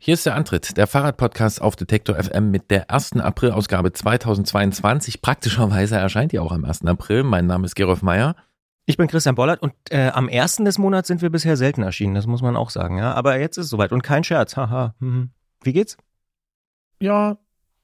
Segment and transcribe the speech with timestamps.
[0.00, 5.20] Hier ist der Antritt, der Fahrradpodcast auf Detektor FM mit der ersten April-Ausgabe 2022.
[5.20, 6.86] Praktischerweise erscheint die auch am 1.
[6.86, 7.24] April.
[7.24, 8.36] Mein Name ist Gerolf Meyer.
[8.86, 10.58] Ich bin Christian Bollert und äh, am 1.
[10.58, 13.12] des Monats sind wir bisher selten erschienen, das muss man auch sagen, ja.
[13.12, 14.94] Aber jetzt ist es soweit und kein Scherz, haha.
[15.00, 15.30] Mhm.
[15.64, 15.96] Wie geht's?
[17.00, 17.36] Ja,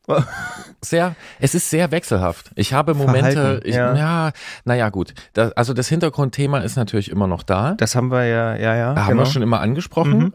[0.80, 2.50] sehr, es ist sehr wechselhaft.
[2.56, 3.94] Ich habe Momente, Verhalten, ich, ja.
[3.94, 4.32] ja,
[4.64, 5.14] naja, gut.
[5.32, 7.74] Das, also das Hintergrundthema ist natürlich immer noch da.
[7.74, 8.94] Das haben wir ja, ja, ja.
[8.96, 10.18] Haben wir schon immer angesprochen.
[10.18, 10.34] Mhm.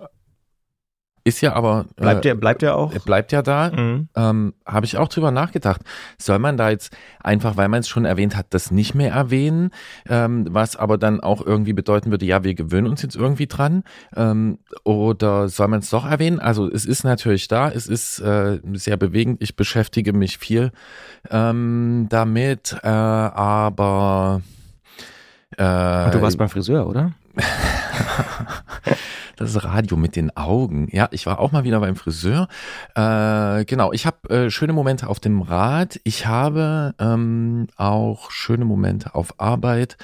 [1.23, 1.85] Ist ja aber.
[1.95, 2.93] Bleibt äh, der, bleibt der auch?
[2.93, 3.71] er bleibt ja da.
[3.71, 4.09] Mhm.
[4.15, 5.81] Ähm, habe ich auch drüber nachgedacht.
[6.17, 9.71] Soll man da jetzt einfach, weil man es schon erwähnt hat, das nicht mehr erwähnen,
[10.07, 13.83] ähm, was aber dann auch irgendwie bedeuten würde, ja, wir gewöhnen uns jetzt irgendwie dran,
[14.15, 16.39] ähm, oder soll man es doch erwähnen?
[16.39, 20.71] Also es ist natürlich da, es ist äh, sehr bewegend, ich beschäftige mich viel
[21.29, 24.41] ähm, damit, äh, aber
[25.57, 27.11] äh, Und du warst beim Friseur, oder?
[29.39, 30.87] das Radio mit den Augen.
[30.91, 32.47] Ja, ich war auch mal wieder beim Friseur.
[32.95, 35.99] Äh, genau, ich habe äh, schöne Momente auf dem Rad.
[36.03, 39.97] Ich habe ähm, auch schöne Momente auf Arbeit.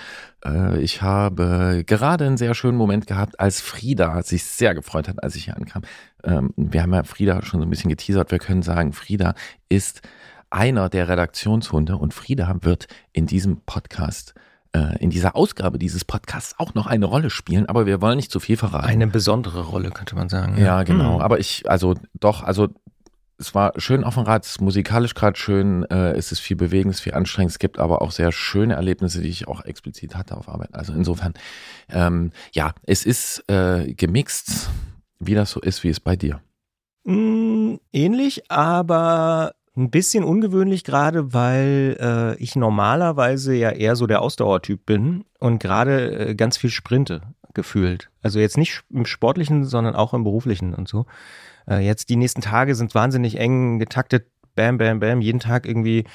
[0.44, 5.23] Äh, ich habe gerade einen sehr schönen Moment gehabt, als Frieda sich sehr gefreut hat,
[5.23, 5.83] als ich hier ankam.
[6.23, 8.31] Ähm, wir haben ja Frieda schon so ein bisschen geteasert.
[8.31, 9.36] Wir können sagen, Frieda
[9.70, 10.02] ist
[10.49, 14.33] einer der Redaktionshunde und Frieda wird in diesem Podcast
[14.75, 18.31] äh, in dieser Ausgabe dieses Podcasts auch noch eine Rolle spielen, aber wir wollen nicht
[18.31, 18.85] zu viel verraten.
[18.85, 20.57] Eine besondere Rolle, könnte man sagen.
[20.57, 21.15] ja, genau.
[21.15, 21.21] Mhm.
[21.21, 22.67] Aber ich, also doch, also
[23.37, 26.57] es war schön auf dem Rad, es ist musikalisch gerade schön, äh, es ist viel
[26.57, 29.63] bewegend, es ist viel anstrengend, es gibt aber auch sehr schöne Erlebnisse, die ich auch
[29.63, 30.73] explizit hatte auf Arbeit.
[30.73, 31.33] Also insofern,
[31.89, 34.69] ähm, ja, es ist äh, gemixt,
[35.19, 36.41] wie das so ist, wie es bei dir.
[37.03, 44.21] Mm, ähnlich, aber ein bisschen ungewöhnlich gerade, weil äh, ich normalerweise ja eher so der
[44.21, 47.21] Ausdauertyp bin und gerade äh, ganz viel sprinte
[47.53, 48.09] gefühlt.
[48.21, 51.05] Also jetzt nicht im sportlichen, sondern auch im beruflichen und so.
[51.67, 54.27] Äh, jetzt die nächsten Tage sind wahnsinnig eng getaktet.
[54.55, 55.21] Bam, bam, bam.
[55.21, 56.05] Jeden Tag irgendwie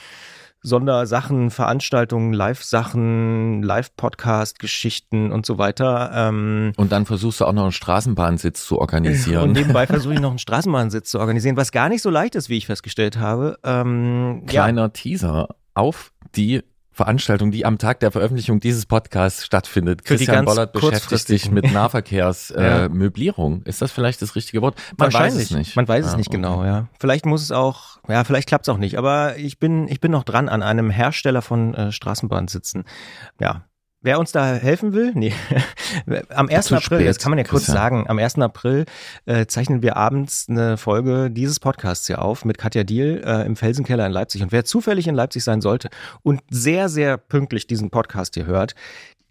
[0.62, 6.10] Sondersachen, Veranstaltungen, Live-Sachen, Live-Podcast-Geschichten und so weiter.
[6.14, 9.52] Ähm, Und dann versuchst du auch noch einen Straßenbahnsitz zu und organisieren.
[9.52, 12.56] nebenbei versuche ich noch einen Straßenbahnsitz zu organisieren, was gar nicht so leicht ist, wie
[12.56, 13.58] ich festgestellt habe.
[13.64, 16.62] Ähm, ja, Kleiner Teaser auf die
[16.92, 20.02] Veranstaltung, die am Tag der Veröffentlichung dieses Podcasts stattfindet.
[20.04, 22.60] Für Christian Bollert beschäftigt sich mit Nahverkehrsmöblierung.
[22.70, 22.84] Ja.
[22.84, 23.62] Äh, Möblierung.
[23.64, 24.76] Ist das vielleicht das richtige Wort?
[24.96, 25.76] Man weiß es nicht.
[25.76, 26.36] Man weiß es Ah, nicht okay.
[26.36, 26.88] genau, ja.
[26.98, 30.10] Vielleicht muss es auch, ja, vielleicht klappt es auch nicht, aber ich bin, ich bin
[30.10, 32.84] noch dran an einem Hersteller von äh, Straßenbahnsitzen.
[33.40, 33.64] Ja.
[34.02, 35.34] Wer uns da helfen will, nee.
[36.30, 36.66] Am 1.
[36.66, 37.76] Zu April, das kann man ja kurz Christian.
[37.76, 38.38] sagen, am 1.
[38.38, 38.86] April
[39.26, 43.56] äh, zeichnen wir abends eine Folge dieses Podcasts hier auf mit Katja Diel äh, im
[43.56, 44.42] Felsenkeller in Leipzig.
[44.42, 45.90] Und wer zufällig in Leipzig sein sollte
[46.22, 48.74] und sehr, sehr pünktlich diesen Podcast hier hört,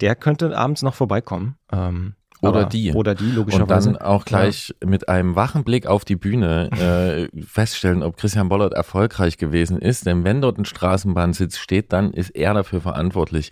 [0.01, 1.55] der könnte abends noch vorbeikommen.
[1.71, 2.93] Ähm, Oder die.
[2.93, 3.91] Oder die, Und logischerweise.
[3.93, 6.69] dann auch gleich mit einem wachen Blick auf die Bühne
[7.33, 10.05] äh, feststellen, ob Christian Bollert erfolgreich gewesen ist.
[10.05, 13.49] Denn wenn dort ein Straßenbahnsitz steht, dann ist er dafür verantwortlich.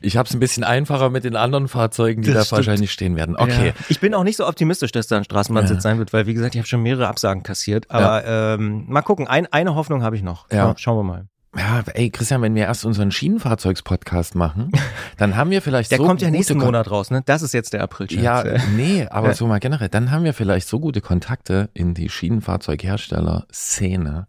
[0.00, 2.56] Ich habe es ein bisschen einfacher mit den anderen Fahrzeugen, die Das da stimmt.
[2.66, 3.36] wahrscheinlich stehen werden.
[3.36, 3.68] Okay.
[3.68, 3.72] Ja.
[3.88, 5.80] Ich bin auch nicht so optimistisch, dass da ein Straßenbahnsitz Ja.
[5.82, 7.90] sein wird, weil wie gesagt, ich habe schon mehrere Absagen kassiert.
[7.90, 10.50] Aber ähm, mal gucken, ein, eine Hoffnung habe ich noch.
[10.50, 10.74] Ja.
[10.76, 11.26] Schauen wir mal.
[11.58, 14.70] Ja, ey, Christian, wenn wir erst unseren Schienenfahrzeugspodcast machen,
[15.16, 17.22] dann haben wir vielleicht Der so kommt ja nächsten Kon- Monat raus, ne?
[17.24, 18.44] Das ist jetzt der april Ja,
[18.76, 19.34] nee, aber Ja.
[19.34, 24.26] so mal generell, dann haben wir vielleicht so gute Kontakte in die Schienenfahrzeughersteller-Szene,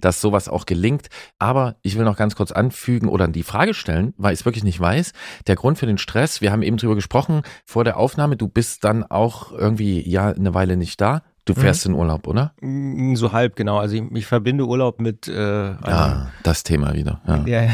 [0.00, 1.08] dass sowas auch gelingt.
[1.38, 4.64] Aber ich will noch ganz kurz anfügen oder die Frage stellen, weil ich es wirklich
[4.64, 5.12] nicht weiß.
[5.46, 8.84] Der Grund für den Stress, wir haben eben drüber gesprochen vor der Aufnahme, du bist
[8.84, 11.22] dann auch irgendwie ja eine Weile nicht da.
[11.54, 12.52] Du fährst in Urlaub, oder?
[12.60, 13.78] Mm, So halb, genau.
[13.78, 17.20] Also ich, ich verbinde Urlaub mit äh, Ja, das Thema wieder.
[17.26, 17.44] Ja.
[17.46, 17.70] Ja, ja.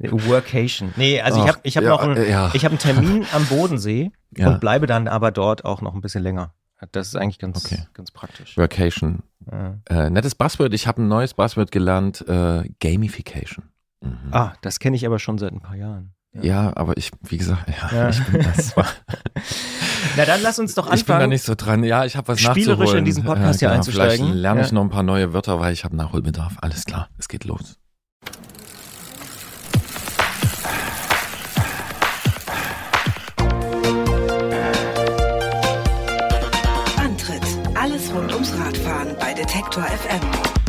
[0.10, 0.92] Workation.
[0.96, 2.50] Nee, also ich Ach, habe ich hab ja, noch einen, äh, ja.
[2.54, 6.22] ich hab einen Termin am Bodensee und bleibe dann aber dort auch noch ein bisschen
[6.22, 6.52] länger.
[6.92, 7.82] Das ist eigentlich ganz, Okay.
[7.92, 8.56] ganz praktisch.
[9.50, 9.76] Ja.
[9.88, 10.72] Äh, nettes Buzzword.
[10.72, 12.24] Ich habe ein neues Buzzword gelernt.
[12.26, 13.66] Äh, Gamification.
[14.00, 14.16] Mhm.
[14.30, 16.14] Ah, das kenne ich aber schon seit ein paar Jahren.
[16.32, 18.08] Ja, aber ich, wie gesagt, ja, Ja.
[18.10, 18.76] ich bin das.
[18.76, 18.86] War,
[20.16, 20.98] Na dann lass uns doch anfangen.
[21.00, 21.82] ich bin da nicht so dran.
[21.82, 22.98] Ja, ich habe was Spielerisch nachzuholen.
[22.98, 23.78] in diesen Podcast hier genau.
[23.78, 24.26] einzusteigen.
[24.26, 24.74] Vielleicht lerne ich Ja.
[24.74, 26.54] noch ein paar neue Wörter, weil ich habe Nachholbedarf.
[26.60, 27.76] Alles klar, es geht los.
[36.96, 37.42] Antritt.
[37.74, 40.59] Alles rund ums Radfahren bei Detektor FM.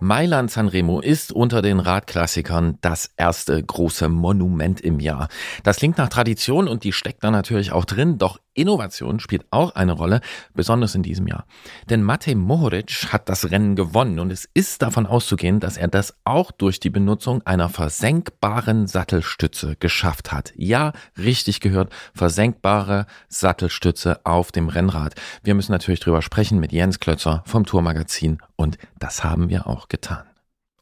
[0.00, 5.28] Mailand Sanremo ist unter den Radklassikern das erste große Monument im Jahr.
[5.64, 9.74] Das klingt nach Tradition und die steckt da natürlich auch drin, doch Innovation spielt auch
[9.74, 10.20] eine Rolle,
[10.54, 11.46] besonders in diesem Jahr.
[11.88, 16.14] Denn Matej Mohoric hat das Rennen gewonnen und es ist davon auszugehen, dass er das
[16.24, 20.52] auch durch die Benutzung einer versenkbaren Sattelstütze geschafft hat.
[20.56, 25.14] Ja, richtig gehört, versenkbare Sattelstütze auf dem Rennrad.
[25.42, 29.88] Wir müssen natürlich drüber sprechen mit Jens Klötzer vom Tourmagazin und das haben wir auch
[29.88, 30.24] getan.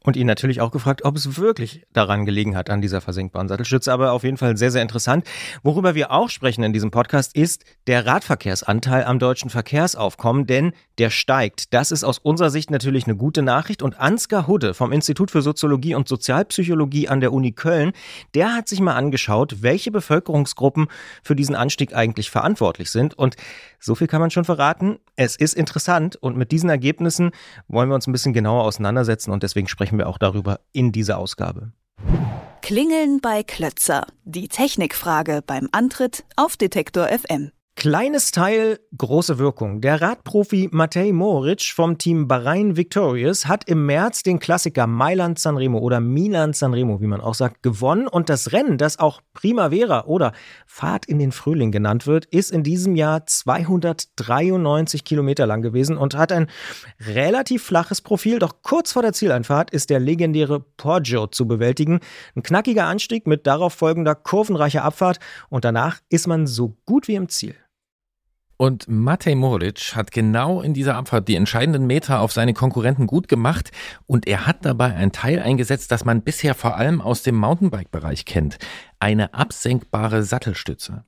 [0.07, 3.91] Und ihn natürlich auch gefragt, ob es wirklich daran gelegen hat, an dieser versenkbaren Sattelstütze.
[3.91, 5.25] Aber auf jeden Fall sehr, sehr interessant.
[5.63, 11.09] Worüber wir auch sprechen in diesem Podcast ist der Radverkehrsanteil am deutschen Verkehrsaufkommen, denn der
[11.09, 11.73] steigt.
[11.73, 13.81] Das ist aus unserer Sicht natürlich eine gute Nachricht.
[13.81, 17.91] Und Ansgar Hudde vom Institut für Soziologie und Sozialpsychologie an der Uni Köln,
[18.33, 20.87] der hat sich mal angeschaut, welche Bevölkerungsgruppen
[21.21, 23.13] für diesen Anstieg eigentlich verantwortlich sind.
[23.13, 23.35] Und
[23.77, 24.99] so viel kann man schon verraten.
[25.17, 27.31] Es ist interessant und mit diesen Ergebnissen
[27.67, 31.17] wollen wir uns ein bisschen genauer auseinandersetzen und deswegen sprechen wir auch darüber in dieser
[31.17, 31.71] Ausgabe.
[32.61, 34.05] Klingeln bei Klötzer.
[34.25, 37.51] Die Technikfrage beim Antritt auf Detektor FM.
[37.77, 39.81] Kleines Teil, große Wirkung.
[39.81, 45.77] Der Radprofi Matej Moric vom Team Bahrain Victorious hat im März den Klassiker Mailand Sanremo
[45.77, 48.07] oder Milan Sanremo, wie man auch sagt, gewonnen.
[48.07, 50.31] Und das Rennen, das auch Primavera oder
[50.65, 56.15] Fahrt in den Frühling genannt wird, ist in diesem Jahr 293 Kilometer lang gewesen und
[56.15, 56.47] hat ein
[57.05, 58.39] relativ flaches Profil.
[58.39, 61.99] Doch kurz vor der Zieleinfahrt ist der legendäre Poggio zu bewältigen.
[62.35, 65.19] Ein knackiger Anstieg mit darauf folgender kurvenreicher Abfahrt
[65.49, 67.53] und danach ist man so gut wie im Ziel.
[68.57, 73.27] Und Matej Moric hat genau in dieser Abfahrt die entscheidenden Meter auf seine Konkurrenten gut
[73.27, 73.71] gemacht
[74.07, 78.25] und er hat dabei ein Teil eingesetzt, das man bisher vor allem aus dem Mountainbike-Bereich
[78.25, 78.57] kennt.
[78.99, 81.03] Eine absenkbare Sattelstütze.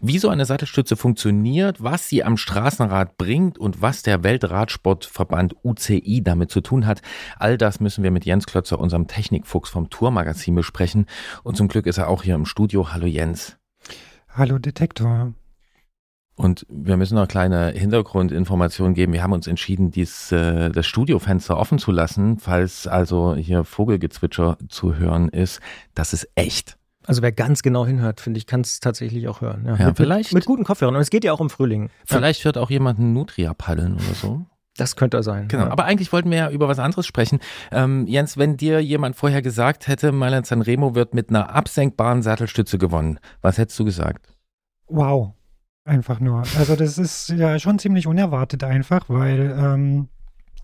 [0.00, 6.22] Wie so eine Sattelstütze funktioniert, was sie am Straßenrad bringt und was der Weltradsportverband UCI
[6.24, 7.02] damit zu tun hat,
[7.38, 11.04] all das müssen wir mit Jens Klötzer, unserem Technikfuchs vom Tourmagazin besprechen.
[11.42, 12.94] Und zum Glück ist er auch hier im Studio.
[12.94, 13.58] Hallo Jens.
[14.30, 15.34] Hallo Detektor.
[16.36, 19.12] Und wir müssen noch kleine Hintergrundinformationen geben.
[19.12, 24.58] Wir haben uns entschieden, dies, äh, das Studiofenster offen zu lassen, falls also hier Vogelgezwitscher
[24.68, 25.60] zu hören ist.
[25.94, 26.76] Das ist echt.
[27.06, 29.64] Also wer ganz genau hinhört, finde ich, kann es tatsächlich auch hören.
[29.66, 30.32] Ja, ja mit, vielleicht.
[30.32, 30.96] Mit guten Kopfhörern.
[30.96, 31.90] Und es geht ja auch im Frühling.
[32.04, 32.46] Vielleicht ja.
[32.46, 34.46] hört auch jemand einen Nutria paddeln oder so.
[34.76, 35.46] Das könnte sein.
[35.46, 35.70] Genau, ja.
[35.70, 37.38] aber eigentlich wollten wir ja über was anderes sprechen.
[37.70, 42.78] Ähm, Jens, wenn dir jemand vorher gesagt hätte, Mailand Sanremo wird mit einer absenkbaren Sattelstütze
[42.78, 44.26] gewonnen, was hättest du gesagt?
[44.88, 45.34] Wow,
[45.84, 46.44] Einfach nur.
[46.58, 50.08] Also das ist ja schon ziemlich unerwartet einfach, weil ähm,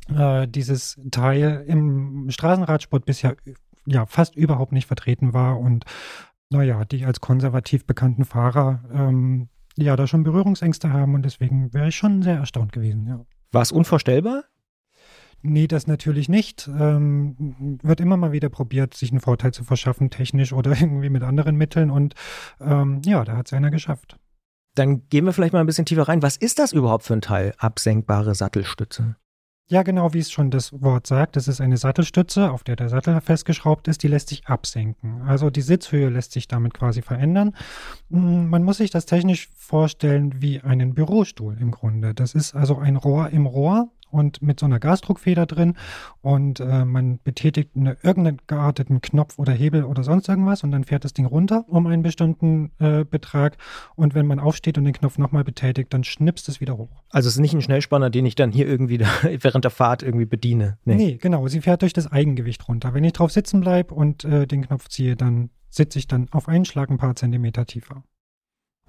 [0.08, 3.36] äh, dieses Teil im Straßenradsport bisher
[3.84, 5.84] ja fast überhaupt nicht vertreten war und
[6.48, 11.88] naja, die als konservativ bekannten Fahrer ähm, ja da schon Berührungsängste haben und deswegen wäre
[11.88, 13.20] ich schon sehr erstaunt gewesen, ja.
[13.52, 14.44] War es unvorstellbar?
[15.42, 16.68] Nee, das natürlich nicht.
[16.68, 21.22] Ähm, wird immer mal wieder probiert, sich einen Vorteil zu verschaffen, technisch oder irgendwie mit
[21.22, 21.90] anderen Mitteln.
[21.90, 22.14] Und
[22.60, 24.19] ähm, ja, da hat es einer geschafft.
[24.74, 26.22] Dann gehen wir vielleicht mal ein bisschen tiefer rein.
[26.22, 27.54] Was ist das überhaupt für ein Teil?
[27.58, 29.16] Absenkbare Sattelstütze.
[29.70, 31.36] Ja, genau wie es schon das Wort sagt.
[31.36, 34.02] Das ist eine Sattelstütze, auf der der Sattel festgeschraubt ist.
[34.02, 35.22] Die lässt sich absenken.
[35.22, 37.54] Also die Sitzhöhe lässt sich damit quasi verändern.
[38.08, 42.14] Mm, man muss sich das technisch vorstellen wie einen Bürostuhl im Grunde.
[42.14, 45.74] Das ist also ein Rohr im Rohr und mit so einer Gasdruckfeder drin
[46.22, 50.84] und äh, man betätigt eine, irgendeinen gearteten Knopf oder Hebel oder sonst irgendwas und dann
[50.84, 53.56] fährt das Ding runter um einen bestimmten äh, Betrag
[53.96, 57.02] und wenn man aufsteht und den Knopf nochmal betätigt, dann schnipst es wieder hoch.
[57.10, 59.08] Also es ist nicht ein Schnellspanner, den ich dann hier irgendwie da,
[59.40, 60.78] während der Fahrt irgendwie bediene.
[60.84, 60.94] Nee.
[60.94, 61.16] nee.
[61.16, 62.94] genau, sie fährt durch das Eigengewicht runter.
[62.94, 66.48] Wenn ich drauf sitzen bleibe und äh, den Knopf ziehe, dann sitze ich dann auf
[66.48, 68.02] einen Schlag ein paar Zentimeter tiefer.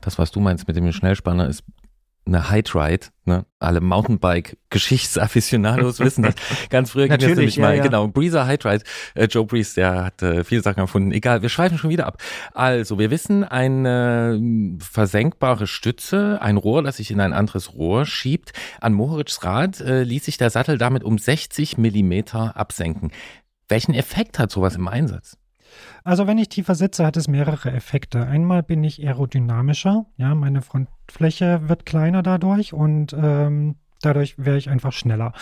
[0.01, 1.63] Das, was du meinst mit dem Schnellspanner, ist
[2.25, 3.45] eine High Ride, ne?
[3.59, 6.35] Alle Mountainbike-Geschichtsafficionados wissen das.
[6.69, 7.83] Ganz früher ging es nämlich ja, mal, ja.
[7.83, 8.83] genau, Breezer High Ride.
[9.15, 11.11] Äh, Joe Breeze, der hat äh, viele Sachen erfunden.
[11.11, 12.21] Egal, wir schweifen schon wieder ab.
[12.53, 14.39] Also, wir wissen, eine
[14.79, 18.53] versenkbare Stütze, ein Rohr, das sich in ein anderes Rohr schiebt.
[18.79, 23.11] An Moritz Rad äh, ließ sich der Sattel damit um 60 Millimeter absenken.
[23.67, 25.37] Welchen Effekt hat sowas im Einsatz?
[26.03, 28.25] Also wenn ich tiefer sitze, hat es mehrere Effekte.
[28.25, 34.69] Einmal bin ich aerodynamischer, ja, meine Frontfläche wird kleiner dadurch und ähm, dadurch wäre ich
[34.69, 35.33] einfach schneller.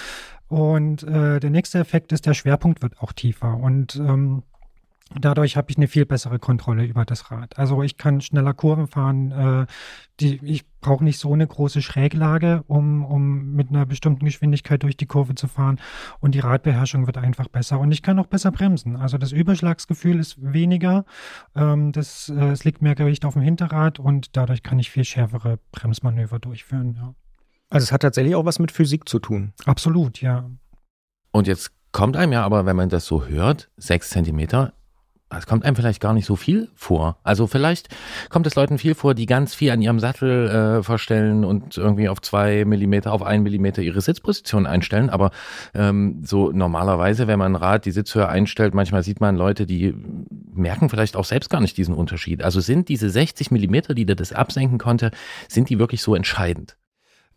[0.48, 4.44] Und äh, der nächste Effekt ist, der Schwerpunkt wird auch tiefer und ähm,
[5.16, 7.58] Dadurch habe ich eine viel bessere Kontrolle über das Rad.
[7.58, 9.32] Also ich kann schneller Kurven fahren.
[9.32, 9.66] Äh,
[10.20, 14.98] die, ich brauche nicht so eine große Schräglage, um, um mit einer bestimmten Geschwindigkeit durch
[14.98, 15.80] die Kurve zu fahren.
[16.20, 17.80] Und die Radbeherrschung wird einfach besser.
[17.80, 18.96] Und ich kann auch besser bremsen.
[18.96, 21.06] Also das Überschlagsgefühl ist weniger.
[21.56, 25.06] Ähm, das, äh, es liegt mehr Gewicht auf dem Hinterrad und dadurch kann ich viel
[25.06, 26.96] schärfere Bremsmanöver durchführen.
[26.98, 27.16] Ja.
[27.70, 29.54] Also es hat tatsächlich auch was mit Physik zu tun.
[29.66, 30.50] Absolut, ja.
[31.32, 34.74] Und jetzt kommt einem ja aber, wenn man das so hört, sechs Zentimeter
[35.38, 37.20] es kommt einem vielleicht gar nicht so viel vor.
[37.24, 37.90] Also vielleicht
[38.30, 42.10] kommt es Leuten viel vor, die ganz viel an ihrem Sattel äh, verstellen und irgendwie
[42.10, 45.12] auf zwei Millimeter, auf einen Millimeter ihre Sitzposition einstellen.
[45.12, 45.30] Aber
[45.76, 49.94] ähm, so normalerweise, wenn man ein Rad die Sitzhöhe einstellt, manchmal sieht man Leute, die
[50.52, 52.44] merken vielleicht auch selbst gar nicht diesen Unterschied.
[52.44, 55.12] Also sind diese 60 Millimeter, die der das absenken konnte,
[55.48, 56.79] sind die wirklich so entscheidend?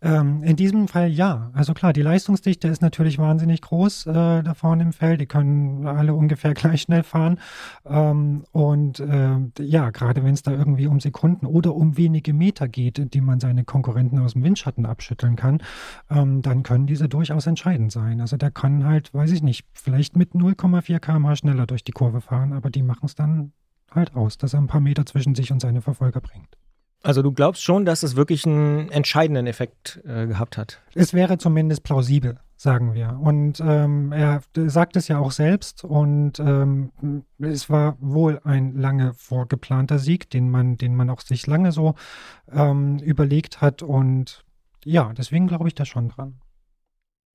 [0.02, 1.50] Ähm, in diesem Fall ja.
[1.54, 5.20] Also klar, die Leistungsdichte ist natürlich wahnsinnig groß äh, da vorne im Feld.
[5.20, 7.38] Die können alle ungefähr gleich schnell fahren.
[7.86, 12.66] Ähm, und äh, ja, gerade wenn es da irgendwie um Sekunden oder um wenige Meter
[12.66, 15.62] geht, die man seine Konkurrenten aus dem Windschatten abschütteln kann,
[16.10, 18.20] ähm, dann können diese durchaus entscheidend sein.
[18.20, 22.20] Also der kann halt, weiß ich nicht, vielleicht mit 0,4 km/h schneller durch die Kurve
[22.20, 23.52] fahren, aber die machen es dann
[23.90, 26.56] halt aus, dass er ein paar Meter zwischen sich und seine Verfolger bringt.
[27.02, 30.80] Also du glaubst schon, dass es wirklich einen entscheidenden Effekt äh, gehabt hat?
[30.94, 33.18] Es wäre zumindest plausibel, sagen wir.
[33.20, 36.92] Und ähm, er sagt es ja auch selbst und ähm,
[37.40, 41.96] es war wohl ein lange vorgeplanter Sieg, den man, den man auch sich lange so
[42.52, 43.82] ähm, überlegt hat.
[43.82, 44.44] Und
[44.84, 46.38] ja, deswegen glaube ich da schon dran.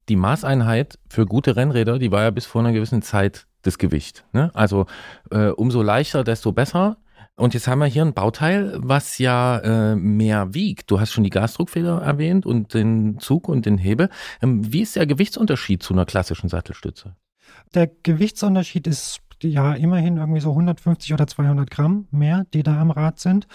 [0.07, 4.23] Die Maßeinheit für gute Rennräder, die war ja bis vor einer gewissen Zeit das Gewicht.
[4.31, 4.49] Ne?
[4.53, 4.85] Also
[5.29, 6.97] äh, umso leichter, desto besser.
[7.37, 10.89] Und jetzt haben wir hier ein Bauteil, was ja äh, mehr wiegt.
[10.89, 14.09] Du hast schon die Gasdruckfeder erwähnt und den Zug und den Hebel.
[14.41, 17.15] Ähm, wie ist der Gewichtsunterschied zu einer klassischen Sattelstütze?
[17.75, 22.91] Der Gewichtsunterschied ist ja immerhin irgendwie so 150 oder 200 Gramm mehr, die da am
[22.91, 23.47] Rad sind.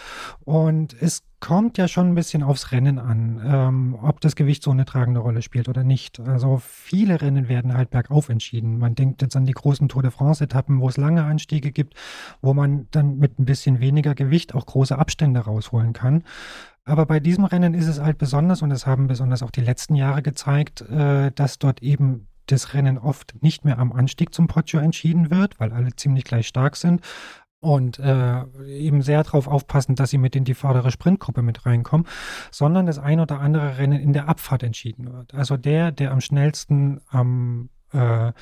[0.45, 4.71] Und es kommt ja schon ein bisschen aufs Rennen an, ähm, ob das Gewicht so
[4.71, 6.21] eine tragende Rolle spielt oder nicht.
[6.21, 8.79] Also viele Rennen werden halt bergauf entschieden.
[8.79, 11.95] Man denkt jetzt an die großen Tour de France-Etappen, wo es lange Anstiege gibt,
[12.43, 16.23] wo man dann mit ein bisschen weniger Gewicht auch große Abstände rausholen kann.
[16.85, 19.97] Aber bei diesem Rennen ist es halt besonders, und das haben besonders auch die letzten
[19.97, 24.81] Jahre gezeigt, äh, dass dort eben das Rennen oft nicht mehr am Anstieg zum Poggio
[24.81, 27.01] entschieden wird, weil alle ziemlich gleich stark sind
[27.63, 32.07] und äh, eben sehr darauf aufpassen, dass sie mit in die vordere Sprintgruppe mit reinkommen,
[32.51, 35.33] sondern das ein oder andere Rennen in der Abfahrt entschieden wird.
[35.33, 38.33] Also der, der am schnellsten, am äh,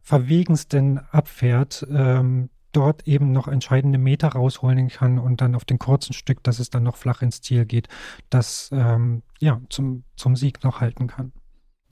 [0.00, 6.14] verwegensten abfährt, ähm, dort eben noch entscheidende Meter rausholen kann und dann auf den kurzen
[6.14, 7.88] Stück, dass es dann noch flach ins Ziel geht,
[8.30, 11.32] das ähm, ja zum, zum Sieg noch halten kann.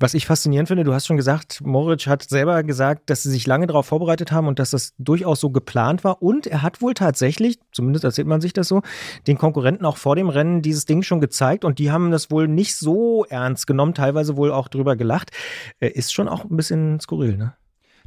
[0.03, 3.47] Was ich faszinierend finde, du hast schon gesagt, Moritz hat selber gesagt, dass sie sich
[3.47, 6.23] lange darauf vorbereitet haben und dass das durchaus so geplant war.
[6.23, 8.81] Und er hat wohl tatsächlich, zumindest erzählt man sich das so,
[9.27, 12.49] den Konkurrenten auch vor dem Rennen dieses Ding schon gezeigt und die haben das wohl
[12.49, 15.33] nicht so ernst genommen, teilweise wohl auch drüber gelacht.
[15.81, 17.53] Äh, ist schon auch ein bisschen skurril, ne?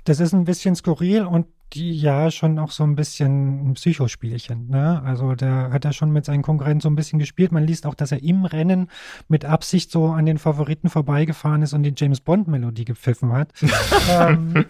[0.03, 4.69] Das ist ein bisschen skurril und die ja schon auch so ein bisschen ein Psychospielchen.
[4.69, 5.01] Ne?
[5.03, 7.51] Also der hat ja schon mit seinen Konkurrenten so ein bisschen gespielt.
[7.51, 8.89] Man liest auch, dass er im Rennen
[9.27, 13.51] mit Absicht so an den Favoriten vorbeigefahren ist und die James Bond Melodie gepfiffen hat.
[14.09, 14.65] ähm,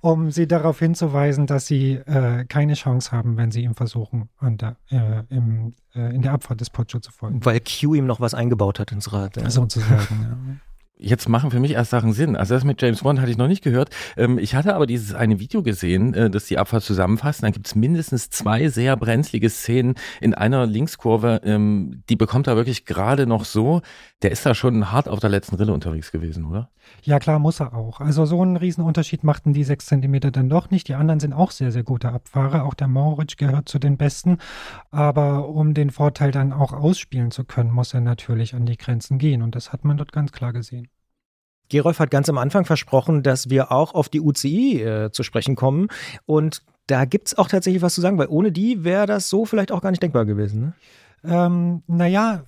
[0.00, 4.76] um sie darauf hinzuweisen, dass sie äh, keine Chance haben, wenn sie ihm versuchen, der,
[4.90, 7.44] äh, im, äh, in der Abfahrt des Pocho zu folgen.
[7.44, 9.36] Weil Q ihm noch was eingebaut hat ins Rad.
[9.36, 9.50] Ja.
[9.50, 10.67] Sozusagen, ja
[10.98, 12.36] jetzt machen für mich erst Sachen Sinn.
[12.36, 13.90] Also das mit James Bond hatte ich noch nicht gehört.
[14.16, 17.42] Ähm, ich hatte aber dieses eine Video gesehen, äh, das die Abfahrt zusammenfasst.
[17.42, 21.40] Da gibt es mindestens zwei sehr brenzlige Szenen in einer Linkskurve.
[21.44, 23.82] Ähm, die bekommt er wirklich gerade noch so.
[24.22, 26.70] Der ist da schon hart auf der letzten Rille unterwegs gewesen, oder?
[27.02, 28.00] Ja, klar, muss er auch.
[28.00, 30.88] Also so einen Riesenunterschied machten die sechs Zentimeter dann doch nicht.
[30.88, 32.64] Die anderen sind auch sehr, sehr gute Abfahrer.
[32.64, 34.38] Auch der Moritz gehört zu den Besten.
[34.90, 39.18] Aber um den Vorteil dann auch ausspielen zu können, muss er natürlich an die Grenzen
[39.18, 39.42] gehen.
[39.42, 40.87] Und das hat man dort ganz klar gesehen.
[41.68, 45.56] Gerolf hat ganz am Anfang versprochen, dass wir auch auf die UCI äh, zu sprechen
[45.56, 45.88] kommen.
[46.26, 49.44] Und da gibt es auch tatsächlich was zu sagen, weil ohne die wäre das so
[49.44, 50.60] vielleicht auch gar nicht denkbar gewesen.
[50.60, 50.72] Ne?
[51.24, 52.44] Ähm, naja,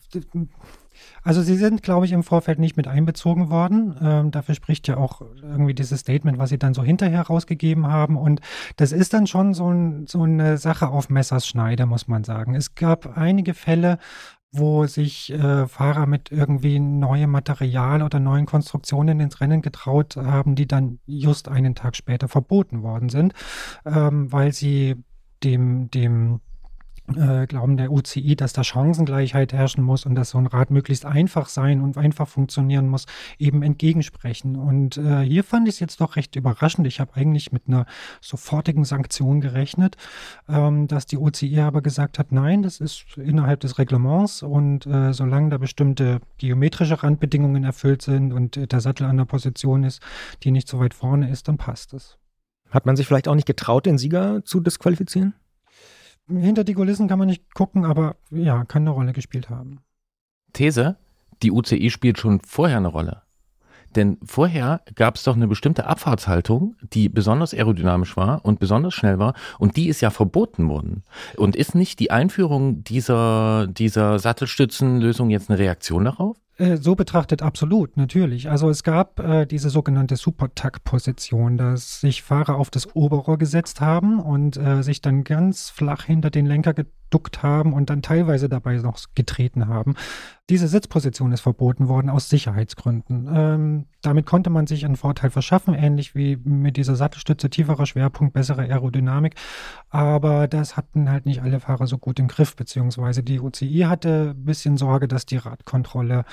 [1.22, 3.96] also sie sind, glaube ich, im Vorfeld nicht mit einbezogen worden.
[4.00, 8.16] Ähm, dafür spricht ja auch irgendwie dieses Statement, was sie dann so hinterher rausgegeben haben.
[8.16, 8.40] Und
[8.76, 12.54] das ist dann schon so, ein, so eine Sache auf Messers Schneide, muss man sagen.
[12.54, 13.98] Es gab einige Fälle,
[14.52, 20.56] wo sich äh, Fahrer mit irgendwie neuem Material oder neuen Konstruktionen ins Rennen getraut haben,
[20.56, 23.32] die dann just einen Tag später verboten worden sind,
[23.86, 24.96] ähm, weil sie
[25.44, 26.40] dem, dem
[27.16, 31.04] äh, Glauben der UCI, dass da Chancengleichheit herrschen muss und dass so ein Rad möglichst
[31.04, 33.06] einfach sein und einfach funktionieren muss,
[33.38, 34.56] eben entgegensprechen.
[34.56, 36.86] Und äh, hier fand ich es jetzt doch recht überraschend.
[36.86, 37.86] Ich habe eigentlich mit einer
[38.20, 39.96] sofortigen Sanktion gerechnet,
[40.48, 45.12] ähm, dass die UCI aber gesagt hat, nein, das ist innerhalb des Reglements und äh,
[45.12, 50.00] solange da bestimmte geometrische Randbedingungen erfüllt sind und äh, der Sattel an der Position ist,
[50.42, 52.18] die nicht so weit vorne ist, dann passt es.
[52.70, 55.34] Hat man sich vielleicht auch nicht getraut, den Sieger zu disqualifizieren?
[56.30, 59.80] Hinter die Kulissen kann man nicht gucken, aber ja, kann eine Rolle gespielt haben.
[60.52, 60.96] These,
[61.42, 63.22] die UCI spielt schon vorher eine Rolle.
[63.96, 69.18] Denn vorher gab es doch eine bestimmte Abfahrtshaltung, die besonders aerodynamisch war und besonders schnell
[69.18, 71.02] war und die ist ja verboten worden.
[71.36, 76.36] Und ist nicht die Einführung dieser, dieser Sattelstützenlösung jetzt eine Reaktion darauf?
[76.60, 78.50] Äh, so betrachtet absolut, natürlich.
[78.50, 84.20] Also es gab äh, diese sogenannte Super-Tuck-Position, dass sich Fahrer auf das Oberrohr gesetzt haben
[84.20, 88.76] und äh, sich dann ganz flach hinter den Lenker geduckt haben und dann teilweise dabei
[88.76, 89.94] noch getreten haben.
[90.50, 93.28] Diese Sitzposition ist verboten worden aus Sicherheitsgründen.
[93.32, 98.34] Ähm, damit konnte man sich einen Vorteil verschaffen, ähnlich wie mit dieser Sattelstütze, tieferer Schwerpunkt,
[98.34, 99.34] bessere Aerodynamik.
[99.90, 104.34] Aber das hatten halt nicht alle Fahrer so gut im Griff, beziehungsweise die UCI hatte
[104.36, 106.24] ein bisschen Sorge, dass die Radkontrolle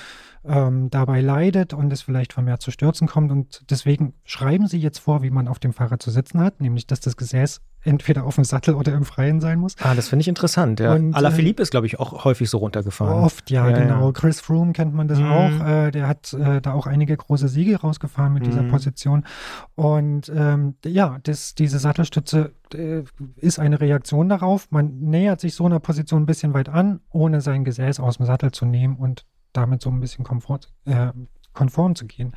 [0.46, 3.32] ähm, dabei leidet und es vielleicht vermehrt zu Stürzen kommt.
[3.32, 6.88] Und deswegen schreiben sie jetzt vor, wie man auf dem Fahrrad zu sitzen hat, nämlich
[6.88, 9.76] dass das Gesäß entweder auf dem Sattel oder im Freien sein muss.
[9.82, 10.80] Ah, das finde ich interessant.
[10.80, 10.94] Ja.
[10.94, 13.24] Und, Alaphilippe äh, ist, glaube ich, auch häufig so runtergefahren.
[13.24, 14.08] Oft, ja, ja genau.
[14.08, 14.12] Ja.
[14.12, 15.32] Chris Froome kennt man das mhm.
[15.32, 15.66] auch.
[15.66, 18.48] Äh, der hat äh, da auch einige große Siege rausgefahren mit mhm.
[18.48, 19.26] dieser Position.
[19.76, 23.04] Und ähm, ja, das, diese Sattelstütze äh,
[23.38, 24.70] ist eine Reaktion darauf.
[24.70, 28.26] Man nähert sich so einer Position ein bisschen weit an, ohne sein Gesäß aus dem
[28.26, 29.26] Sattel zu nehmen und
[29.58, 31.12] damit so ein bisschen komfort, äh,
[31.54, 32.34] konform zu gehen.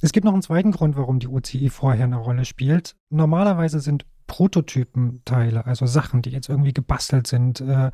[0.00, 2.94] Es gibt noch einen zweiten Grund, warum die UCI vorher eine Rolle spielt.
[3.08, 7.90] Normalerweise sind Prototypenteile, also Sachen, die jetzt irgendwie gebastelt sind, äh,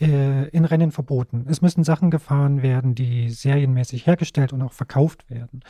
[0.00, 1.46] äh, in Rennen verboten.
[1.48, 5.60] Es müssen Sachen gefahren werden, die serienmäßig hergestellt und auch verkauft werden.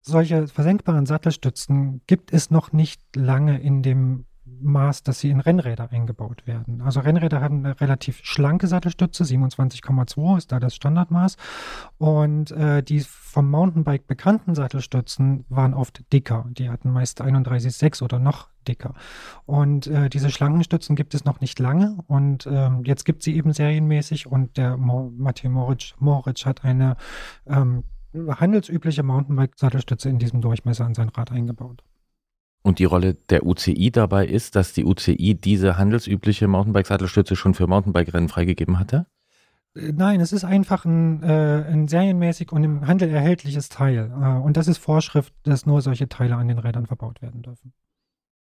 [0.00, 5.90] Solche versenkbaren Sattelstützen gibt es noch nicht lange in dem Maß, dass sie in Rennräder
[5.92, 6.82] eingebaut werden.
[6.82, 11.36] Also Rennräder haben eine relativ schlanke Sattelstütze, 27,2 ist da das Standardmaß.
[11.98, 16.46] Und äh, die vom Mountainbike bekannten Sattelstützen waren oft dicker.
[16.50, 18.94] Die hatten meist 31,6 oder noch dicker.
[19.46, 21.98] Und äh, diese schlanken Stützen gibt es noch nicht lange.
[22.08, 24.26] Und ähm, jetzt gibt sie eben serienmäßig.
[24.26, 26.96] Und der Mo Matej Moritz, Moritz hat eine
[27.46, 27.84] ähm,
[28.14, 31.82] handelsübliche Mountainbike-Sattelstütze in diesem Durchmesser an sein Rad eingebaut.
[32.62, 37.66] Und die Rolle der UCI dabei ist, dass die UCI diese handelsübliche Mountainbike-Sattelstütze schon für
[37.66, 39.06] Mountainbike-Rennen freigegeben hatte?
[39.74, 44.10] Äh, nein, es ist einfach ein, äh, ein serienmäßig und im Handel erhältliches Teil.
[44.10, 47.72] Äh, und das ist Vorschrift, dass nur solche Teile an den Rädern verbaut werden dürfen.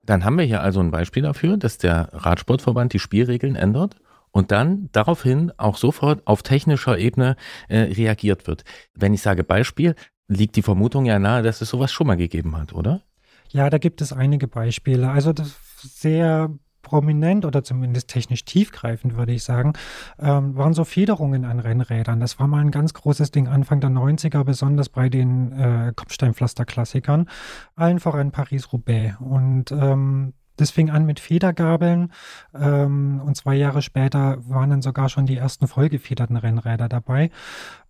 [0.04, 3.98] Dann haben wir hier also ein Beispiel dafür, dass der Radsportverband die Spielregeln ändert
[4.32, 7.36] und dann daraufhin auch sofort auf technischer Ebene
[7.68, 8.64] äh, reagiert wird.
[8.94, 9.96] Wenn ich sage Beispiel,
[10.28, 13.02] liegt die Vermutung ja nahe, dass es sowas schon mal gegeben hat, oder?
[13.50, 15.10] Ja, da gibt es einige Beispiele.
[15.10, 16.50] Also das sehr
[16.88, 19.74] prominent oder zumindest technisch tiefgreifend, würde ich sagen,
[20.20, 22.22] ähm, waren so Federungen an Rennrädern.
[22.22, 27.30] Das war mal ein ganz großes Ding Anfang der 90er, besonders bei den äh, Kopfsteinpflaster-Klassikern,
[27.76, 29.16] allen voran Paris-Roubaix.
[29.20, 32.14] Und ähm, das fing an mit Federgabeln
[32.56, 37.32] ähm, und zwei Jahre später waren dann sogar schon die ersten vollgefederten Rennräder dabei.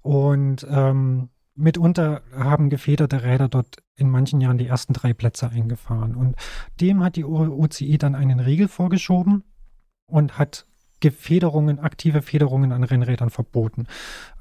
[0.01, 6.15] Und ähm, mitunter haben gefederte Räder dort in manchen Jahren die ersten drei Plätze eingefahren.
[6.15, 6.35] Und
[6.79, 9.43] dem hat die OCI dann einen Riegel vorgeschoben
[10.05, 10.65] und hat
[10.99, 13.87] Gefederungen, aktive Federungen an Rennrädern verboten.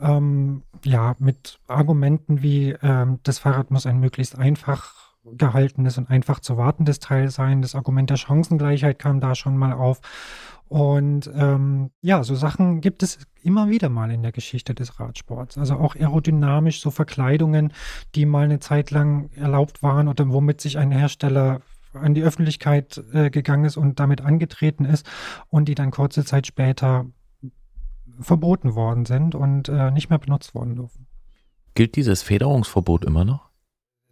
[0.01, 6.41] Ähm, ja, mit Argumenten wie, ähm, das Fahrrad muss ein möglichst einfach gehaltenes und einfach
[6.41, 7.63] zu wartendes Teil sein.
[7.63, 10.01] Das Argument der Chancengleichheit kam da schon mal auf.
[10.69, 15.59] Und ähm, ja, so Sachen gibt es immer wieder mal in der Geschichte des Radsports.
[15.59, 17.73] Also auch aerodynamisch, so Verkleidungen,
[18.15, 21.61] die mal eine Zeit lang erlaubt waren oder womit sich ein Hersteller
[21.93, 25.07] an die Öffentlichkeit äh, gegangen ist und damit angetreten ist
[25.49, 27.07] und die dann kurze Zeit später
[28.21, 31.07] verboten worden sind und äh, nicht mehr benutzt worden dürfen.
[31.75, 33.51] Gilt dieses Federungsverbot immer noch?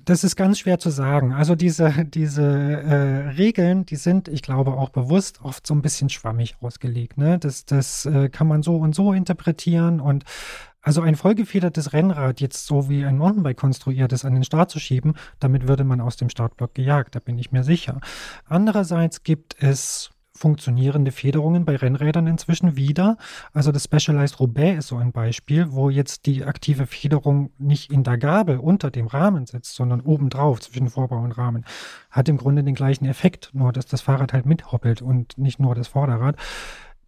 [0.04, 1.32] Das ist ganz schwer zu sagen.
[1.32, 6.10] Also diese, diese äh, Regeln, die sind, ich glaube, auch bewusst oft so ein bisschen
[6.10, 7.16] schwammig ausgelegt.
[7.16, 7.38] Ne?
[7.38, 10.00] Das, das äh, kann man so und so interpretieren.
[10.00, 10.24] Und
[10.82, 14.78] also ein vollgefedertes Rennrad jetzt so wie ein Mountainbike konstruiert ist, an den Start zu
[14.78, 18.00] schieben, damit würde man aus dem Startblock gejagt, da bin ich mir sicher.
[18.46, 23.16] Andererseits gibt es funktionierende Federungen bei Rennrädern inzwischen wieder.
[23.52, 28.02] Also das Specialized Roubaix ist so ein Beispiel, wo jetzt die aktive Federung nicht in
[28.02, 31.64] der Gabel unter dem Rahmen sitzt, sondern obendrauf zwischen Vorbau und Rahmen.
[32.10, 35.74] Hat im Grunde den gleichen Effekt, nur dass das Fahrrad halt mithoppelt und nicht nur
[35.74, 36.36] das Vorderrad.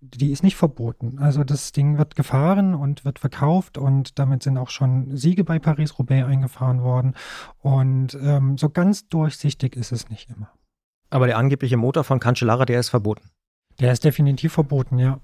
[0.01, 1.19] Die ist nicht verboten.
[1.19, 5.59] Also das Ding wird gefahren und wird verkauft und damit sind auch schon Siege bei
[5.59, 7.15] Paris-Roubaix eingefahren worden.
[7.61, 10.51] Und ähm, so ganz durchsichtig ist es nicht immer.
[11.11, 13.31] Aber der angebliche Motor von Cancellara, der ist verboten.
[13.81, 15.21] Der ist definitiv verboten, ja.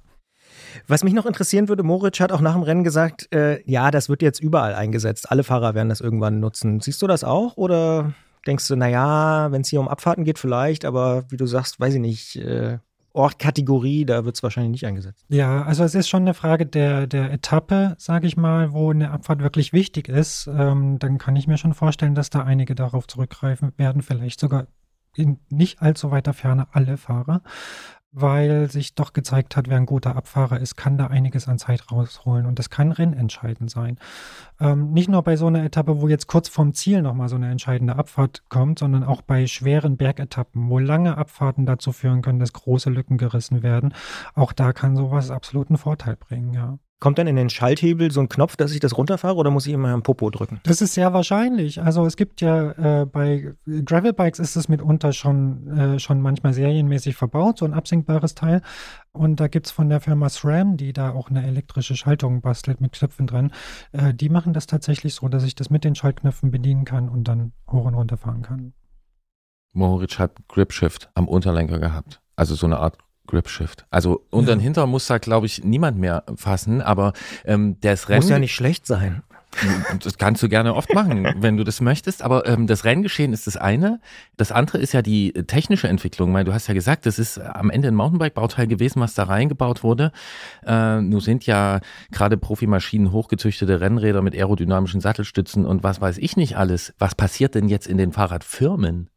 [0.87, 4.09] Was mich noch interessieren würde, Moritz hat auch nach dem Rennen gesagt, äh, ja, das
[4.09, 5.31] wird jetzt überall eingesetzt.
[5.31, 6.81] Alle Fahrer werden das irgendwann nutzen.
[6.81, 8.14] Siehst du das auch oder
[8.47, 11.95] denkst du, naja, wenn es hier um Abfahrten geht, vielleicht, aber wie du sagst, weiß
[11.95, 12.79] ich nicht, äh,
[13.14, 15.25] Ortkategorie, da wird es wahrscheinlich nicht eingesetzt.
[15.29, 19.11] Ja, also es ist schon eine Frage der, der Etappe, sage ich mal, wo eine
[19.11, 20.49] Abfahrt wirklich wichtig ist.
[20.53, 24.66] Ähm, dann kann ich mir schon vorstellen, dass da einige darauf zurückgreifen werden, vielleicht sogar
[25.16, 27.42] in nicht allzu weiter Ferne alle Fahrer
[28.12, 31.90] weil sich doch gezeigt hat, wer ein guter Abfahrer ist, kann da einiges an Zeit
[31.90, 33.98] rausholen und das kann rennentscheidend sein.
[34.61, 37.51] Ähm, nicht nur bei so einer Etappe, wo jetzt kurz vorm Ziel nochmal so eine
[37.51, 42.53] entscheidende Abfahrt kommt, sondern auch bei schweren Bergetappen, wo lange Abfahrten dazu führen können, dass
[42.53, 43.94] große Lücken gerissen werden.
[44.35, 46.79] Auch da kann sowas absoluten Vorteil bringen, ja.
[47.03, 49.73] Kommt dann in den Schalthebel so ein Knopf, dass ich das runterfahre oder muss ich
[49.73, 50.61] immer am Popo drücken?
[50.62, 51.83] Das ist sehr wahrscheinlich.
[51.83, 57.17] Also es gibt ja äh, bei Gravelbikes ist es mitunter schon, äh, schon manchmal serienmäßig
[57.17, 58.62] verbaut, so ein absinkbares Teil.
[59.11, 62.81] Und da gibt es von der Firma SRAM, die da auch eine elektrische Schaltung bastelt
[62.81, 63.51] mit Knöpfen dran,
[63.91, 67.27] äh, die machen das tatsächlich so, dass ich das mit den Schaltknöpfen bedienen kann und
[67.27, 68.75] dann hoch und runter fahren kann.
[69.73, 72.23] Moritz hat Grip Shift am Unterlenker gehabt.
[72.37, 73.87] Also so eine Art Grip Shift.
[73.91, 74.61] Also unter ja.
[74.61, 77.13] Hinter muss da, glaube ich, niemand mehr fassen, aber
[77.45, 78.23] ähm, das Rennen.
[78.23, 79.23] Muss ja nicht schlecht sein.
[80.01, 82.23] Das kannst du gerne oft machen, wenn du das möchtest.
[82.23, 84.01] Aber ähm, das Renngeschehen ist das eine.
[84.37, 86.33] Das andere ist ja die technische Entwicklung.
[86.35, 89.83] Weil du hast ja gesagt, das ist am Ende ein Mountainbike-Bauteil gewesen, was da reingebaut
[89.83, 90.13] wurde.
[90.67, 91.81] Äh, nun sind ja
[92.11, 96.95] gerade Profimaschinen hochgezüchtete Rennräder mit aerodynamischen Sattelstützen und was weiß ich nicht alles.
[96.99, 99.09] Was passiert denn jetzt in den Fahrradfirmen?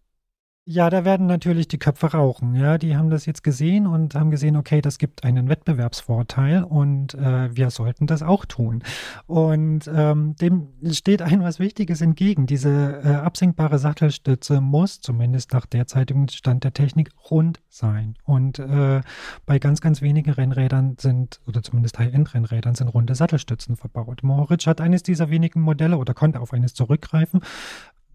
[0.68, 2.56] Ja, da werden natürlich die Köpfe rauchen.
[2.56, 7.14] Ja, die haben das jetzt gesehen und haben gesehen, okay, das gibt einen Wettbewerbsvorteil und
[7.14, 8.82] äh, wir sollten das auch tun.
[9.28, 12.48] Und ähm, dem steht ein was Wichtiges entgegen.
[12.48, 18.16] Diese äh, absinkbare Sattelstütze muss, zumindest nach derzeitigem Stand der Technik, rund sein.
[18.24, 19.02] Und äh,
[19.46, 24.24] bei ganz, ganz wenigen Rennrädern sind, oder zumindest High-End-Rennrädern sind runde Sattelstützen verbaut.
[24.24, 27.42] Moritz hat eines dieser wenigen Modelle oder konnte auf eines zurückgreifen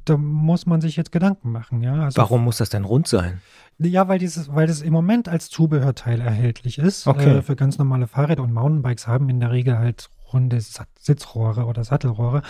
[0.04, 2.04] da muss man sich jetzt Gedanken machen, ja.
[2.04, 3.40] Also, Warum muss das denn rund sein?
[3.78, 7.06] Ja, weil dieses, weil das im Moment als Zubehörteil erhältlich ist.
[7.06, 7.38] Okay.
[7.38, 11.84] Äh, für ganz normale Fahrräder und Mountainbikes haben in der Regel halt runde Sitzrohre oder
[11.84, 12.42] Sattelrohre,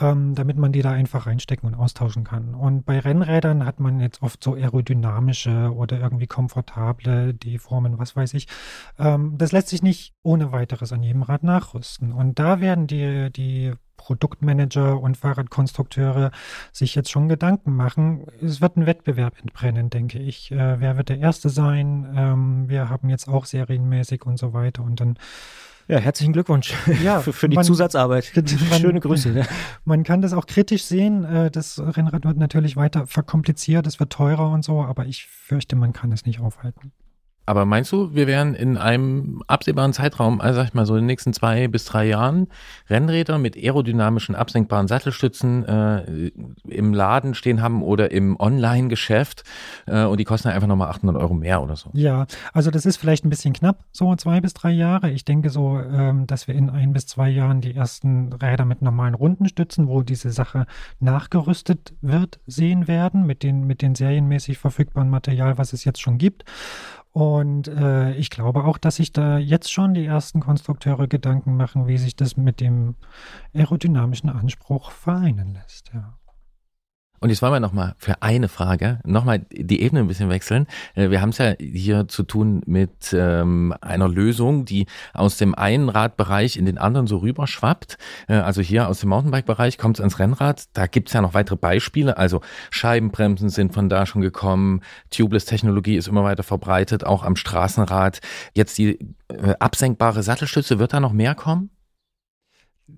[0.00, 2.54] ähm, damit man die da einfach reinstecken und austauschen kann.
[2.54, 8.34] Und bei Rennrädern hat man jetzt oft so aerodynamische oder irgendwie komfortable Deformen, was weiß
[8.34, 8.46] ich.
[8.98, 12.12] Ähm, das lässt sich nicht ohne weiteres an jedem Rad nachrüsten.
[12.12, 13.72] Und da werden die, die
[14.04, 16.30] Produktmanager und Fahrradkonstrukteure
[16.72, 18.26] sich jetzt schon Gedanken machen.
[18.42, 20.52] Es wird ein Wettbewerb entbrennen, denke ich.
[20.52, 22.06] Äh, wer wird der Erste sein?
[22.14, 24.82] Ähm, wir haben jetzt auch serienmäßig und so weiter.
[24.82, 25.18] Und dann
[25.88, 28.30] ja, herzlichen Glückwunsch ja, für, für die man, Zusatzarbeit.
[28.70, 29.30] Man, Schöne Grüße.
[29.32, 29.44] Ja.
[29.86, 31.24] Man kann das auch kritisch sehen.
[31.24, 35.76] Äh, das Rennrad wird natürlich weiter verkompliziert, es wird teurer und so, aber ich fürchte,
[35.76, 36.92] man kann es nicht aufhalten.
[37.46, 41.02] Aber meinst du, wir werden in einem absehbaren Zeitraum, also sag ich mal so in
[41.02, 42.48] den nächsten zwei bis drei Jahren,
[42.88, 46.30] Rennräder mit aerodynamischen, absenkbaren Sattelstützen äh,
[46.68, 49.44] im Laden stehen haben oder im Online-Geschäft
[49.86, 51.90] äh, und die kosten einfach nochmal 800 Euro mehr oder so?
[51.92, 55.10] Ja, also das ist vielleicht ein bisschen knapp, so zwei bis drei Jahre.
[55.10, 58.80] Ich denke so, ähm, dass wir in ein bis zwei Jahren die ersten Räder mit
[58.80, 60.66] normalen Rundenstützen, wo diese Sache
[61.00, 66.18] nachgerüstet wird, sehen werden mit den, mit den serienmäßig verfügbaren Material, was es jetzt schon
[66.18, 66.44] gibt.
[67.14, 71.86] Und äh, ich glaube auch, dass sich da jetzt schon die ersten Konstrukteure Gedanken machen,
[71.86, 72.96] wie sich das mit dem
[73.54, 75.92] aerodynamischen Anspruch vereinen lässt.
[75.94, 76.18] Ja.
[77.24, 80.66] Und jetzt wollen wir nochmal für eine Frage nochmal die Ebene ein bisschen wechseln.
[80.94, 84.84] Äh, wir haben es ja hier zu tun mit ähm, einer Lösung, die
[85.14, 87.96] aus dem einen Radbereich in den anderen so rüberschwappt.
[88.28, 90.64] Äh, also hier aus dem Mountainbike-Bereich kommt es ans Rennrad.
[90.74, 92.18] Da gibt es ja noch weitere Beispiele.
[92.18, 94.82] Also Scheibenbremsen sind von da schon gekommen.
[95.08, 98.20] Tubeless-Technologie ist immer weiter verbreitet, auch am Straßenrad.
[98.52, 101.70] Jetzt die äh, absenkbare Sattelstütze, wird da noch mehr kommen?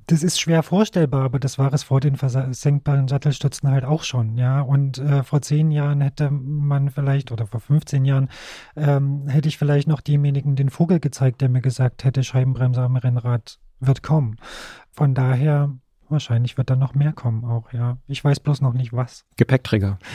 [0.06, 4.36] Das ist schwer vorstellbar, aber das war es vor den versenkbaren Sattelstützen halt auch schon,
[4.36, 4.60] ja.
[4.60, 8.28] Und äh, vor zehn Jahren hätte man vielleicht, oder vor 15 Jahren,
[8.76, 12.96] ähm, hätte ich vielleicht noch demjenigen den Vogel gezeigt, der mir gesagt hätte, Scheibenbremse am
[12.96, 14.36] Rennrad wird kommen.
[14.92, 15.72] Von daher,
[16.08, 17.98] wahrscheinlich wird da noch mehr kommen auch, ja.
[18.06, 19.24] Ich weiß bloß noch nicht was.
[19.36, 19.98] Gepäckträger.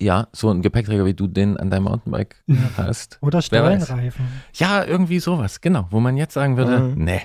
[0.00, 2.56] Ja, so ein Gepäckträger, wie du den an deinem Mountainbike ja.
[2.76, 3.18] hast.
[3.20, 4.26] Oder Stollenreifen.
[4.54, 5.88] Ja, irgendwie sowas, genau.
[5.90, 7.04] Wo man jetzt sagen würde, mhm.
[7.04, 7.22] nee,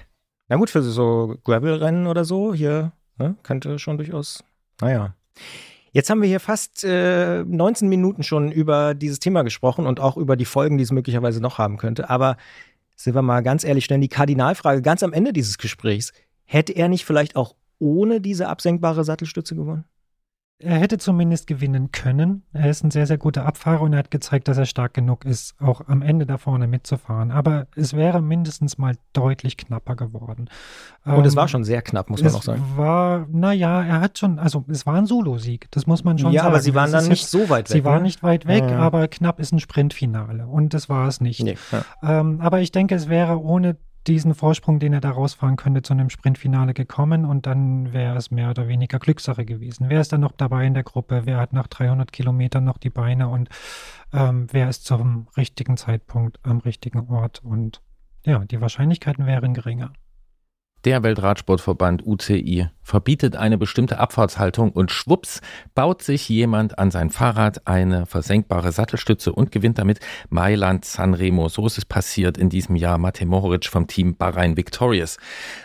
[0.49, 4.43] na gut, für so Gravel-Rennen oder so, hier ne, könnte schon durchaus,
[4.81, 5.15] naja.
[5.91, 10.17] Jetzt haben wir hier fast äh, 19 Minuten schon über dieses Thema gesprochen und auch
[10.17, 12.09] über die Folgen, die es möglicherweise noch haben könnte.
[12.09, 12.37] Aber
[12.95, 16.11] sind wir mal ganz ehrlich, stellen die Kardinalfrage ganz am Ende dieses Gesprächs.
[16.45, 19.85] Hätte er nicht vielleicht auch ohne diese absenkbare Sattelstütze gewonnen?
[20.59, 22.43] Er hätte zumindest gewinnen können.
[22.53, 25.25] Er ist ein sehr, sehr guter Abfahrer und er hat gezeigt, dass er stark genug
[25.25, 27.31] ist, auch am Ende da vorne mitzufahren.
[27.31, 30.49] Aber es wäre mindestens mal deutlich knapper geworden.
[31.05, 32.63] Und ähm, es war schon sehr knapp, muss man auch sagen.
[32.71, 36.31] Es war, naja, er hat schon, also es war ein Solo-Sieg, das muss man schon
[36.31, 36.51] ja, sagen.
[36.51, 37.77] Ja, aber sie waren dann nicht so weit weg.
[37.77, 38.03] Sie waren ne?
[38.03, 38.79] nicht weit weg, ja.
[38.79, 41.41] aber knapp ist ein Sprintfinale und das war es nicht.
[41.43, 41.83] Nee, ja.
[42.19, 43.75] ähm, aber ich denke, es wäre ohne
[44.07, 48.31] diesen Vorsprung, den er da rausfahren könnte, zu einem Sprintfinale gekommen und dann wäre es
[48.31, 49.85] mehr oder weniger Glückssache gewesen.
[49.89, 51.21] Wer ist dann noch dabei in der Gruppe?
[51.25, 53.49] Wer hat nach 300 Kilometern noch die Beine und
[54.11, 57.43] ähm, wer ist zum richtigen Zeitpunkt am richtigen Ort?
[57.43, 57.81] Und
[58.25, 59.93] ja, die Wahrscheinlichkeiten wären geringer.
[60.85, 65.39] Der Weltradsportverband UCI verbietet eine bestimmte Abfahrtshaltung und schwupps
[65.75, 71.47] baut sich jemand an sein Fahrrad eine versenkbare Sattelstütze und gewinnt damit Mailand Sanremo.
[71.47, 72.97] So ist es passiert in diesem Jahr.
[72.97, 75.19] Mate Mohoric vom Team Bahrain Victorious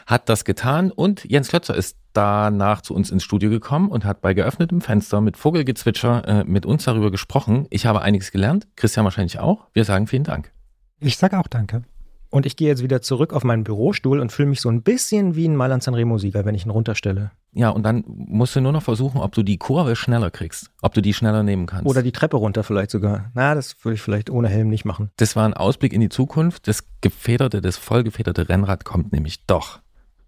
[0.07, 4.21] hat das getan und Jens Klötzer ist danach zu uns ins Studio gekommen und hat
[4.21, 7.67] bei geöffnetem Fenster mit Vogelgezwitscher äh, mit uns darüber gesprochen.
[7.71, 9.67] Ich habe einiges gelernt, Christian wahrscheinlich auch.
[9.73, 10.53] Wir sagen vielen Dank.
[11.01, 11.83] Ich sage auch danke.
[12.31, 15.35] Und ich gehe jetzt wieder zurück auf meinen Bürostuhl und fühle mich so ein bisschen
[15.35, 17.31] wie ein Mailand Sanremo-Sieger, wenn ich ihn runterstelle.
[17.53, 20.93] Ja, und dann musst du nur noch versuchen, ob du die Kurve schneller kriegst, ob
[20.93, 21.87] du die schneller nehmen kannst.
[21.87, 23.31] Oder die Treppe runter vielleicht sogar.
[23.35, 25.11] Na, das würde ich vielleicht ohne Helm nicht machen.
[25.17, 26.69] Das war ein Ausblick in die Zukunft.
[26.69, 29.81] Das gefederte, das vollgefederte Rennrad kommt nämlich doch.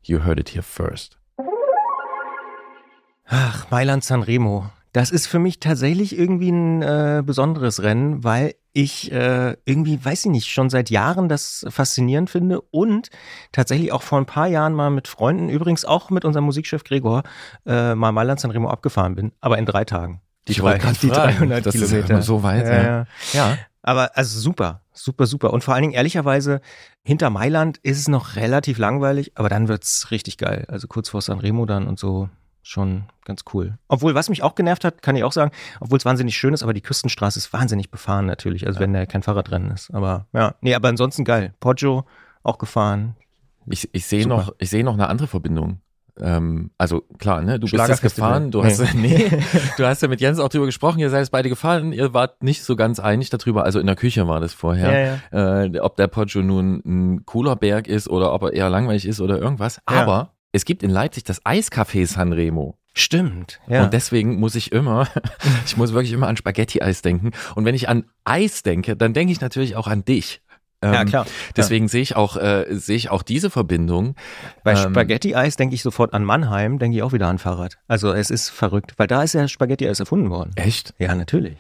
[0.02, 1.18] You heard it here first.
[3.26, 4.70] Ach, Mailand Sanremo.
[4.92, 10.26] Das ist für mich tatsächlich irgendwie ein äh, besonderes Rennen, weil ich äh, irgendwie, weiß
[10.26, 13.11] ich nicht, schon seit Jahren das faszinierend finde und
[13.53, 17.22] tatsächlich auch vor ein paar Jahren mal mit Freunden, übrigens auch mit unserem Musikchef Gregor,
[17.66, 20.22] äh, mal Mailand Sanremo abgefahren bin, aber in drei Tagen.
[20.48, 22.18] Die, drei, die fragen, 300 das Kilometer.
[22.20, 22.66] Ist so weit.
[22.66, 23.07] Ja, ja.
[23.33, 23.59] ja.
[23.83, 25.53] Aber also super, super, super.
[25.53, 26.61] Und vor allen Dingen ehrlicherweise,
[27.03, 30.66] hinter Mailand ist es noch relativ langweilig, aber dann wird's richtig geil.
[30.68, 32.29] Also kurz vor Sanremo dann und so
[32.62, 33.78] schon ganz cool.
[33.88, 36.62] Obwohl, was mich auch genervt hat, kann ich auch sagen, obwohl es wahnsinnig schön ist,
[36.62, 38.82] aber die Küstenstraße ist wahnsinnig befahren natürlich, also ja.
[38.82, 39.92] wenn da kein Fahrradrennen ist.
[39.94, 41.54] Aber ja, nee, aber ansonsten geil.
[41.60, 42.04] Poggio
[42.42, 43.16] auch gefahren.
[43.66, 45.80] Ich, ich sehe noch, ich sehe noch eine andere Verbindung.
[46.18, 49.30] Ähm, also klar, ne, du bist jetzt gefahren, du hast, nee.
[49.76, 52.62] du hast ja mit Jens auch drüber gesprochen, ihr seid beide gefahren, ihr wart nicht
[52.62, 55.64] so ganz einig darüber, also in der Küche war das vorher, ja, ja.
[55.64, 59.20] Äh, ob der Poggio nun ein cooler Berg ist oder ob er eher langweilig ist
[59.20, 62.76] oder irgendwas, aber es gibt in Leipzig das Eiscafé Sanremo.
[62.92, 63.60] Stimmt.
[63.68, 63.84] Ja.
[63.84, 65.08] Und deswegen muss ich immer,
[65.66, 67.30] ich muss wirklich immer an Spaghetti-Eis denken.
[67.54, 70.42] Und wenn ich an Eis denke, dann denke ich natürlich auch an dich.
[70.82, 71.26] ja, ähm, klar.
[71.56, 71.88] Deswegen ja.
[71.90, 74.16] sehe ich auch, äh, sehe ich auch diese Verbindung.
[74.64, 77.78] Bei ähm, Spaghetti-Eis denke ich sofort an Mannheim, denke ich auch wieder an Fahrrad.
[77.86, 80.52] Also es ist verrückt, weil da ist ja Spaghetti-Eis erfunden worden.
[80.56, 80.94] Echt?
[80.98, 81.58] Ja, natürlich.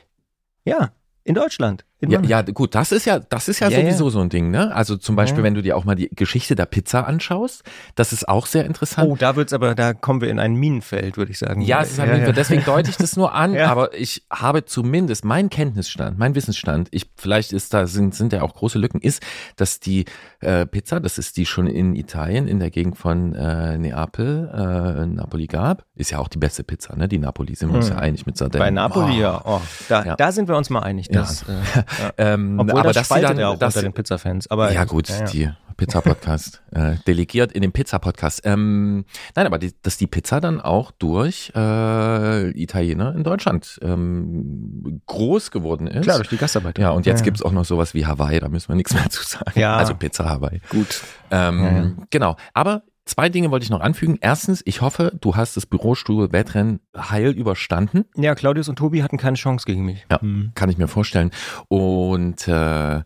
[0.64, 0.90] Ja,
[1.22, 1.84] in Deutschland.
[2.08, 4.10] Ja, ja, gut, das ist ja, das ist ja, ja sowieso ja.
[4.10, 4.74] so ein Ding, ne?
[4.74, 7.62] Also zum Beispiel, wenn du dir auch mal die Geschichte der Pizza anschaust,
[7.94, 9.10] das ist auch sehr interessant.
[9.10, 11.60] Oh, da wird's aber, da kommen wir in ein Minenfeld, würde ich sagen.
[11.60, 15.24] Ja, es ist ein Minenfeld, deswegen deute ich das nur an, aber ich habe zumindest
[15.24, 19.22] mein Kenntnisstand, mein Wissensstand, ich, vielleicht ist da, sind, sind ja auch große Lücken, ist,
[19.56, 20.06] dass die
[20.40, 25.06] äh, Pizza, das ist die schon in Italien, in der Gegend von äh, Neapel, äh,
[25.06, 27.08] Napoli gab, ist ja auch die beste Pizza, ne?
[27.08, 27.96] Die Napoli sind wir uns hm.
[27.96, 28.64] ja einig mit Sardellen.
[28.64, 29.20] Bei Napoli, oh.
[29.20, 29.42] ja.
[29.44, 31.08] Oh, da, da sind wir uns mal einig.
[31.08, 31.84] Dass, ja.
[32.16, 34.50] Äh, ähm, Obwohl aber das spaltet dann, ja auch das, unter den Pizza-Fans.
[34.50, 35.24] Aber ja gut, ja, ja.
[35.24, 38.42] die Pizza-Podcast äh, delegiert in den Pizza-Podcast.
[38.44, 45.00] Ähm, nein, aber die, dass die Pizza dann auch durch äh, Italiener in Deutschland ähm,
[45.06, 46.02] groß geworden ist.
[46.02, 46.78] Klar, durch die Gastarbeit.
[46.78, 49.24] Ja, und jetzt gibt's auch noch sowas wie Hawaii, da müssen wir nichts mehr zu
[49.24, 49.58] sagen.
[49.58, 49.76] Ja.
[49.76, 50.60] Also Pizza Hawaii.
[50.68, 51.02] Gut.
[51.30, 52.36] Ähm, Genau.
[52.54, 54.18] Aber Zwei Dinge wollte ich noch anfügen.
[54.20, 58.04] Erstens, ich hoffe, du hast das Bürostuhl-Wettrennen heil überstanden.
[58.14, 60.06] Ja, Claudius und Tobi hatten keine Chance gegen mich.
[60.10, 60.52] Ja, hm.
[60.54, 61.30] kann ich mir vorstellen.
[61.68, 63.02] Und äh,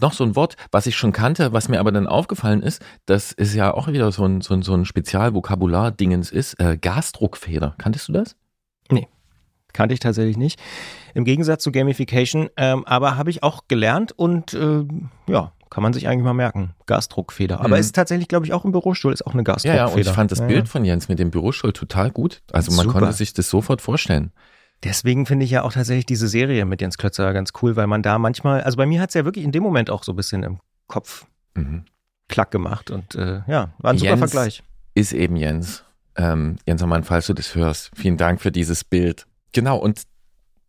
[0.00, 3.32] noch so ein Wort, was ich schon kannte, was mir aber dann aufgefallen ist, das
[3.32, 7.74] ist ja auch wieder so ein, so ein, so ein Spezialvokabular-Dingens ist, äh, Gasdruckfeder.
[7.78, 8.36] Kanntest du das?
[8.90, 9.08] Nee,
[9.72, 10.60] kannte ich tatsächlich nicht.
[11.14, 14.84] Im Gegensatz zu Gamification, ähm, aber habe ich auch gelernt und äh,
[15.26, 16.72] ja, kann man sich eigentlich mal merken.
[16.86, 17.58] Gasdruckfeder.
[17.58, 17.80] Aber mhm.
[17.80, 19.74] ist tatsächlich, glaube ich, auch im Bürostuhl, ist auch eine Gasdruckfeder.
[19.74, 22.42] Ja, ja, und ich fand das ja, Bild von Jens mit dem Bürostuhl total gut.
[22.52, 23.00] Also man Super.
[23.00, 24.30] konnte sich das sofort vorstellen.
[24.84, 28.04] Deswegen finde ich ja auch tatsächlich diese Serie mit Jens Klötzer ganz cool, weil man
[28.04, 30.16] da manchmal, also bei mir hat es ja wirklich in dem Moment auch so ein
[30.16, 31.86] bisschen im Kopf mhm.
[32.28, 34.62] klack gemacht und äh, ja, war ein Jens super Vergleich.
[34.94, 35.82] Ist eben Jens.
[36.14, 39.26] Ähm, Jens Mann, falls du das hörst, vielen Dank für dieses Bild.
[39.52, 40.02] Genau, und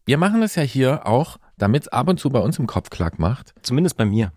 [0.08, 2.89] wir machen das ja hier auch, damit es ab und zu bei uns im Kopf
[2.89, 3.54] klack macht.
[3.62, 4.32] Zumindest bei mir.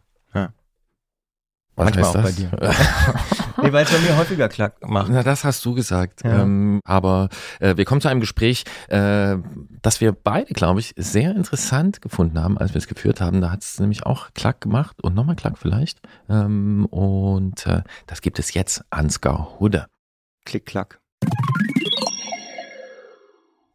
[1.79, 2.23] Was Manchmal auch das?
[2.25, 2.51] bei dir.
[3.63, 5.13] nee, weil es bei mir häufiger klack macht.
[5.13, 6.25] Na, das hast du gesagt.
[6.25, 6.43] Ja.
[6.43, 7.29] Ähm, aber
[7.61, 9.37] äh, wir kommen zu einem Gespräch, äh,
[9.81, 13.41] das wir beide, glaube ich, sehr interessant gefunden haben, als wir es geführt haben.
[13.41, 16.01] Da hat es nämlich auch klack gemacht und nochmal klack vielleicht.
[16.29, 19.87] Ähm, und äh, das gibt es jetzt, Ansgar Hudde.
[20.45, 20.99] Klick, klack.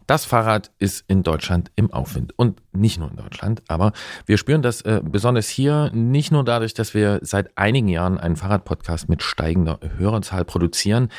[0.08, 3.94] Das Fahrrad ist in Deutschland im Aufwind und nicht nur in Deutschland, aber
[4.26, 8.36] wir spüren das äh, besonders hier nicht nur dadurch, dass wir seit einigen Jahren einen
[8.36, 11.10] Fahrradpodcast mit steigender Hörerzahl produzieren.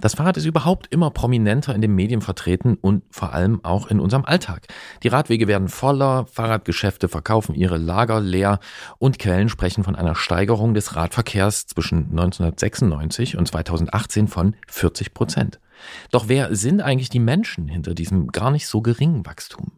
[0.00, 3.98] Das Fahrrad ist überhaupt immer prominenter in den Medien vertreten und vor allem auch in
[3.98, 4.68] unserem Alltag.
[5.02, 8.60] Die Radwege werden voller, Fahrradgeschäfte verkaufen ihre Lager leer
[8.98, 15.58] und Quellen sprechen von einer Steigerung des Radverkehrs zwischen 1996 und 2018 von 40 Prozent.
[16.10, 19.72] Doch wer sind eigentlich die Menschen hinter diesem gar nicht so geringen Wachstum?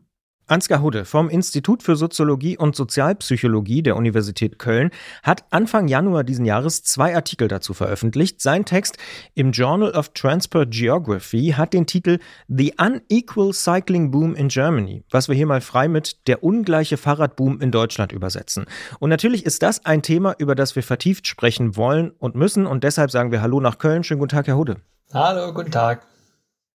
[0.51, 4.91] Ansgar Hudde vom Institut für Soziologie und Sozialpsychologie der Universität Köln
[5.23, 8.41] hat Anfang Januar diesen Jahres zwei Artikel dazu veröffentlicht.
[8.41, 8.99] Sein Text
[9.35, 15.29] im Journal of Transport Geography hat den Titel The Unequal Cycling Boom in Germany, was
[15.29, 18.65] wir hier mal frei mit der ungleiche Fahrradboom in Deutschland übersetzen.
[18.99, 22.83] Und natürlich ist das ein Thema, über das wir vertieft sprechen wollen und müssen und
[22.83, 24.03] deshalb sagen wir Hallo nach Köln.
[24.03, 24.81] Schönen guten Tag, Herr Hudde.
[25.13, 26.07] Hallo, guten Tag.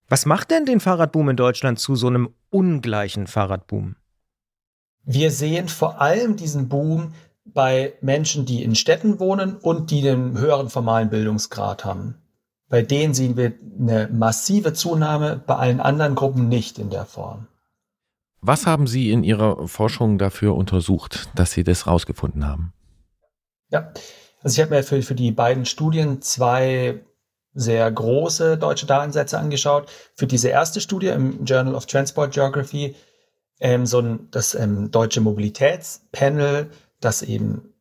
[0.09, 3.95] Was macht denn den Fahrradboom in Deutschland zu so einem ungleichen Fahrradboom?
[5.05, 7.13] Wir sehen vor allem diesen Boom
[7.45, 12.15] bei Menschen, die in Städten wohnen und die den höheren formalen Bildungsgrad haben.
[12.67, 17.47] Bei denen sehen wir eine massive Zunahme, bei allen anderen Gruppen nicht in der Form.
[18.41, 22.73] Was haben Sie in Ihrer Forschung dafür untersucht, dass Sie das rausgefunden haben?
[23.69, 23.93] Ja,
[24.43, 26.99] also ich habe mir für, für die beiden Studien zwei
[27.55, 29.89] sehr große deutsche Datensätze angeschaut.
[30.13, 32.95] Für diese erste Studie im Journal of Transport Geography
[33.59, 37.73] ähm, so ein, das ähm, deutsche Mobilitätspanel, das eben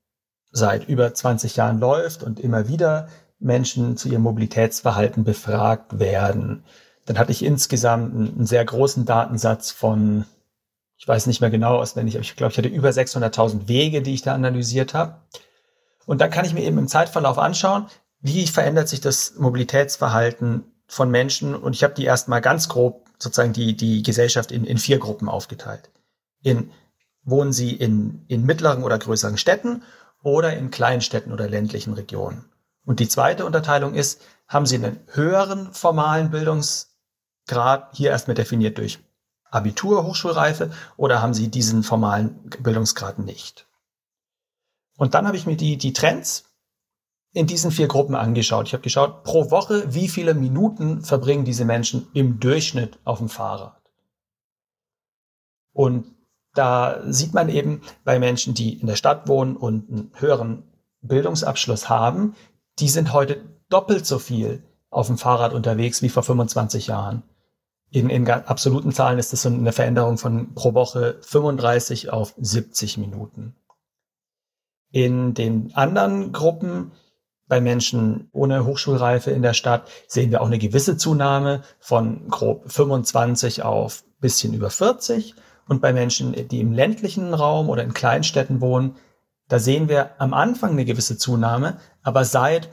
[0.53, 3.09] seit über 20 Jahren läuft und immer wieder
[3.41, 6.65] Menschen zu ihrem Mobilitätsverhalten befragt werden.
[7.07, 10.25] Dann hatte ich insgesamt einen, sehr großen Datensatz von,
[10.97, 14.15] ich weiß nicht mehr genau auswendig, aber ich glaube, ich hatte über 600.000 Wege, die
[14.15, 15.17] ich da analysiert habe.
[16.07, 17.87] Und dann kann ich mir eben im Zeitverlauf anschauen,
[18.25, 21.55] wie verändert sich das Mobilitätsverhalten von Menschen?
[21.55, 25.29] Und ich habe die erstmal ganz grob sozusagen die, die Gesellschaft in, in vier Gruppen
[25.29, 25.91] aufgeteilt.
[26.43, 26.71] In,
[27.23, 29.83] wohnen sie in, in mittleren oder größeren Städten
[30.23, 32.47] oder in Kleinstädten oder ländlichen Regionen?
[32.87, 39.01] Und die zweite Unterteilung ist, haben sie einen höheren formalen Bildungsgrad, hier erstmal definiert durch
[39.51, 43.67] Abitur, Hochschulreife, oder haben sie diesen formalen Bildungsgrad nicht?
[44.97, 46.54] Und dann habe ich mir die, die Trends
[47.35, 48.69] in diesen vier Gruppen angeschaut.
[48.69, 53.29] Ich habe geschaut, pro Woche, wie viele Minuten verbringen diese Menschen im Durchschnitt auf dem
[53.29, 53.83] Fahrrad.
[55.73, 56.07] Und
[56.55, 60.63] da sieht man eben bei Menschen, die in der Stadt wohnen und einen höheren
[61.03, 62.37] Bildungsabschluss haben,
[62.79, 67.25] die sind heute doppelt so viel auf dem Fahrrad unterwegs wie vor 25 Jahren.
[67.91, 72.99] In, in absoluten Zahlen ist das so eine Veränderung von pro Woche 35 auf 70
[72.99, 73.57] Minuten.
[74.93, 76.93] In den anderen Gruppen
[77.47, 82.71] bei Menschen ohne Hochschulreife in der Stadt sehen wir auch eine gewisse Zunahme von grob
[82.71, 85.35] 25 auf bisschen über 40.
[85.69, 88.97] Und bei Menschen, die im ländlichen Raum oder in Kleinstädten wohnen,
[89.49, 92.71] da sehen wir am Anfang eine gewisse Zunahme, aber seit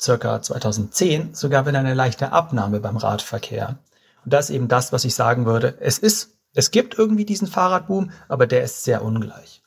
[0.00, 3.78] circa 2010 sogar wieder eine leichte Abnahme beim Radverkehr.
[4.24, 5.76] Und das ist eben das, was ich sagen würde.
[5.80, 9.61] Es ist, es gibt irgendwie diesen Fahrradboom, aber der ist sehr ungleich.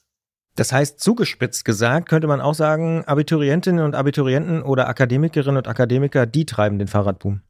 [0.55, 6.25] Das heißt, zugespitzt gesagt, könnte man auch sagen, Abiturientinnen und Abiturienten oder Akademikerinnen und Akademiker,
[6.25, 7.41] die treiben den Fahrradboom.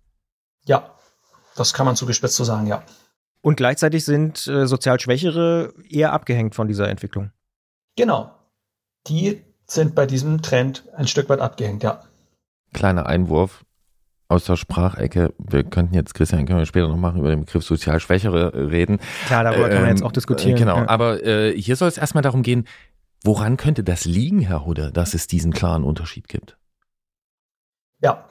[0.65, 0.91] Ja,
[1.55, 2.83] das kann man zugespitzt so sagen, ja.
[3.41, 7.31] Und gleichzeitig sind äh, sozial Schwächere eher abgehängt von dieser Entwicklung.
[7.95, 8.31] Genau.
[9.07, 12.03] Die sind bei diesem Trend ein Stück weit abgehängt, ja.
[12.73, 13.63] Kleiner Einwurf
[14.27, 15.33] aus der Sprachecke.
[15.37, 18.99] Wir könnten jetzt, Christian, können wir später noch machen, über den Begriff sozial Schwächere reden.
[19.27, 20.57] Klar, darüber ähm, können wir jetzt auch diskutieren.
[20.57, 20.89] Genau, ja.
[20.89, 22.67] aber äh, hier soll es erstmal darum gehen,
[23.25, 26.59] Woran könnte das liegen, Herr Hudde, dass es diesen klaren Unterschied gibt?
[27.99, 28.27] Ja,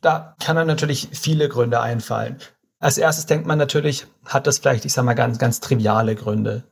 [0.00, 2.38] da kann dann natürlich viele Gründe einfallen.
[2.78, 6.62] Als erstes denkt man natürlich, hat das vielleicht, ich sage mal, ganz, ganz triviale Gründe.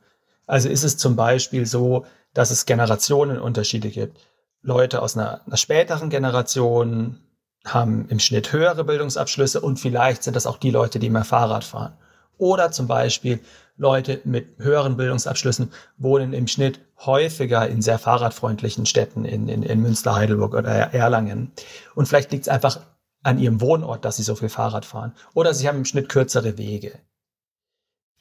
[0.45, 4.17] Also ist es zum Beispiel so, dass es Generationenunterschiede gibt.
[4.61, 7.19] Leute aus einer, einer späteren Generation
[7.65, 11.65] haben im Schnitt höhere Bildungsabschlüsse und vielleicht sind das auch die Leute, die mehr Fahrrad
[11.65, 11.97] fahren.
[12.37, 13.39] Oder zum Beispiel
[13.77, 19.81] Leute mit höheren Bildungsabschlüssen wohnen im Schnitt häufiger in sehr fahrradfreundlichen Städten in, in, in
[19.81, 21.51] Münster, Heidelberg oder Erlangen.
[21.93, 22.79] Und vielleicht liegt es einfach
[23.23, 25.13] an ihrem Wohnort, dass sie so viel Fahrrad fahren.
[25.33, 26.99] Oder sie haben im Schnitt kürzere Wege.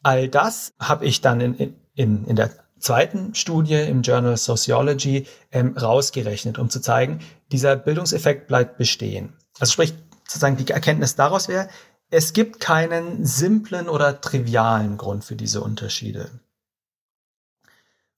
[0.03, 5.77] All das habe ich dann in, in, in der zweiten Studie im Journal Sociology ähm,
[5.77, 9.33] rausgerechnet, um zu zeigen, dieser Bildungseffekt bleibt bestehen.
[9.59, 11.69] Also sprich, sozusagen die Erkenntnis daraus wäre,
[12.11, 16.31] es gibt keinen simplen oder trivialen Grund für diese Unterschiede.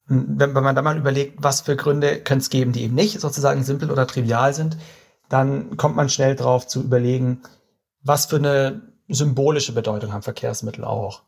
[0.07, 3.21] Wenn, wenn man da mal überlegt, was für Gründe könnte es geben, die eben nicht
[3.21, 4.77] sozusagen simpel oder trivial sind,
[5.29, 7.43] dann kommt man schnell drauf zu überlegen,
[8.03, 11.23] was für eine symbolische Bedeutung haben Verkehrsmittel auch.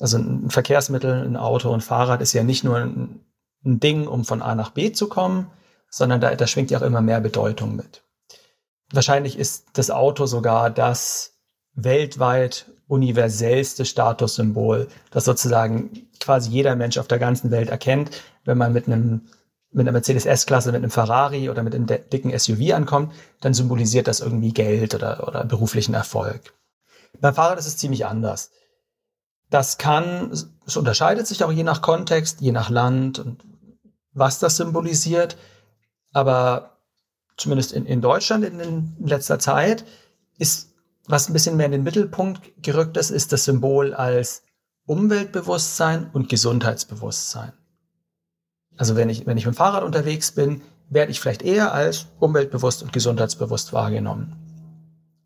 [0.00, 3.24] Also ein Verkehrsmittel, ein Auto, ein Fahrrad ist ja nicht nur ein,
[3.64, 5.50] ein Ding, um von A nach B zu kommen,
[5.88, 8.02] sondern da, da schwingt ja auch immer mehr Bedeutung mit.
[8.92, 11.33] Wahrscheinlich ist das Auto sogar das
[11.74, 18.10] weltweit universellste Statussymbol, das sozusagen quasi jeder Mensch auf der ganzen Welt erkennt,
[18.44, 19.22] wenn man mit einem
[19.74, 24.06] mit einer Mercedes S-Klasse, mit einem Ferrari oder mit einem dicken SUV ankommt, dann symbolisiert
[24.06, 26.54] das irgendwie Geld oder, oder beruflichen Erfolg.
[27.20, 28.50] Beim Fahrrad ist es ziemlich anders.
[29.50, 33.44] Das kann, es unterscheidet sich auch je nach Kontext, je nach Land und
[34.12, 35.36] was das symbolisiert.
[36.12, 36.78] Aber
[37.36, 39.84] zumindest in, in Deutschland in, in letzter Zeit
[40.38, 40.73] ist,
[41.06, 44.42] was ein bisschen mehr in den Mittelpunkt gerückt ist, ist das Symbol als
[44.86, 47.52] Umweltbewusstsein und Gesundheitsbewusstsein.
[48.76, 52.06] Also wenn ich, wenn ich mit dem Fahrrad unterwegs bin, werde ich vielleicht eher als
[52.18, 54.36] umweltbewusst und gesundheitsbewusst wahrgenommen.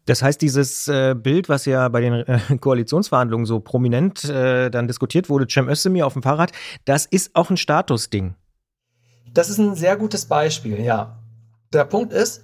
[0.07, 4.87] Das heißt, dieses äh, Bild, was ja bei den äh, Koalitionsverhandlungen so prominent äh, dann
[4.87, 6.53] diskutiert wurde, Cem Özdemir auf dem Fahrrad,
[6.87, 8.35] das ist auch ein Statusding.
[9.35, 11.18] Das ist ein sehr gutes Beispiel, ja.
[11.74, 12.43] Der Punkt ist,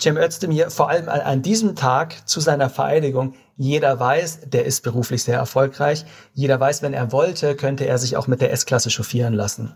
[0.00, 5.22] Cem Özdemir, vor allem an, diesem Tag zu seiner Vereidigung, jeder weiß, der ist beruflich
[5.22, 6.06] sehr erfolgreich.
[6.32, 9.74] Jeder weiß, wenn er wollte, könnte er sich auch mit der S-Klasse chauffieren lassen.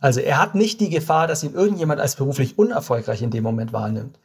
[0.00, 3.72] Also er hat nicht die Gefahr, dass ihn irgendjemand als beruflich unerfolgreich in dem Moment
[3.72, 4.18] wahrnimmt.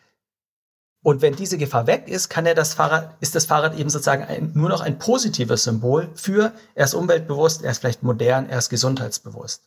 [1.04, 4.24] Und wenn diese Gefahr weg ist, kann er das Fahrrad, ist das Fahrrad eben sozusagen
[4.24, 8.58] ein, nur noch ein positives Symbol für, er ist umweltbewusst, er ist vielleicht modern, er
[8.58, 9.62] ist gesundheitsbewusst.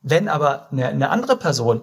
[0.00, 1.82] Wenn aber eine, eine andere Person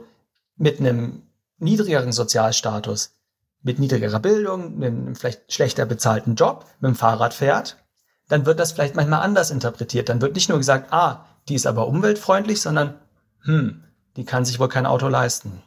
[0.55, 1.21] mit einem
[1.63, 3.15] niedrigeren Sozialstatus,
[3.63, 7.77] mit niedrigerer Bildung, einem vielleicht schlechter bezahlten Job mit dem Fahrrad fährt,
[8.27, 10.09] dann wird das vielleicht manchmal anders interpretiert.
[10.09, 12.95] Dann wird nicht nur gesagt, ah, die ist aber umweltfreundlich, sondern,
[13.43, 13.83] hm,
[14.15, 15.61] die kann sich wohl kein Auto leisten.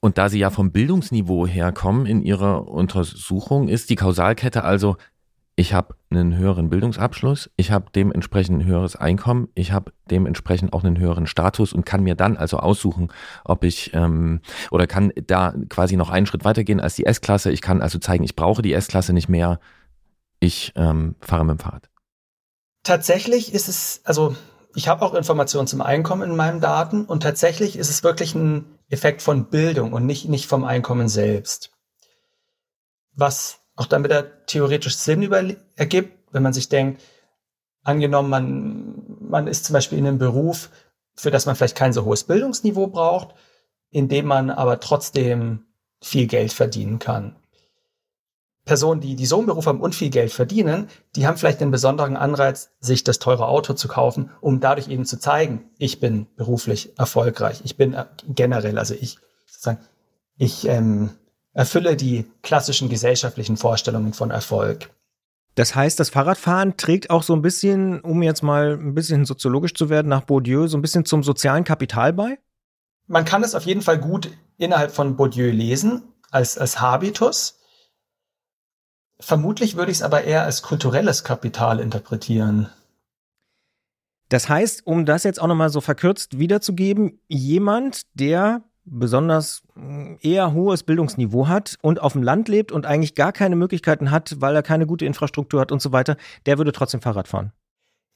[0.00, 4.96] Und da Sie ja vom Bildungsniveau herkommen in Ihrer Untersuchung, ist die Kausalkette also,
[5.58, 10.84] ich habe einen höheren Bildungsabschluss, ich habe dementsprechend ein höheres Einkommen, ich habe dementsprechend auch
[10.84, 13.12] einen höheren Status und kann mir dann also aussuchen,
[13.44, 14.40] ob ich ähm,
[14.70, 17.50] oder kann da quasi noch einen Schritt weitergehen als die S-Klasse.
[17.50, 19.58] Ich kann also zeigen, ich brauche die S-Klasse nicht mehr,
[20.38, 21.90] ich ähm, fahre mit dem Fahrrad.
[22.84, 24.36] Tatsächlich ist es, also
[24.76, 28.78] ich habe auch Informationen zum Einkommen in meinen Daten und tatsächlich ist es wirklich ein
[28.90, 31.72] Effekt von Bildung und nicht, nicht vom Einkommen selbst.
[33.16, 35.40] Was auch dann wieder theoretisch Sinn über,
[35.76, 37.00] ergibt, wenn man sich denkt,
[37.84, 40.70] angenommen, man, man ist zum Beispiel in einem Beruf,
[41.14, 43.36] für das man vielleicht kein so hohes Bildungsniveau braucht,
[43.90, 45.64] in dem man aber trotzdem
[46.02, 47.36] viel Geld verdienen kann.
[48.64, 51.70] Personen, die, die so einen Beruf haben und viel Geld verdienen, die haben vielleicht einen
[51.70, 56.26] besonderen Anreiz, sich das teure Auto zu kaufen, um dadurch eben zu zeigen, ich bin
[56.36, 57.60] beruflich erfolgreich.
[57.64, 59.78] Ich bin äh, generell, also ich sozusagen,
[60.36, 61.10] ich ähm,
[61.52, 64.90] erfülle die klassischen gesellschaftlichen Vorstellungen von Erfolg.
[65.54, 69.74] Das heißt, das Fahrradfahren trägt auch so ein bisschen, um jetzt mal ein bisschen soziologisch
[69.74, 72.38] zu werden, nach Bourdieu, so ein bisschen zum sozialen Kapital bei?
[73.08, 77.58] Man kann es auf jeden Fall gut innerhalb von Bourdieu lesen, als, als Habitus.
[79.18, 82.68] Vermutlich würde ich es aber eher als kulturelles Kapital interpretieren.
[84.28, 90.52] Das heißt, um das jetzt auch nochmal so verkürzt wiederzugeben, jemand, der besonders mm, eher
[90.52, 94.54] hohes Bildungsniveau hat und auf dem Land lebt und eigentlich gar keine Möglichkeiten hat, weil
[94.54, 96.16] er keine gute Infrastruktur hat und so weiter,
[96.46, 97.52] der würde trotzdem Fahrrad fahren.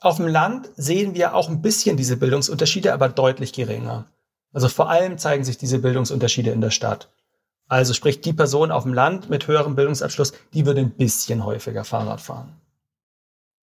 [0.01, 4.07] Auf dem Land sehen wir auch ein bisschen diese Bildungsunterschiede, aber deutlich geringer.
[4.53, 7.11] Also vor allem zeigen sich diese Bildungsunterschiede in der Stadt.
[7.69, 11.85] Also sprich, die Person auf dem Land mit höherem Bildungsabschluss, die würde ein bisschen häufiger
[11.85, 12.53] Fahrrad fahren.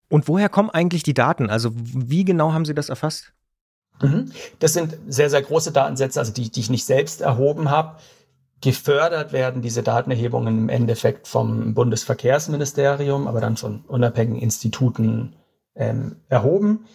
[0.09, 1.49] Und woher kommen eigentlich die Daten?
[1.49, 3.33] Also wie genau haben Sie das erfasst?
[4.01, 4.31] Mhm.
[4.59, 7.97] Das sind sehr, sehr große Datensätze, also die, die ich nicht selbst erhoben habe.
[8.61, 15.35] Gefördert werden diese Datenerhebungen im Endeffekt vom Bundesverkehrsministerium, aber dann von unabhängigen Instituten
[15.75, 16.85] ähm, erhoben.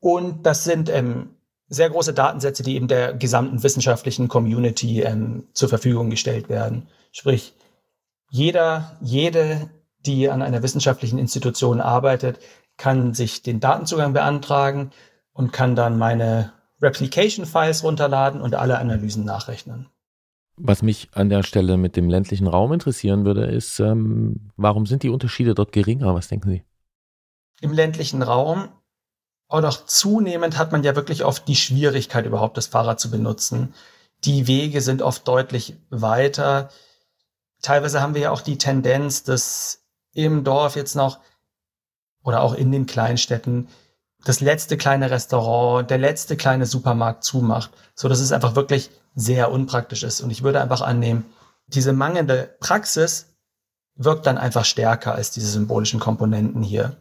[0.00, 1.30] Und das sind ähm,
[1.68, 6.88] sehr große Datensätze, die eben der gesamten wissenschaftlichen Community ähm, zur Verfügung gestellt werden.
[7.12, 7.54] Sprich,
[8.30, 9.70] jeder, jede,
[10.04, 12.38] die an einer wissenschaftlichen Institution arbeitet,
[12.76, 14.90] kann sich den Datenzugang beantragen
[15.36, 19.88] und kann dann meine Replication-Files runterladen und alle Analysen nachrechnen.
[20.56, 25.02] Was mich an der Stelle mit dem ländlichen Raum interessieren würde, ist, ähm, warum sind
[25.02, 26.14] die Unterschiede dort geringer?
[26.14, 26.64] Was denken Sie?
[27.60, 28.68] Im ländlichen Raum
[29.48, 33.74] auch zunehmend hat man ja wirklich oft die Schwierigkeit, überhaupt das Fahrrad zu benutzen.
[34.24, 36.70] Die Wege sind oft deutlich weiter.
[37.62, 39.84] Teilweise haben wir ja auch die Tendenz, dass
[40.14, 41.20] im Dorf jetzt noch
[42.24, 43.68] oder auch in den Kleinstädten
[44.24, 49.50] das letzte kleine Restaurant, der letzte kleine Supermarkt zumacht, so dass es einfach wirklich sehr
[49.52, 50.20] unpraktisch ist.
[50.20, 51.24] Und ich würde einfach annehmen,
[51.68, 53.36] diese mangelnde Praxis
[53.96, 56.96] wirkt dann einfach stärker als diese symbolischen Komponenten hier.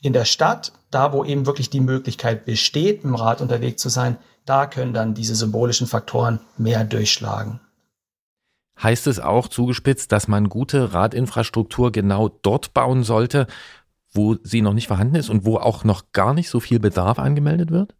[0.00, 4.18] in der Stadt, da wo eben wirklich die Möglichkeit besteht, im Rad unterwegs zu sein,
[4.44, 7.60] da können dann diese symbolischen Faktoren mehr durchschlagen.
[8.80, 13.46] Heißt es auch zugespitzt, dass man gute Radinfrastruktur genau dort bauen sollte,
[14.16, 17.18] wo sie noch nicht vorhanden ist und wo auch noch gar nicht so viel Bedarf
[17.18, 17.94] angemeldet wird?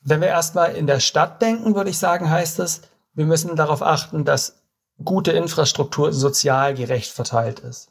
[0.00, 2.82] Wenn wir erstmal in der Stadt denken, würde ich sagen, heißt es,
[3.14, 4.62] wir müssen darauf achten, dass
[5.04, 7.90] gute Infrastruktur sozial gerecht verteilt ist.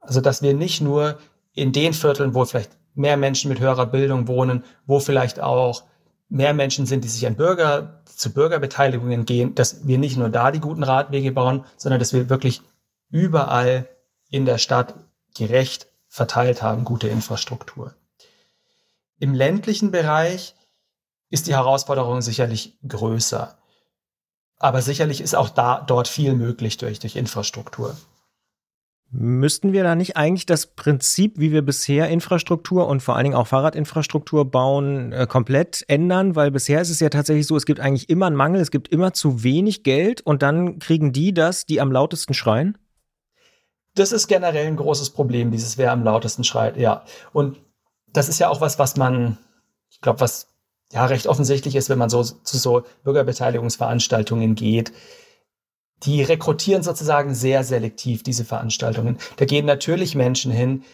[0.00, 1.18] Also, dass wir nicht nur
[1.52, 5.84] in den Vierteln, wo vielleicht mehr Menschen mit höherer Bildung wohnen, wo vielleicht auch
[6.28, 10.50] mehr Menschen sind, die sich an Bürger, zu Bürgerbeteiligungen gehen, dass wir nicht nur da
[10.50, 12.62] die guten Radwege bauen, sondern dass wir wirklich
[13.10, 13.88] überall
[14.30, 14.94] in der Stadt
[15.36, 17.92] gerecht verteilt haben, gute Infrastruktur.
[19.18, 20.54] Im ländlichen Bereich
[21.28, 23.58] ist die Herausforderung sicherlich größer.
[24.58, 27.96] Aber sicherlich ist auch da, dort viel möglich durch, durch Infrastruktur.
[29.10, 33.36] Müssten wir da nicht eigentlich das Prinzip, wie wir bisher Infrastruktur und vor allen Dingen
[33.36, 36.36] auch Fahrradinfrastruktur bauen, äh, komplett ändern?
[36.36, 38.86] Weil bisher ist es ja tatsächlich so, es gibt eigentlich immer einen Mangel, es gibt
[38.86, 42.78] immer zu wenig Geld und dann kriegen die das, die am lautesten schreien?
[43.94, 47.04] Das ist generell ein großes Problem, dieses wer am lautesten schreit, ja.
[47.32, 47.58] Und
[48.12, 49.38] das ist ja auch was, was man,
[49.90, 50.48] ich glaube, was
[50.92, 54.92] ja recht offensichtlich ist, wenn man so zu so Bürgerbeteiligungsveranstaltungen geht
[56.04, 59.18] die rekrutieren sozusagen sehr selektiv diese Veranstaltungen.
[59.36, 60.84] Da gehen natürlich Menschen hin,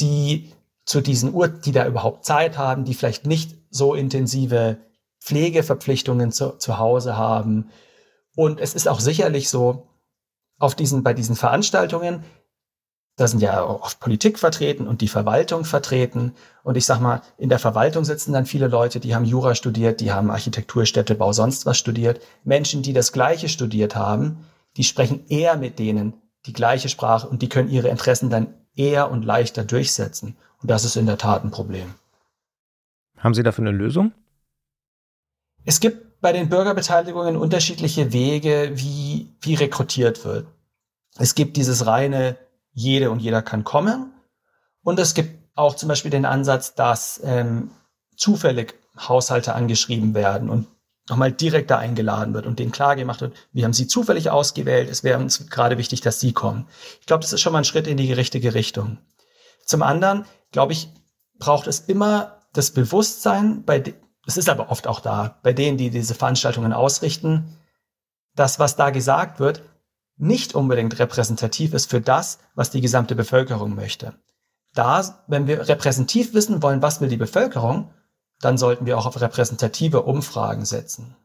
[0.00, 0.52] die
[0.84, 4.78] zu diesen Uhr, die da überhaupt Zeit haben, die vielleicht nicht so intensive
[5.20, 7.68] Pflegeverpflichtungen zu, zu Hause haben.
[8.36, 9.87] Und es ist auch sicherlich so,
[10.58, 12.24] auf diesen, bei diesen Veranstaltungen
[13.18, 16.34] da sind ja oft Politik vertreten und die Verwaltung vertreten.
[16.62, 20.00] Und ich sag mal, in der Verwaltung sitzen dann viele Leute, die haben Jura studiert,
[20.00, 22.20] die haben Architektur, Städtebau, sonst was studiert.
[22.44, 24.46] Menschen, die das Gleiche studiert haben,
[24.76, 26.14] die sprechen eher mit denen
[26.46, 30.36] die gleiche Sprache und die können ihre Interessen dann eher und leichter durchsetzen.
[30.62, 31.94] Und das ist in der Tat ein Problem.
[33.16, 34.12] Haben Sie dafür eine Lösung?
[35.68, 40.46] Es gibt bei den Bürgerbeteiligungen unterschiedliche Wege, wie, wie rekrutiert wird.
[41.18, 42.38] Es gibt dieses reine
[42.72, 44.14] jede und jeder kann kommen.
[44.82, 47.70] Und es gibt auch zum Beispiel den Ansatz, dass ähm,
[48.16, 50.68] zufällig Haushalte angeschrieben werden und
[51.10, 54.88] nochmal direkt da eingeladen wird und denen klar gemacht wird, wir haben sie zufällig ausgewählt,
[54.88, 56.66] es wäre uns gerade wichtig, dass sie kommen.
[57.00, 58.96] Ich glaube, das ist schon mal ein Schritt in die richtige Richtung.
[59.66, 60.88] Zum anderen, glaube ich,
[61.38, 63.80] braucht es immer das Bewusstsein, bei
[64.28, 67.56] es ist aber oft auch da, bei denen, die diese Veranstaltungen ausrichten,
[68.34, 69.62] dass was da gesagt wird,
[70.18, 74.12] nicht unbedingt repräsentativ ist für das, was die gesamte Bevölkerung möchte.
[74.74, 77.90] Da, wenn wir repräsentativ wissen wollen, was will die Bevölkerung,
[78.40, 81.16] dann sollten wir auch auf repräsentative Umfragen setzen.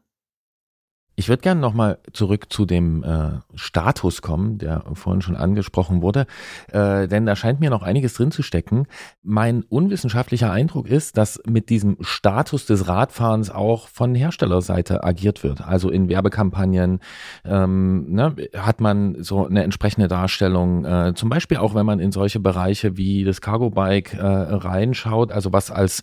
[1.16, 6.26] Ich würde gerne nochmal zurück zu dem äh, Status kommen, der vorhin schon angesprochen wurde,
[6.72, 8.86] äh, denn da scheint mir noch einiges drin zu stecken.
[9.22, 15.60] Mein unwissenschaftlicher Eindruck ist, dass mit diesem Status des Radfahrens auch von Herstellerseite agiert wird.
[15.60, 16.98] Also in Werbekampagnen
[17.44, 22.10] ähm, ne, hat man so eine entsprechende Darstellung, äh, zum Beispiel auch wenn man in
[22.10, 26.02] solche Bereiche wie das Cargo Bike äh, reinschaut, also was als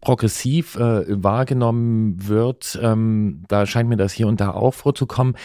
[0.00, 5.36] progressiv äh, wahrgenommen wird, ähm, da scheint mir das hier und da auch vorzukommen.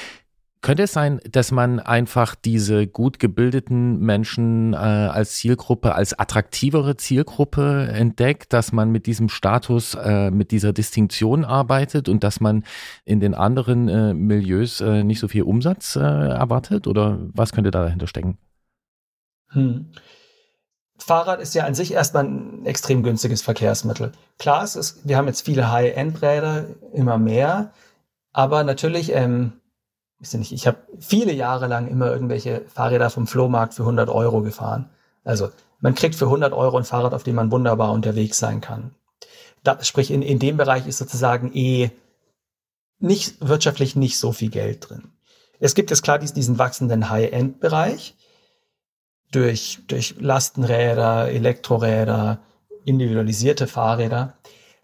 [0.66, 6.98] Könnte es sein, dass man einfach diese gut gebildeten Menschen äh, als Zielgruppe, als attraktivere
[6.98, 12.64] Zielgruppe entdeckt, dass man mit diesem Status, äh, mit dieser Distinktion arbeitet und dass man
[13.04, 16.88] in den anderen äh, Milieus äh, nicht so viel Umsatz äh, erwartet?
[16.88, 18.40] Oder was könnte da dahinter stecken?
[19.50, 19.92] Hm.
[20.98, 24.14] Fahrrad ist ja an sich erstmal ein extrem günstiges Verkehrsmittel.
[24.40, 27.74] Klar, es ist, wir haben jetzt viele High-End-Räder, immer mehr,
[28.32, 29.54] aber natürlich, ähm,
[30.20, 34.42] ich, nicht, ich habe viele Jahre lang immer irgendwelche Fahrräder vom Flohmarkt für 100 Euro
[34.42, 34.90] gefahren.
[35.24, 38.96] Also man kriegt für 100 Euro ein Fahrrad, auf dem man wunderbar unterwegs sein kann.
[39.64, 41.92] Da, sprich, in, in dem Bereich ist sozusagen eh
[43.00, 45.12] nicht wirtschaftlich nicht so viel Geld drin.
[45.60, 48.16] Es gibt jetzt klar diesen wachsenden High-End-Bereich
[49.32, 52.40] durch, durch Lastenräder, Elektroräder,
[52.86, 54.34] individualisierte Fahrräder.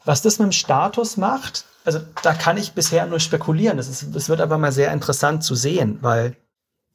[0.04, 3.78] Was das mit dem Status macht, also da kann ich bisher nur spekulieren.
[3.78, 6.36] Das, ist, das wird aber mal sehr interessant zu sehen, weil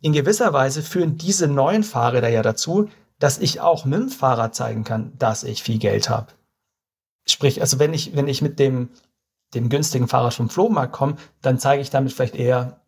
[0.01, 2.89] in gewisser Weise führen diese neuen Fahrräder ja dazu,
[3.19, 6.29] dass ich auch mit dem Fahrrad zeigen kann, dass ich viel Geld habe.
[7.27, 8.91] Sprich, also wenn ich, wenn ich mit dem,
[9.55, 12.81] dem günstigen Fahrrad vom Flohmarkt komme, dann zeige ich damit vielleicht eher,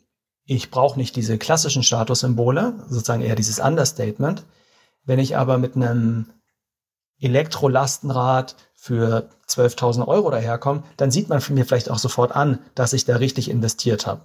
[0.51, 4.44] ich brauche nicht diese klassischen Statussymbole, sozusagen eher dieses Understatement.
[5.05, 6.32] Wenn ich aber mit einem
[7.20, 13.05] Elektrolastenrad für 12.000 Euro daherkomme, dann sieht man mir vielleicht auch sofort an, dass ich
[13.05, 14.22] da richtig investiert habe.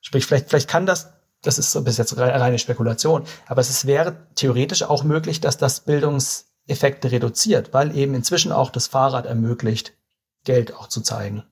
[0.00, 1.12] Sprich, vielleicht, vielleicht kann das,
[1.42, 5.80] das ist so bis jetzt reine Spekulation, aber es wäre theoretisch auch möglich, dass das
[5.80, 9.92] Bildungs, Effekte reduziert, weil eben inzwischen auch das Fahrrad ermöglicht,
[10.44, 11.44] Geld auch zu zeigen.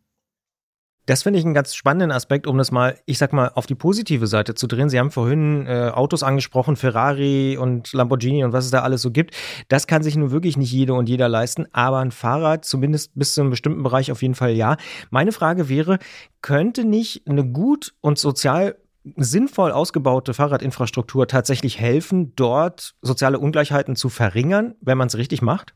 [1.13, 3.75] Das finde ich einen ganz spannenden Aspekt, um das mal, ich sag mal, auf die
[3.75, 4.89] positive Seite zu drehen.
[4.89, 9.11] Sie haben vorhin äh, Autos angesprochen, Ferrari und Lamborghini und was es da alles so
[9.11, 9.35] gibt.
[9.69, 13.35] Das kann sich nun wirklich nicht jede und jeder leisten, aber ein Fahrrad zumindest bis
[13.35, 14.79] zu einem bestimmten Bereich auf jeden Fall ja.
[15.11, 15.99] Meine Frage wäre,
[16.41, 18.79] könnte nicht eine gut und sozial
[19.15, 25.75] sinnvoll ausgebaute Fahrradinfrastruktur tatsächlich helfen, dort soziale Ungleichheiten zu verringern, wenn man es richtig macht?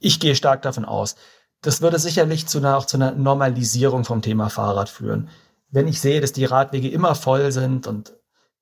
[0.00, 1.14] Ich gehe stark davon aus
[1.62, 5.28] das würde sicherlich zu einer, auch zu einer Normalisierung vom Thema Fahrrad führen.
[5.70, 8.14] Wenn ich sehe, dass die Radwege immer voll sind und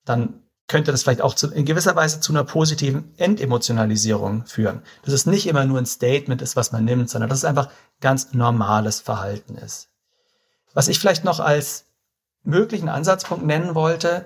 [0.05, 4.81] dann könnte das vielleicht auch zu, in gewisser Weise zu einer positiven Entemotionalisierung führen.
[5.03, 7.69] Dass es nicht immer nur ein Statement ist, was man nimmt, sondern dass es einfach
[8.01, 9.89] ganz normales Verhalten ist.
[10.73, 11.85] Was ich vielleicht noch als
[12.43, 14.25] möglichen Ansatzpunkt nennen wollte,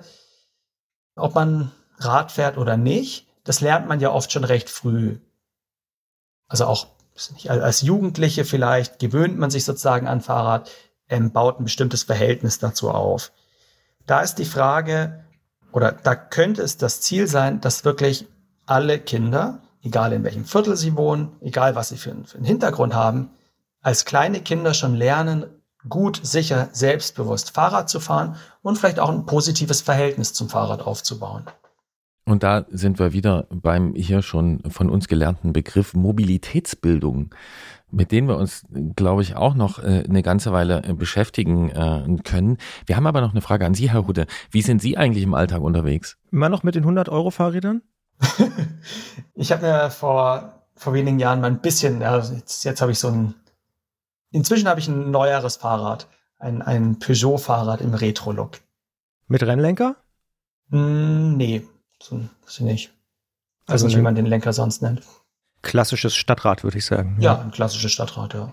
[1.16, 5.18] ob man Rad fährt oder nicht, das lernt man ja oft schon recht früh.
[6.48, 6.86] Also auch
[7.48, 10.70] als Jugendliche vielleicht gewöhnt man sich sozusagen an Fahrrad,
[11.08, 13.32] ähm, baut ein bestimmtes Verhältnis dazu auf.
[14.06, 15.24] Da ist die Frage,
[15.72, 18.26] oder da könnte es das Ziel sein, dass wirklich
[18.66, 22.94] alle Kinder, egal in welchem Viertel sie wohnen, egal was sie für für einen Hintergrund
[22.94, 23.30] haben,
[23.82, 25.46] als kleine Kinder schon lernen,
[25.88, 31.44] gut, sicher, selbstbewusst Fahrrad zu fahren und vielleicht auch ein positives Verhältnis zum Fahrrad aufzubauen.
[32.30, 37.34] Und da sind wir wieder beim hier schon von uns gelernten Begriff Mobilitätsbildung,
[37.90, 38.64] mit dem wir uns,
[38.94, 42.58] glaube ich, auch noch äh, eine ganze Weile äh, beschäftigen äh, können.
[42.86, 44.28] Wir haben aber noch eine Frage an Sie, Herr Hude.
[44.52, 46.18] Wie sind Sie eigentlich im Alltag unterwegs?
[46.30, 47.82] Immer noch mit den 100-Euro-Fahrrädern?
[49.34, 53.00] ich habe mir vor, vor wenigen Jahren mal ein bisschen, ja, jetzt, jetzt habe ich
[53.00, 53.34] so ein,
[54.30, 56.06] inzwischen habe ich ein neueres Fahrrad,
[56.38, 58.60] ein, ein Peugeot-Fahrrad im Retro-Look.
[59.26, 59.96] Mit Rennlenker?
[60.68, 61.66] Mm, nee,
[62.02, 62.92] so, so nicht.
[63.66, 65.02] Also, also wie man den Lenker sonst nennt.
[65.62, 67.16] Klassisches Stadtrad, würde ich sagen.
[67.20, 68.52] Ja, ja, ein klassisches Stadtrad, ja.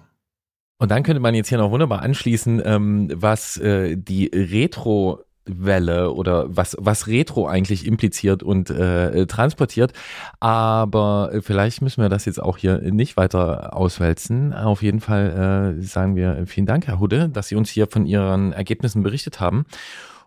[0.80, 6.12] Und dann könnte man jetzt hier noch wunderbar anschließen, ähm, was äh, die Retro Welle
[6.12, 9.93] oder was, was Retro eigentlich impliziert und äh, transportiert.
[10.39, 14.54] Aber vielleicht müssen wir das jetzt auch hier nicht weiter auswälzen.
[14.54, 18.06] Auf jeden Fall äh, sagen wir vielen Dank, Herr Hude, dass Sie uns hier von
[18.06, 19.66] Ihren Ergebnissen berichtet haben.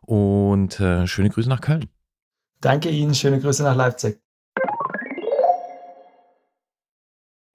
[0.01, 1.89] Und äh, schöne Grüße nach Köln.
[2.61, 4.21] Danke Ihnen, schöne Grüße nach Leipzig.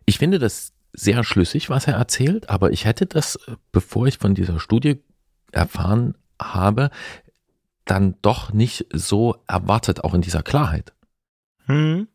[0.05, 3.37] Ich finde das sehr schlüssig, was er erzählt, aber ich hätte das,
[3.71, 5.03] bevor ich von dieser Studie
[5.51, 6.89] erfahren habe,
[7.85, 10.93] dann doch nicht so erwartet, auch in dieser Klarheit.
[11.65, 12.07] Hm.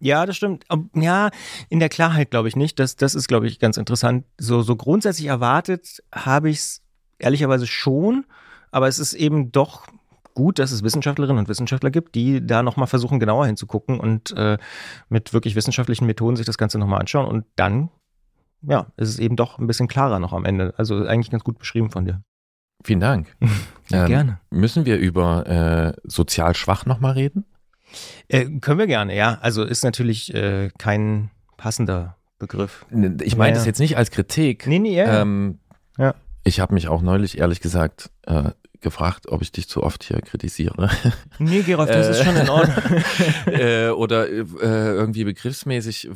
[0.00, 0.64] Ja, das stimmt.
[0.94, 1.30] Ja,
[1.68, 2.78] in der Klarheit glaube ich nicht.
[2.78, 4.24] Das, das ist, glaube ich, ganz interessant.
[4.38, 6.82] So, so grundsätzlich erwartet habe ich es
[7.18, 8.24] ehrlicherweise schon,
[8.70, 9.88] aber es ist eben doch
[10.38, 14.56] gut, dass es Wissenschaftlerinnen und Wissenschaftler gibt, die da nochmal versuchen, genauer hinzugucken und äh,
[15.08, 17.26] mit wirklich wissenschaftlichen Methoden sich das Ganze nochmal anschauen.
[17.26, 17.88] Und dann,
[18.62, 20.74] ja, ist es eben doch ein bisschen klarer noch am Ende.
[20.76, 22.22] Also eigentlich ganz gut beschrieben von dir.
[22.84, 23.34] Vielen Dank.
[23.88, 24.40] ja, ähm, gerne.
[24.50, 27.44] Müssen wir über äh, sozial schwach nochmal reden?
[28.28, 29.38] Äh, können wir gerne, ja.
[29.40, 32.86] Also ist natürlich äh, kein passender Begriff.
[33.22, 34.68] Ich meine ja, das jetzt nicht als Kritik.
[34.68, 35.20] Nee, nee, ja.
[35.20, 35.58] Ähm,
[35.98, 36.14] ja.
[36.44, 40.20] Ich habe mich auch neulich, ehrlich gesagt, äh, gefragt, ob ich dich zu oft hier
[40.20, 40.90] kritisiere.
[41.38, 43.02] Nee, Gerolf, das ist schon in Ordnung.
[43.46, 46.10] äh, oder äh, irgendwie begriffsmäßig,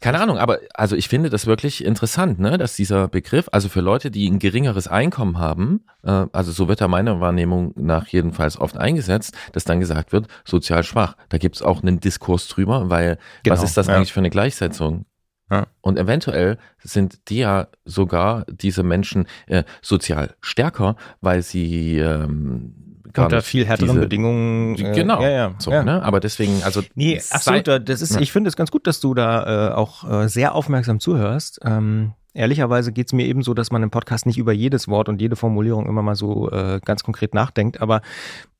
[0.00, 3.80] keine Ahnung, aber also ich finde das wirklich interessant, ne, dass dieser Begriff, also für
[3.80, 8.58] Leute, die ein geringeres Einkommen haben, äh, also so wird er meiner Wahrnehmung nach jedenfalls
[8.58, 11.16] oft eingesetzt, dass dann gesagt wird, sozial schwach.
[11.28, 13.96] Da gibt's auch einen Diskurs drüber, weil genau, was ist das ja.
[13.96, 15.06] eigentlich für eine Gleichsetzung?
[15.50, 15.66] Ja.
[15.80, 23.42] Und eventuell sind die ja sogar diese Menschen äh, sozial stärker, weil sie ähm, unter
[23.42, 24.76] viel härteren diese, Bedingungen.
[24.76, 25.20] Äh, genau.
[25.22, 25.82] Ja, ja, so, ja.
[25.82, 26.02] Ne?
[26.02, 26.82] Aber deswegen, also.
[26.94, 27.88] Nee, absolut.
[27.88, 31.00] Das ist, ich finde es ganz gut, dass du da äh, auch äh, sehr aufmerksam
[31.00, 31.60] zuhörst.
[31.64, 35.08] Ähm, ehrlicherweise geht es mir eben so, dass man im Podcast nicht über jedes Wort
[35.08, 37.80] und jede Formulierung immer mal so äh, ganz konkret nachdenkt.
[37.80, 38.02] Aber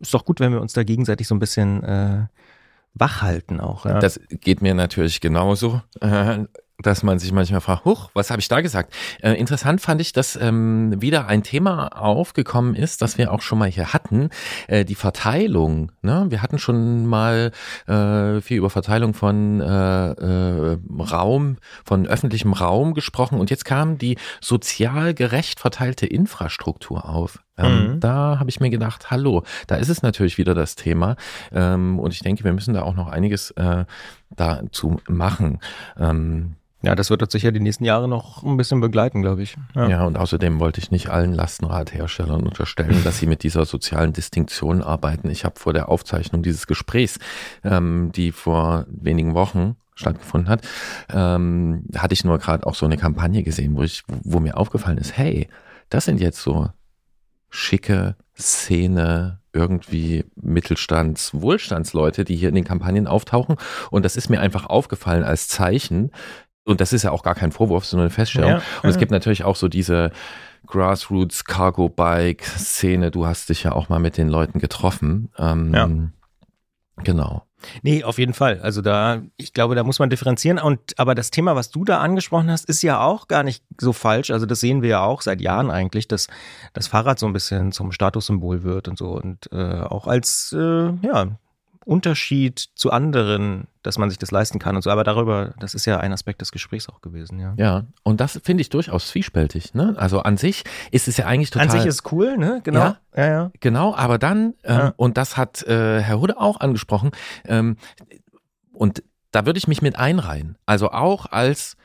[0.00, 2.26] ist doch gut, wenn wir uns da gegenseitig so ein bisschen äh,
[2.94, 3.86] wach halten auch.
[3.86, 4.00] Ja.
[4.00, 5.82] Das geht mir natürlich genauso.
[6.82, 8.94] Dass man sich manchmal fragt, huch, was habe ich da gesagt?
[9.22, 13.58] Äh, interessant fand ich, dass ähm, wieder ein Thema aufgekommen ist, das wir auch schon
[13.58, 14.30] mal hier hatten,
[14.66, 15.92] äh, die Verteilung.
[16.02, 16.26] Ne?
[16.28, 17.52] Wir hatten schon mal
[17.86, 23.98] äh, viel über Verteilung von äh, äh, Raum, von öffentlichem Raum gesprochen und jetzt kam
[23.98, 27.40] die sozial gerecht verteilte Infrastruktur auf.
[27.58, 28.00] Ähm, mhm.
[28.00, 31.16] Da habe ich mir gedacht, hallo, da ist es natürlich wieder das Thema
[31.52, 33.84] ähm, und ich denke, wir müssen da auch noch einiges äh,
[34.30, 35.58] dazu machen.
[36.82, 39.56] Ja, das wird uns sicher die nächsten Jahre noch ein bisschen begleiten, glaube ich.
[39.74, 39.88] Ja.
[39.88, 40.04] ja.
[40.04, 45.28] und außerdem wollte ich nicht allen Lastenradherstellern unterstellen, dass sie mit dieser sozialen Distinktion arbeiten.
[45.28, 47.18] Ich habe vor der Aufzeichnung dieses Gesprächs,
[47.64, 50.66] ähm, die vor wenigen Wochen stattgefunden hat,
[51.12, 54.96] ähm, hatte ich nur gerade auch so eine Kampagne gesehen, wo ich, wo mir aufgefallen
[54.96, 55.48] ist, hey,
[55.90, 56.70] das sind jetzt so
[57.50, 63.56] schicke Szene, irgendwie Mittelstands, Wohlstandsleute, die hier in den Kampagnen auftauchen.
[63.90, 66.12] Und das ist mir einfach aufgefallen als Zeichen.
[66.64, 68.50] Und das ist ja auch gar kein Vorwurf, sondern eine Feststellung.
[68.50, 69.00] Ja, und es ja.
[69.00, 70.12] gibt natürlich auch so diese
[70.66, 73.10] Grassroots Cargo Bike Szene.
[73.10, 75.30] Du hast dich ja auch mal mit den Leuten getroffen.
[75.38, 75.88] Ähm, Ja.
[77.02, 77.46] Genau.
[77.82, 78.60] Nee, auf jeden Fall.
[78.60, 80.58] Also da, ich glaube, da muss man differenzieren.
[80.58, 83.92] Und aber das Thema, was du da angesprochen hast, ist ja auch gar nicht so
[83.92, 84.30] falsch.
[84.30, 86.28] Also das sehen wir ja auch seit Jahren eigentlich, dass
[86.72, 90.90] das Fahrrad so ein bisschen zum Statussymbol wird und so und äh, auch als äh,
[91.02, 91.38] ja
[91.90, 94.90] Unterschied zu anderen, dass man sich das leisten kann und so.
[94.90, 97.52] Aber darüber, das ist ja ein Aspekt des Gesprächs auch gewesen, ja.
[97.56, 99.74] Ja, und das finde ich durchaus zwiespältig.
[99.74, 99.96] Ne?
[99.98, 100.62] Also an sich
[100.92, 101.68] ist es ja eigentlich total.
[101.68, 102.60] An sich ist cool, ne?
[102.62, 102.78] Genau.
[102.78, 102.96] Ja.
[103.16, 103.26] ja.
[103.26, 103.50] ja.
[103.58, 104.94] Genau, aber dann, ähm, Ja.
[104.96, 107.10] und das hat äh, Herr Hude auch angesprochen,
[107.44, 107.76] ähm,
[108.72, 110.56] und da würde ich mich mit einreihen.
[110.66, 111.76] Also auch als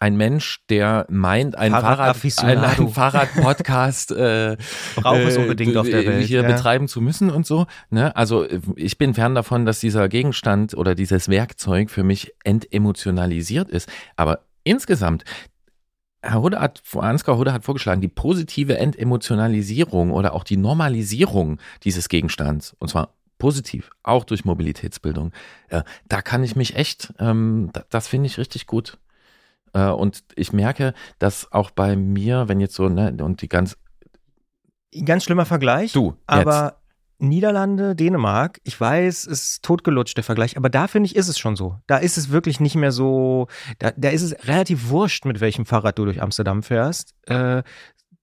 [0.00, 2.82] ein Mensch, der meint, ein Fahrrad, ein, Fahrradafficionado.
[2.84, 4.56] ein Fahrrad-Podcast äh,
[4.96, 6.48] Braucht es unbedingt auf der Welt, hier ja.
[6.48, 7.66] betreiben zu müssen und so.
[7.90, 8.14] Ne?
[8.14, 13.68] Also äh, ich bin fern davon, dass dieser Gegenstand oder dieses Werkzeug für mich entemotionalisiert
[13.68, 13.88] ist.
[14.16, 15.24] Aber insgesamt
[16.20, 22.08] Herr Hude hat, Ansgar Hude hat vorgeschlagen, die positive Entemotionalisierung oder auch die Normalisierung dieses
[22.08, 25.32] Gegenstands, und zwar positiv, auch durch Mobilitätsbildung,
[25.68, 28.98] äh, da kann ich mich echt, ähm, da, das finde ich richtig gut.
[29.72, 33.76] Äh, und ich merke, dass auch bei mir, wenn jetzt so, ne, und die ganz,
[35.04, 35.92] Ganz schlimmer Vergleich.
[35.92, 36.80] du, Aber
[37.18, 41.56] Niederlande, Dänemark, ich weiß, ist totgelutscht der Vergleich, aber da finde ich, ist es schon
[41.56, 41.76] so.
[41.86, 43.48] Da ist es wirklich nicht mehr so,
[43.78, 47.14] da, da ist es relativ wurscht, mit welchem Fahrrad du durch Amsterdam fährst.
[47.26, 47.62] Äh,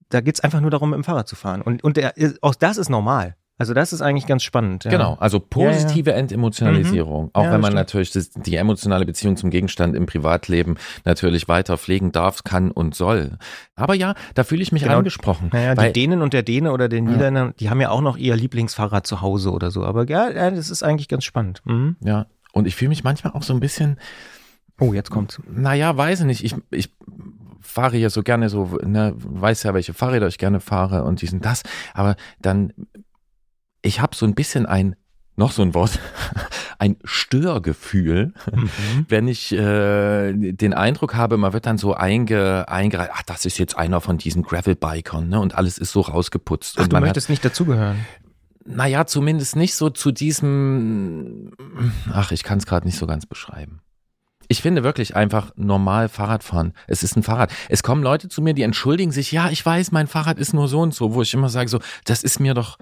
[0.10, 1.62] da geht es einfach nur darum, mit dem Fahrrad zu fahren.
[1.62, 3.36] Und, und der, auch das ist normal.
[3.58, 4.84] Also das ist eigentlich ganz spannend.
[4.84, 4.92] Ja.
[4.92, 7.30] Genau, also positive Entemotionalisierung.
[7.34, 7.76] Auch Ja, wenn man stimmt.
[7.76, 10.76] natürlich das, die emotionale Beziehung zum Gegenstand im Privatleben
[11.06, 13.38] natürlich weiter pflegen darf, kann und soll.
[13.76, 14.98] Aber ja, da fühle ich mich Genau.
[14.98, 15.50] angesprochen.
[15.54, 18.36] Naja, die Dänen und der Däne oder der Niederländer, die haben ja auch noch ihr
[18.36, 19.86] Lieblingsfahrrad zu Hause oder so.
[19.86, 21.62] Aber ja, ja das ist eigentlich ganz spannend.
[21.66, 21.96] Mhm.
[22.02, 24.00] ja, und ich fühle mich manchmal auch so ein bisschen,
[24.80, 25.40] Oh, jetzt kommt's.
[25.50, 26.90] naja, weiß ich nicht, ich, ich
[27.62, 31.32] fahre ja so gerne so, ne, weiß ja, welche Fahrräder ich gerne fahre und dies
[31.34, 32.74] und das, aber dann,
[33.86, 34.96] ich habe so ein bisschen ein,
[35.38, 36.00] noch so ein Wort,
[36.80, 39.06] ein Störgefühl, Mhm.
[39.10, 43.58] wenn ich äh, den Eindruck habe, man wird dann so einge, eingereiht, ach, das ist
[43.58, 46.76] jetzt einer von diesen Gravel-Bikern, ne, und alles ist so rausgeputzt.
[46.78, 47.98] Ach, und du möchtest nicht dazugehören.
[48.00, 48.06] hat,
[48.68, 51.52] naja, zumindest nicht so zu diesem,
[52.12, 53.82] ach, ich kann es gerade nicht so ganz beschreiben.
[54.48, 56.74] Ich finde wirklich einfach normal Fahrradfahren.
[56.88, 57.52] Es ist ein Fahrrad.
[57.68, 60.68] Es kommen Leute zu mir, die entschuldigen sich, ja, ich weiß, mein Fahrrad ist nur
[60.68, 62.78] so und so, wo ich immer sage, so, das ist mir doch,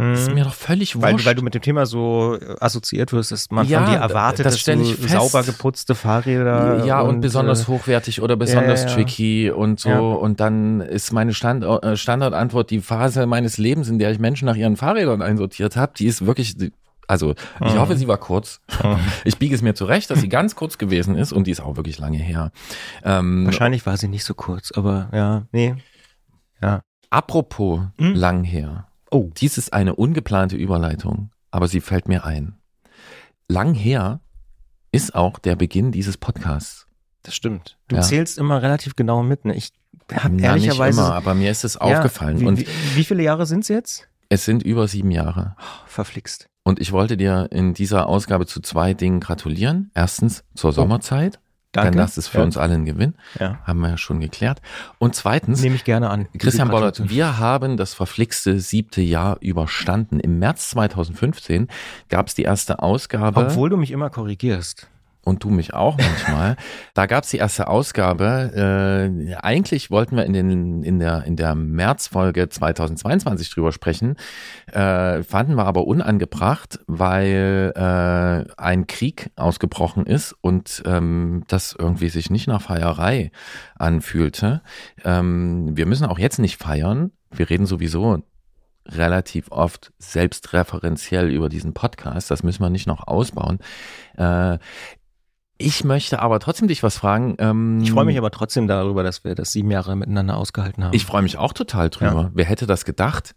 [0.00, 1.02] das ist mir doch völlig Mhm.
[1.02, 1.26] Weil, wurscht.
[1.26, 4.46] weil du mit dem Thema so äh, assoziiert wirst, dass man Ja, von dir erwartet,
[4.46, 5.10] das dass du fest.
[5.12, 8.94] sauber geputzte Fahrräder Ja, und, besonders äh, hochwertig oder besonders ja, ja.
[8.94, 9.88] tricky und so.
[9.88, 9.98] Ja.
[10.00, 14.46] Und dann ist meine Stand, äh, Standardantwort, die Phase meines Lebens, in der ich Menschen
[14.46, 16.54] nach ihren Fahrrädern einsortiert habe, die ist wirklich,
[17.08, 17.32] also
[17.64, 17.78] ich Mhm.
[17.78, 18.60] hoffe, sie war kurz.
[18.82, 18.96] Mhm.
[19.24, 21.76] Ich biege es mir zurecht, dass sie ganz kurz gewesen ist und die ist auch
[21.76, 22.52] wirklich lange her.
[23.04, 25.74] Ähm, Wahrscheinlich war sie nicht so kurz, aber ja, nee.
[27.10, 28.14] apropos Mhm.
[28.14, 28.86] lang her.
[29.10, 29.30] Oh.
[29.36, 32.56] Dies ist eine ungeplante Überleitung, aber sie fällt mir ein.
[33.48, 34.20] Lang her
[34.92, 36.86] ist auch der Beginn dieses Podcasts.
[37.22, 37.76] Das stimmt.
[37.88, 38.02] Du Ja.
[38.02, 39.44] zählst immer relativ genau mit.
[39.44, 39.54] Ne?
[39.54, 39.72] Ich
[40.12, 41.00] habe Na, nicht ehrlicherweise.
[41.00, 42.40] immer, aber mir ist es Ja, aufgefallen.
[42.40, 44.06] Wie, und wie, wie viele Jahre sind es jetzt?
[44.32, 45.56] es sind über sieben Jahre.
[45.58, 46.48] Oh, verflixt.
[46.62, 49.90] Und ich wollte dir in dieser Ausgabe zu zwei Dingen gratulieren.
[49.94, 51.40] Erstens zur Sommerzeit,
[51.72, 51.92] Danke.
[51.92, 52.44] denn das ist für ja.
[52.44, 53.14] uns alle ein Gewinn.
[53.38, 53.60] Ja.
[53.64, 54.60] Haben wir ja schon geklärt.
[54.98, 56.26] Und zweitens, Nehme ich gerne an.
[56.36, 60.18] Christian Bollert, wir haben das verflixte siebte Jahr überstanden.
[60.18, 61.68] Im März 2015
[62.08, 63.40] gab es die erste Ausgabe.
[63.40, 64.88] Obwohl du mich immer korrigierst.
[65.22, 66.56] Und du mich auch manchmal.
[66.94, 69.10] da gab es die erste Ausgabe.
[69.28, 74.16] Äh, eigentlich wollten wir in, den, in der, in der Märzfolge 2022 drüber sprechen,
[74.72, 82.08] äh, fanden wir aber unangebracht, weil äh, ein Krieg ausgebrochen ist und ähm, das irgendwie
[82.08, 83.30] sich nicht nach Feierei
[83.78, 84.62] anfühlte.
[85.04, 87.12] Ähm, wir müssen auch jetzt nicht feiern.
[87.30, 88.22] Wir reden sowieso
[88.86, 92.30] relativ oft selbstreferenziell über diesen Podcast.
[92.30, 93.58] Das müssen wir nicht noch ausbauen.
[94.16, 94.58] Äh,
[95.60, 97.36] ich möchte aber trotzdem dich was fragen.
[97.38, 100.94] Ähm, Ich freue mich aber trotzdem darüber, dass wir das sieben Jahre miteinander ausgehalten haben.
[100.94, 102.30] Ich freue mich auch total drüber.
[102.34, 103.34] Wer hätte das gedacht?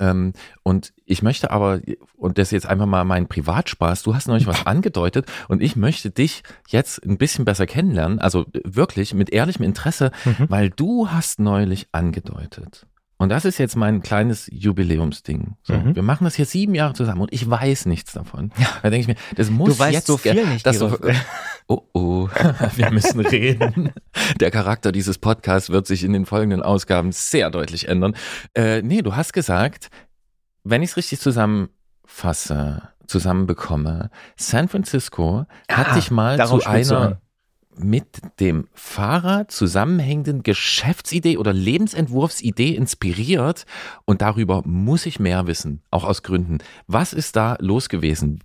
[0.00, 1.80] Ähm, und ich möchte aber,
[2.16, 5.76] und das ist jetzt einfach mal mein Privatspaß, du hast neulich was angedeutet und ich
[5.76, 10.46] möchte dich jetzt ein bisschen besser kennenlernen, also wirklich mit ehrlichem Interesse, Mhm.
[10.48, 12.86] weil du hast neulich angedeutet.
[13.22, 15.56] Und das ist jetzt mein kleines Jubiläumsding.
[15.62, 15.94] So, Mhm.
[15.94, 18.50] Wir machen das hier sieben Jahre zusammen und ich weiß nichts davon.
[18.82, 21.00] Da denke ich mir, das muss Du weißt jetzt so viel nicht, Das, Gerolf.
[21.68, 22.28] Oh oh,
[22.74, 23.92] wir müssen reden.
[24.40, 28.16] Der Charakter dieses Podcasts wird sich in den folgenden Ausgaben sehr deutlich ändern.
[28.54, 29.88] Äh, nee, du hast gesagt,
[30.64, 37.20] wenn ich es richtig zusammenfasse, zusammenbekomme, San Francisco hat Ah, dich mal zu einer.
[37.76, 43.64] Mit dem Fahrrad zusammenhängenden Geschäftsidee oder Lebensentwurfsidee inspiriert
[44.04, 46.58] und darüber muss ich mehr wissen, auch aus Gründen.
[46.86, 48.40] Was ist da los gewesen?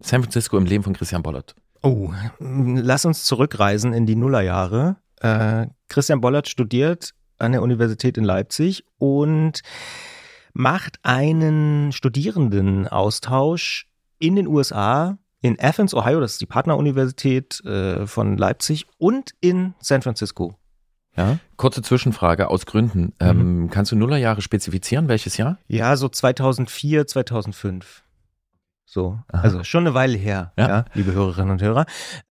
[0.00, 1.54] San Francisco im Leben von Christian Bollert.
[1.82, 4.96] Oh, lass uns zurückreisen in die Nullerjahre.
[5.20, 9.60] Äh, Christian Bollert studiert an der Universität in Leipzig und
[10.52, 13.88] macht einen Studierendenaustausch
[14.18, 19.74] in den USA, in Athens, Ohio, das ist die Partneruniversität äh, von Leipzig, und in
[19.78, 20.56] San Francisco.
[21.18, 23.12] Ja, Kurze Zwischenfrage aus Gründen.
[23.20, 25.06] Ähm, kannst du Nullerjahre spezifizieren?
[25.06, 25.58] Welches Jahr?
[25.68, 28.02] ja so 2004, 2005.
[28.86, 29.42] So, Aha.
[29.42, 30.68] also schon eine Weile her, Ja.
[30.68, 30.84] ja.
[30.94, 31.84] liebe Hörerinnen und Hörer.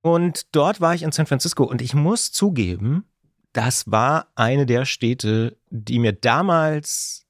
[0.02, 3.06] Und dort war ich in San Francisco und ich muss zugeben,
[3.54, 7.26] das war eine der Städte, die mir damals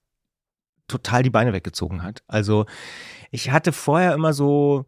[0.90, 2.22] total die Beine weggezogen hat.
[2.28, 2.66] Also
[3.32, 4.86] ich hatte vorher immer so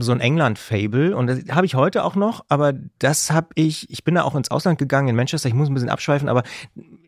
[0.00, 4.04] so ein England-Fable und das habe ich heute auch noch, aber das habe ich, ich
[4.04, 6.42] bin da auch ins Ausland gegangen, in Manchester, ich muss ein bisschen abschweifen, aber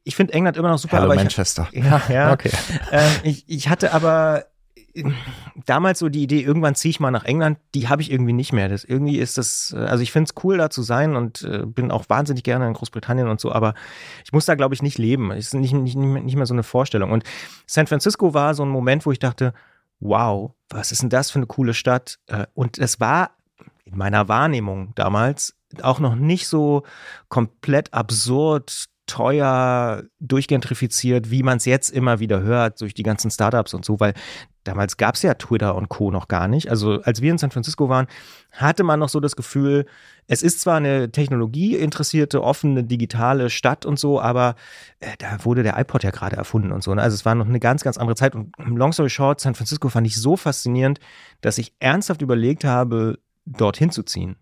[0.04, 0.96] ich finde England immer noch super.
[0.96, 1.68] Hello aber ich, Manchester.
[1.72, 2.32] ja, ja.
[2.32, 2.50] Okay.
[2.90, 4.46] ähm, ich, ich hatte aber
[4.94, 5.04] äh,
[5.66, 8.52] damals so die Idee, irgendwann ziehe ich mal nach England, die habe ich irgendwie nicht
[8.52, 8.68] mehr.
[8.68, 11.64] Das irgendwie ist das, äh, also ich finde es cool, da zu sein und äh,
[11.66, 13.74] bin auch wahnsinnig gerne in Großbritannien und so, aber
[14.24, 15.30] ich muss da, glaube ich, nicht leben.
[15.30, 17.12] Es ist nicht, nicht, nicht mehr so eine Vorstellung.
[17.12, 17.24] Und
[17.66, 19.54] San Francisco war so ein Moment, wo ich dachte,
[20.02, 22.18] wow, was ist denn das für eine coole Stadt?
[22.26, 23.36] Äh, Und es war
[23.84, 26.82] in meiner Wahrnehmung damals auch noch nicht so
[27.28, 33.74] komplett absurd, teuer, durchgentrifiziert, wie man es jetzt immer wieder hört durch die ganzen Startups
[33.74, 34.14] und so, weil
[34.64, 36.10] damals gab es ja Twitter und Co.
[36.10, 36.70] noch gar nicht.
[36.70, 38.06] Also als wir in San Francisco waren,
[38.52, 39.86] hatte man noch so das Gefühl,
[40.26, 44.54] es ist zwar eine technologieinteressierte, offene, digitale Stadt und so, aber
[45.00, 46.94] äh, da wurde der iPod ja gerade erfunden und so.
[46.94, 47.02] Ne?
[47.02, 48.34] Also es war noch eine ganz, ganz andere Zeit.
[48.34, 51.00] Und long story short, San Francisco fand ich so faszinierend,
[51.40, 54.36] dass ich ernsthaft überlegt habe, dorthin zu ziehen.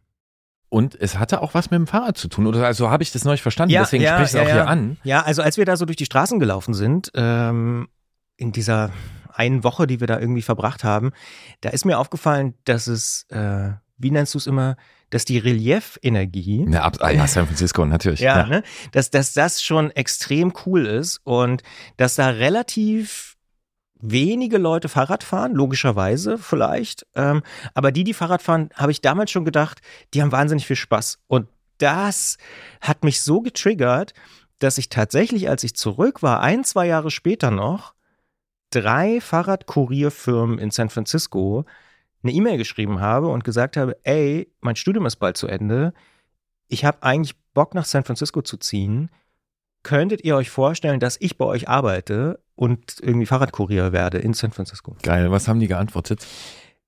[0.68, 2.46] Und es hatte auch was mit dem Fahrrad zu tun.
[2.46, 3.74] Oder also habe ich das neulich verstanden.
[3.74, 4.98] Deswegen spreche ich es auch hier an.
[5.02, 7.88] Ja, also als wir da so durch die Straßen gelaufen sind, ähm,
[8.36, 8.90] in dieser
[9.34, 11.12] einen Woche, die wir da irgendwie verbracht haben,
[11.60, 14.76] da ist mir aufgefallen, dass es, äh, wie nennst du es immer,
[15.10, 18.20] dass die Reliefergie, Ja, ab, ah, ja, San Francisco, natürlich.
[18.20, 18.62] ja, Ne,
[18.92, 21.62] dass, dass das schon extrem cool ist und
[21.96, 23.36] dass da relativ
[24.02, 27.06] wenige Leute Fahrrad fahren, logischerweise vielleicht.
[27.14, 27.42] Ähm,
[27.74, 29.80] aber die, die Fahrrad fahren, habe ich damals schon gedacht,
[30.14, 31.18] die haben wahnsinnig viel Spaß.
[31.26, 32.38] Und das
[32.80, 34.14] hat mich so getriggert,
[34.58, 37.94] dass ich tatsächlich, als ich zurück war, ein, zwei Jahre später noch,
[38.70, 41.64] drei Fahrradkurierfirmen in San Francisco
[42.22, 45.92] eine E-Mail geschrieben habe und gesagt habe, ey, mein Studium ist bald zu Ende.
[46.68, 49.10] Ich habe eigentlich Bock nach San Francisco zu ziehen.
[49.82, 54.52] Könntet ihr euch vorstellen, dass ich bei euch arbeite und irgendwie Fahrradkurier werde in San
[54.52, 54.94] Francisco?
[55.02, 56.26] Geil, was haben die geantwortet?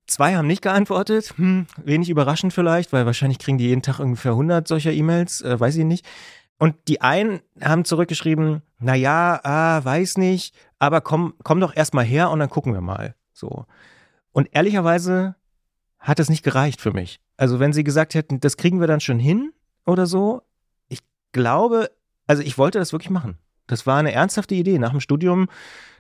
[0.07, 1.33] Zwei haben nicht geantwortet.
[1.37, 5.59] Hm, wenig überraschend vielleicht, weil wahrscheinlich kriegen die jeden Tag ungefähr 100 solcher E-Mails, äh,
[5.59, 6.05] weiß ich nicht.
[6.59, 11.95] Und die einen haben zurückgeschrieben, na ja, ah, weiß nicht, aber komm, komm doch erst
[11.95, 13.15] mal her und dann gucken wir mal.
[13.33, 13.67] So.
[14.33, 15.37] Und ehrlicherweise
[15.99, 17.21] hat es nicht gereicht für mich.
[17.37, 19.53] Also wenn sie gesagt hätten, das kriegen wir dann schon hin
[19.87, 20.43] oder so,
[20.89, 21.01] ich
[21.33, 21.91] glaube,
[22.27, 23.39] also ich wollte das wirklich machen.
[23.67, 25.49] Das war eine ernsthafte Idee, nach dem Studium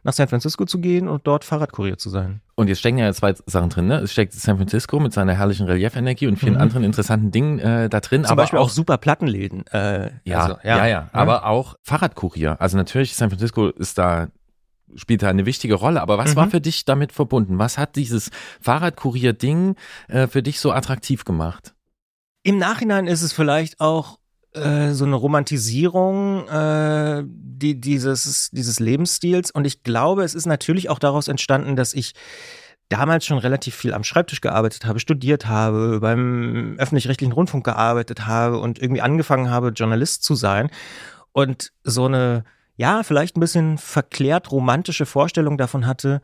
[0.04, 2.40] nach San Francisco zu gehen und dort Fahrradkurier zu sein.
[2.56, 3.86] Und jetzt stecken ja zwei Sachen drin.
[3.86, 3.98] Ne?
[3.98, 6.60] Es steckt San Francisco mit seiner herrlichen Reliefenergie und vielen Mhm.
[6.60, 8.24] anderen interessanten Dingen äh, da drin.
[8.24, 9.64] Zum aber Beispiel auch, super Plattenläden.
[9.68, 12.60] Äh, Ja, also, ja, ja, Aber auch Fahrradkurier.
[12.60, 14.26] Also natürlich, San Francisco ist da,
[14.96, 16.02] spielt da eine wichtige Rolle.
[16.02, 16.36] Aber was Mhm.
[16.36, 17.60] war für dich damit verbunden?
[17.60, 19.76] Was hat dieses Fahrradkurier-Ding
[20.08, 21.74] äh, für dich so attraktiv gemacht?
[22.42, 24.18] Im Nachhinein ist es vielleicht auch
[24.54, 29.50] äh, so eine Romantisierung äh, die, dieses, dieses Lebensstils.
[29.50, 32.12] Und ich glaube, es ist natürlich auch daraus entstanden, dass ich
[32.90, 38.58] damals schon relativ viel am Schreibtisch gearbeitet habe, studiert habe, beim öffentlich-rechtlichen Rundfunk gearbeitet habe
[38.58, 40.68] und irgendwie angefangen habe, Journalist zu sein.
[41.32, 42.44] Und so eine,
[42.76, 46.20] ja, vielleicht ein bisschen verklärt romantische Vorstellung davon hatte,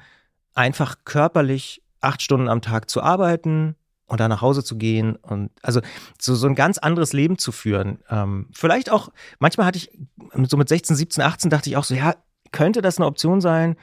[0.54, 3.74] einfach körperlich acht Stunden am Tag zu arbeiten
[4.08, 5.80] und dann nach Hause zu gehen und also
[6.20, 7.98] so, so ein ganz anderes Leben zu führen.
[8.10, 9.90] Ähm, vielleicht auch, manchmal hatte ich
[10.48, 12.14] so mit 16, 17, 18 dachte ich auch so, ja,
[12.50, 13.76] könnte das eine Option sein,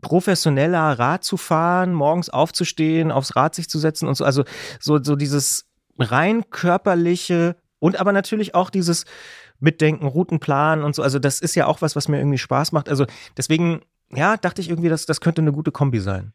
[0.00, 4.24] professioneller Rad zu fahren, morgens aufzustehen, aufs Rad sich zu setzen und so.
[4.24, 4.44] Also
[4.80, 5.66] so, so dieses
[5.98, 9.04] rein körperliche und aber natürlich auch dieses
[9.60, 11.02] Mitdenken, Routenplan und so.
[11.02, 12.88] Also das ist ja auch was, was mir irgendwie Spaß macht.
[12.88, 13.82] Also deswegen,
[14.12, 16.32] ja, dachte ich irgendwie, dass das könnte eine gute Kombi sein.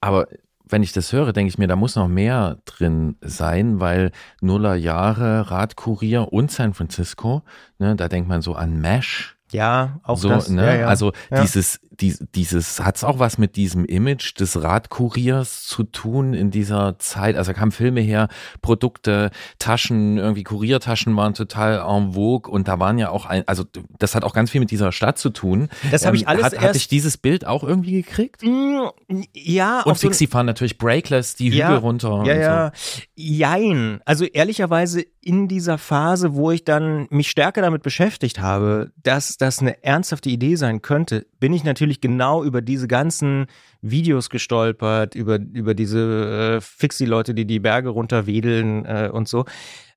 [0.00, 0.28] Aber
[0.68, 4.10] wenn ich das höre, denke ich mir, da muss noch mehr drin sein, weil
[4.40, 7.42] Nuller Jahre, Radkurier und San Francisco,
[7.78, 9.35] ne, da denkt man so an Mesh.
[9.52, 10.48] Ja, auch so, das.
[10.48, 10.64] Ne?
[10.66, 10.86] Ja, ja.
[10.88, 11.42] Also Ja.
[11.42, 16.98] dieses, dies, dieses hat's auch was mit diesem Image des Radkuriers zu tun in dieser
[16.98, 17.36] Zeit.
[17.36, 18.28] Also da kamen Filme her,
[18.60, 23.64] Produkte, Taschen, irgendwie Kuriertaschen waren total en vogue und da waren ja auch ein, also
[23.98, 25.68] das hat auch ganz viel mit dieser Stadt zu tun.
[25.90, 28.42] Das habe ich alles hat, erst- Hatte ich dieses Bild auch irgendwie gekriegt?
[28.42, 28.88] Mm,
[29.32, 32.24] ja, Und auf so Fixie fahren natürlich Breakless, die Hügel runter.
[32.26, 32.72] Ja, ja.
[33.14, 34.00] Jein.
[34.04, 39.60] Also ehrlicherweise in dieser Phase, wo ich dann mich stärker damit beschäftigt habe, dass das
[39.60, 43.46] eine ernsthafte Idee sein könnte, bin ich natürlich genau über diese ganzen
[43.80, 49.44] Videos gestolpert, über, über diese äh, Fixie-Leute, die die Berge runterwedeln äh, und so.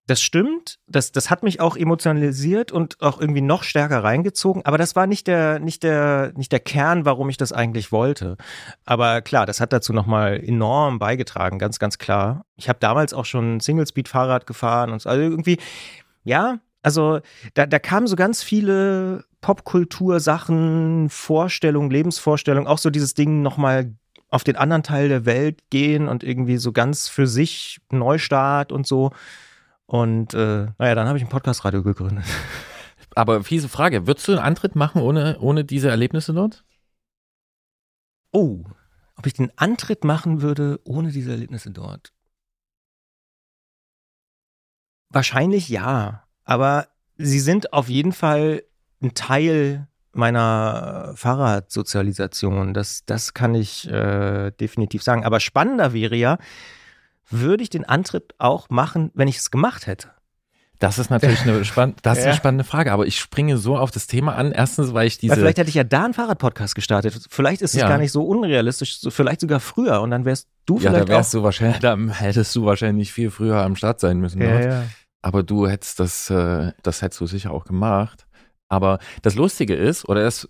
[0.10, 4.80] Das stimmt, das, das hat mich auch emotionalisiert und auch irgendwie noch stärker reingezogen, aber
[4.80, 8.36] das war nicht der, nicht der, nicht der Kern, warum ich das eigentlich wollte.
[8.86, 12.44] Aber klar, das hat dazu nochmal enorm beigetragen, ganz, ganz klar.
[12.56, 15.10] Ich habe damals auch schon Single-Speed-Fahrrad gefahren und so.
[15.10, 15.60] Also irgendwie,
[16.24, 17.20] ja, also
[17.54, 23.94] da, da kamen so ganz viele Popkultur-Sachen, Vorstellungen, Lebensvorstellungen, auch so dieses Ding nochmal
[24.30, 28.86] auf den anderen Teil der Welt gehen und irgendwie so ganz für sich Neustart und
[28.86, 29.12] so.
[29.86, 32.26] Und äh, naja, dann habe ich ein Podcast-Radio gegründet.
[33.16, 36.64] Aber fiese Frage, würdest du einen Antritt machen ohne, ohne diese Erlebnisse dort?
[38.32, 38.64] Oh,
[39.16, 42.14] ob ich den Antritt machen würde ohne diese Erlebnisse dort?
[45.10, 46.88] Wahrscheinlich ja, aber
[47.18, 48.64] sie sind auf jeden Fall
[49.02, 52.74] ein Teil meiner Fahrradsozialisation.
[52.74, 55.24] Das, das kann ich äh, definitiv sagen.
[55.26, 56.38] Aber spannender wäre ja,
[57.30, 60.10] würde ich den Antritt auch machen, wenn ich es gemacht hätte?
[60.80, 63.92] Das ist natürlich eine, spann das ist eine spannende Frage, aber ich springe so auf
[63.92, 64.54] das Thema an.
[64.54, 65.32] Erstens, weil ich diese.
[65.32, 67.20] Weil vielleicht hätte ich ja da einen Fahrradpodcast gestartet.
[67.30, 67.90] Vielleicht ist es Ja.
[67.90, 70.00] gar nicht so unrealistisch, vielleicht sogar früher.
[70.00, 71.40] Und dann wärst du ja, da vielleicht wärst auch.
[71.40, 74.42] du wahrscheinlich, da hättest du wahrscheinlich viel früher am Start sein müssen.
[74.42, 74.64] ja, dort.
[74.64, 74.84] ja.
[75.22, 78.26] Aber du hättest das, äh, das hättest du sicher auch gemacht.
[78.70, 80.48] Aber das Lustige ist, oder das,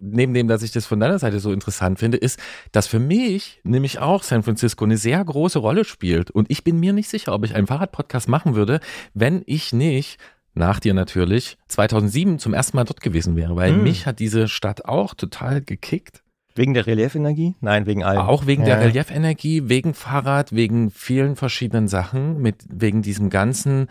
[0.00, 2.38] neben dem, dass ich das von deiner Seite so interessant finde, ist,
[2.72, 6.30] dass für mich nämlich auch San Francisco eine sehr große Rolle spielt.
[6.30, 8.80] Und ich bin mir nicht sicher, ob ich einen Fahrradpodcast machen würde,
[9.14, 10.18] wenn ich nicht
[10.54, 13.84] nach dir natürlich 2007 zum ersten Mal dort gewesen wäre, weil Hm.
[13.84, 16.22] mich hat diese Stadt auch total gekickt.
[16.54, 17.54] Wegen der Reliefernergie?
[17.60, 18.20] Nein, wegen allem.
[18.22, 18.76] Auch wegen Ja.
[18.76, 23.88] der Reliefernergie, wegen Fahrrad, wegen vielen verschiedenen Sachen, mit wegen diesem ganzen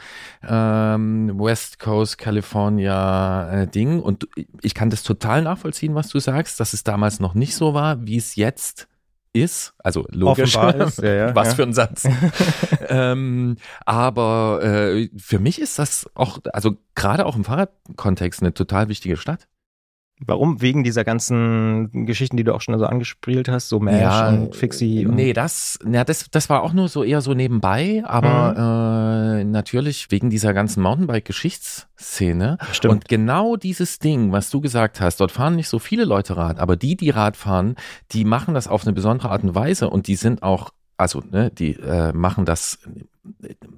[0.47, 4.01] ähm, West Coast California äh, Ding.
[4.01, 4.28] Und
[4.62, 8.05] ich kann das total nachvollziehen, was du sagst, dass es damals noch nicht so war,
[8.05, 8.88] wie es jetzt
[9.34, 9.74] ist.
[9.78, 10.55] Also logisch.
[10.55, 11.55] Offenbar ist, ja, ja, was ja.
[11.55, 12.07] für ein Satz.
[12.89, 18.89] ähm, aber äh, für mich ist das auch, also gerade auch im Fahrradkontext eine total
[18.89, 19.47] wichtige Stadt.
[20.26, 20.62] Warum?
[20.62, 25.06] Wegen dieser ganzen Geschichten, die du auch schon so angespielt hast, so Mash und Fixie.
[25.06, 29.44] Und Nee, das, ja, das, das war auch nur so eher so nebenbei, aber äh,
[29.46, 32.58] natürlich wegen dieser ganzen Mountainbike-Geschichtsszene.
[32.74, 32.94] Stimmt.
[32.94, 36.60] Und genau dieses Ding, was du gesagt hast, dort fahren nicht so viele Leute Rad,
[36.60, 37.76] aber die, die Rad fahren,
[38.12, 41.50] die machen das auf eine besondere Art und Weise und die sind auch, also, ne,
[41.52, 42.80] die äh, machen das,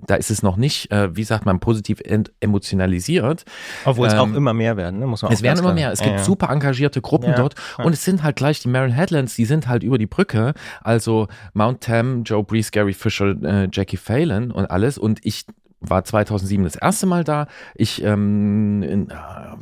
[0.07, 2.01] da ist es noch nicht, äh, wie sagt man, positiv
[2.39, 3.45] emotionalisiert.
[3.85, 5.07] Obwohl es ähm, auch immer mehr werden, ne?
[5.07, 5.91] muss man Es auch werden ganz immer mehr.
[5.91, 6.23] Es Ja, gibt ja.
[6.23, 7.55] super engagierte Gruppen Ja, dort.
[7.77, 10.53] Und es sind halt gleich die Marin Headlands, die sind halt über die Brücke.
[10.81, 14.97] Also Mount Tam, Joe Breeze, Gary Fisher, äh, Jackie Phelan und alles.
[14.97, 15.45] Und ich
[15.81, 17.47] war 2007 das erste Mal da.
[17.75, 19.15] Ich ähm, in, äh,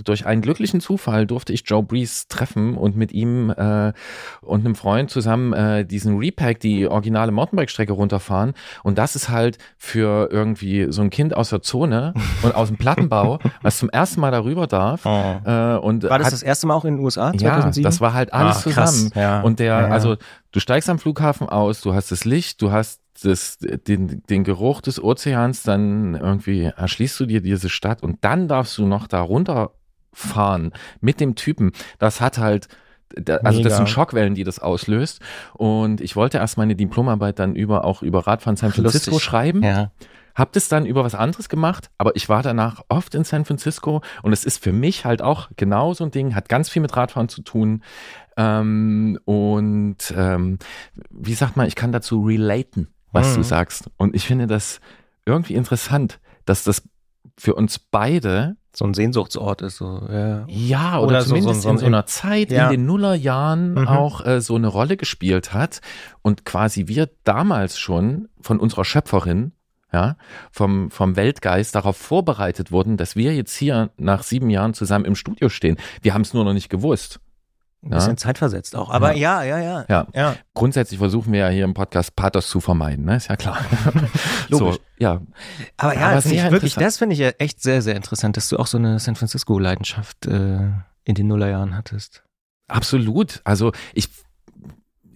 [0.03, 3.93] durch einen glücklichen Zufall durfte ich Joe Breeze treffen und mit ihm äh,
[4.41, 8.53] und einem Freund zusammen äh, diesen Repack, die originale Mountainbike-Strecke runterfahren.
[8.83, 12.13] Und das ist halt für irgendwie so ein Kind aus der Zone
[12.43, 15.05] und aus dem Plattenbau, was zum ersten Mal darüber darf.
[15.05, 15.35] Oh.
[15.45, 17.83] Äh, und War das hat, das erste Mal auch in den USA, ja, 2007?
[17.83, 19.11] das war halt alles Ah, zusammen.
[19.15, 19.41] Ja.
[19.41, 19.93] Und der, Ja, ja.
[19.93, 20.17] also
[20.51, 24.81] du steigst am Flughafen aus, du hast das Licht, du hast das, den, den Geruch
[24.81, 29.21] des Ozeans, dann irgendwie erschließt du dir diese Stadt und dann darfst du noch da
[29.21, 31.71] runterfahren mit dem Typen.
[31.97, 32.67] Das hat halt,
[33.15, 33.75] also das Mega.
[33.75, 35.21] sind Schockwellen, die das auslöst.
[35.53, 39.29] Und ich wollte erst meine Diplomarbeit dann über auch über Radfahren San Francisco Lustig.
[39.29, 39.63] schreiben.
[39.63, 39.91] ja.
[40.35, 44.01] Hab das dann über was anderes gemacht, aber ich war danach oft in San Francisco
[44.23, 46.95] und es ist für mich halt auch genau so ein Ding, hat ganz viel mit
[46.95, 47.83] Radfahren zu tun.
[48.37, 50.59] Ähm, und ähm,
[51.09, 53.35] wie sagt man, ich kann dazu relaten, was Mhm.
[53.37, 53.89] du sagst.
[53.97, 54.79] Und ich finde das
[55.25, 56.83] irgendwie interessant, dass das
[57.37, 59.77] für uns beide so ein Sehnsuchtsort ist.
[59.77, 60.45] So, ja.
[60.47, 62.65] ja, oder, Oder so- zumindest so- so in so ein- einer Zeit Ja.
[62.65, 63.87] in den Nullerjahren Mhm.
[63.87, 65.81] auch äh, so eine Rolle gespielt hat
[66.21, 69.53] und quasi wir damals schon von unserer Schöpferin,
[69.91, 70.17] ja,
[70.51, 75.15] vom, vom Weltgeist darauf vorbereitet wurden, dass wir jetzt hier nach sieben Jahren zusammen im
[75.15, 75.77] Studio stehen.
[76.03, 77.19] Wir haben es nur noch nicht gewusst.
[77.81, 78.89] Ein bisschen zeitversetzt auch.
[78.89, 79.85] Aber ja, ja, ja.
[79.87, 80.07] Ja.
[80.13, 80.35] ja.
[80.53, 83.15] Grundsätzlich versuchen wir ja hier im Podcast Pathos zu vermeiden, ne?
[83.15, 83.57] Ist ja klar.
[84.49, 84.75] Logisch.
[84.75, 85.21] So, ja.
[85.77, 87.95] Aber ja, Aber das finde ich sehr wirklich, das finde ich ja echt sehr, sehr
[87.95, 90.71] interessant, dass du auch so eine San Francisco-Leidenschaft äh,
[91.05, 92.23] in den Nullerjahren hattest.
[92.67, 93.39] Absolut.
[93.45, 94.09] Also ich,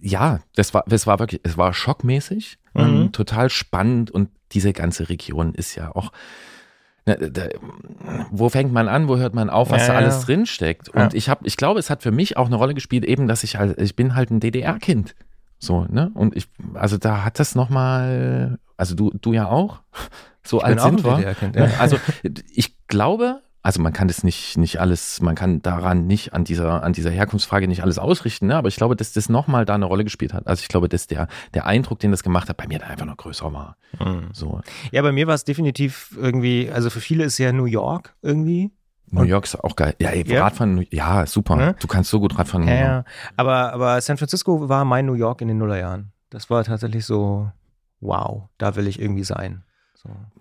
[0.00, 3.12] ja, das war, das war wirklich, es war schockmäßig, Mhm.
[3.12, 6.10] total spannend und diese ganze Region ist ja auch,
[7.06, 7.48] ne, da,
[8.30, 9.98] wo fängt man an, wo hört man auf, was Ja, da ja.
[10.00, 10.88] alles drinsteckt.
[10.88, 11.08] Und Ja.
[11.12, 13.56] ich habe, ich glaube, es hat für mich auch eine Rolle gespielt, eben, dass ich
[13.56, 15.14] halt, ich bin halt ein DDR-Kind.
[15.58, 16.10] So, ne?
[16.14, 19.80] Und ich, also da hat das nochmal, also du, du ja auch,
[20.42, 21.16] so Ich bin alt sind wir.
[21.16, 21.70] DDR-Kind, Ne?
[21.72, 21.80] ja.
[21.80, 21.96] Also
[22.52, 26.84] ich glaube, also man kann das nicht, nicht alles, man kann daran nicht, an dieser,
[26.84, 28.56] an dieser Herkunftsfrage nicht alles ausrichten, ne?
[28.56, 30.46] aber ich glaube, dass das nochmal da eine Rolle gespielt hat.
[30.46, 33.06] Also ich glaube, dass der, der Eindruck, den das gemacht hat, bei mir da einfach
[33.06, 33.78] noch größer war.
[33.98, 34.28] Mhm.
[34.34, 34.60] So.
[34.92, 38.70] Ja, bei mir war es definitiv irgendwie, also für viele ist ja New York irgendwie.
[39.10, 39.94] New York ist auch geil.
[39.98, 40.42] Ja, ey, Ja.
[40.42, 41.56] Radfahren, ja, super.
[41.56, 41.74] Ne?
[41.80, 42.68] Du kannst so gut Radfahren.
[42.68, 43.04] Ja, ja.
[43.36, 46.12] Aber, aber San Francisco war mein New York in den Nullerjahren.
[46.28, 47.50] Das war tatsächlich so,
[48.00, 49.63] wow, da will ich irgendwie sein.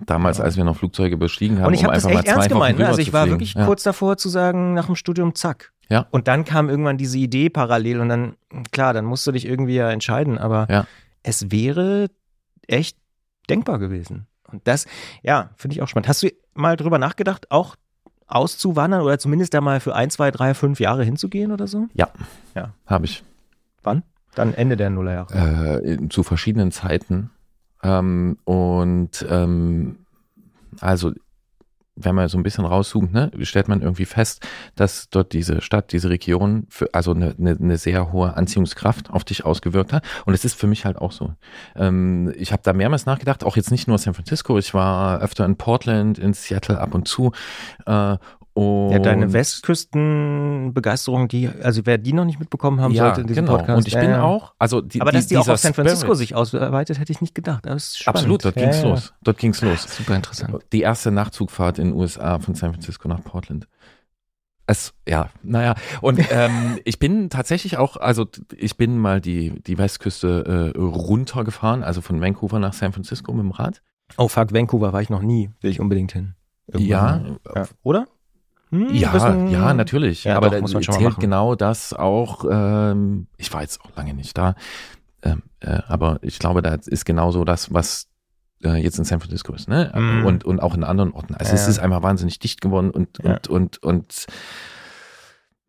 [0.05, 2.49] Damals, als wir noch Flugzeuge bestiegen haben, Und ich um habe das einfach echt ernst
[2.49, 2.79] gemeint.
[2.79, 2.87] Ne?
[2.87, 3.65] Also ich war wirklich ja.
[3.65, 5.71] kurz davor zu sagen, nach dem Studium, zack.
[5.89, 6.07] Ja.
[6.11, 8.35] Und dann kam irgendwann diese Idee parallel und dann,
[8.71, 10.37] klar, dann musst du dich irgendwie ja entscheiden.
[10.37, 10.87] Aber Ja.
[11.23, 12.07] es wäre
[12.67, 12.97] echt
[13.49, 14.27] denkbar gewesen.
[14.51, 14.85] Und das,
[15.21, 16.07] ja, finde ich auch spannend.
[16.07, 17.75] Hast du mal drüber nachgedacht, auch
[18.27, 21.87] auszuwandern oder zumindest da mal für ein, zwei, drei, fünf Jahre hinzugehen oder so?
[22.85, 23.23] Habe ich.
[23.83, 24.03] Wann?
[24.35, 25.81] Dann Ende der Nullerjahre.
[25.83, 27.29] äh, zu verschiedenen Zeiten.
[27.83, 29.97] Ähm, und ähm,
[30.79, 31.11] also,
[31.95, 35.91] wenn man so ein bisschen rauszoomt, ne, stellt man irgendwie fest, dass dort diese Stadt,
[35.91, 40.03] diese Region, für, also eine, eine, eine sehr hohe Anziehungskraft auf dich ausgewirkt hat.
[40.25, 41.35] Und es ist für mich halt auch so.
[41.75, 45.45] Ähm, ich habe da mehrmals nachgedacht, auch jetzt nicht nur San Francisco, ich war öfter
[45.45, 47.31] in Portland, in Seattle ab und zu.
[47.85, 48.17] Äh,
[48.53, 53.45] und Ja, deine Westküstenbegeisterung, die, also wer die noch nicht mitbekommen haben sollte in diesem
[53.45, 53.57] genau.
[53.57, 53.77] Podcast.
[53.77, 54.21] Und ich ja, bin ja.
[54.23, 57.21] auch, also die, Aber dass die auch auf San Francisco Spirit- sich ausweitet, hätte ich
[57.21, 57.67] nicht gedacht.
[57.67, 58.89] Absolut, dort Ja, ging's ja.
[58.89, 59.13] los.
[59.23, 59.83] Dort ging's los.
[59.83, 60.59] Super interessant.
[60.71, 63.67] Die erste Nachtzugfahrt in den USA von San Francisco nach Portland.
[64.65, 65.75] Es, ja, naja.
[66.01, 71.83] Und ähm, ich bin tatsächlich auch, also ich bin mal die, die Westküste äh, runtergefahren,
[71.83, 73.81] also von Vancouver nach San Francisco mit dem Rad.
[74.17, 75.49] Oh fuck, Vancouver war ich noch nie.
[75.61, 76.35] Will ich unbedingt hin.
[76.77, 77.39] Ja, Irgendwann.
[77.55, 77.67] ja.
[77.81, 78.07] Oder?
[78.73, 80.23] Hm, ja, bisschen- ja, natürlich.
[80.23, 82.45] Ja, Aber doch, da muss man schon zählt genau das auch.
[82.49, 84.55] Ähm, ich war jetzt auch lange nicht da,
[85.21, 88.07] ähm, äh, aber ich glaube, da ist genauso das, was
[88.63, 89.91] äh, jetzt in San Francisco ist, ne?
[89.93, 90.25] Mhm.
[90.25, 91.35] Und, und auch in anderen Orten.
[91.35, 91.69] Also es Ja.
[91.69, 93.33] ist einfach wahnsinnig dicht geworden und, Ja.
[93.33, 94.25] und, und, und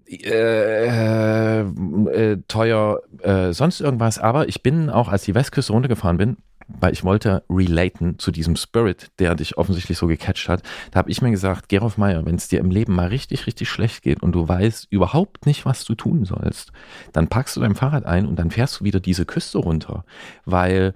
[0.06, 4.18] äh, äh, teuer, äh, sonst irgendwas.
[4.18, 6.36] Aber ich bin auch, als die Westküste runtergefahren bin,
[6.68, 10.62] weil ich wollte relaten zu diesem Spirit, der dich offensichtlich so gecatcht hat.
[10.90, 13.68] Da habe ich mir gesagt, Gerolf Meyer, wenn es dir im Leben mal richtig, richtig
[13.68, 16.72] schlecht geht und du weißt überhaupt nicht, was du tun sollst,
[17.12, 20.04] dann packst du dein Fahrrad ein und dann fährst du wieder diese Küste runter.
[20.44, 20.94] Weil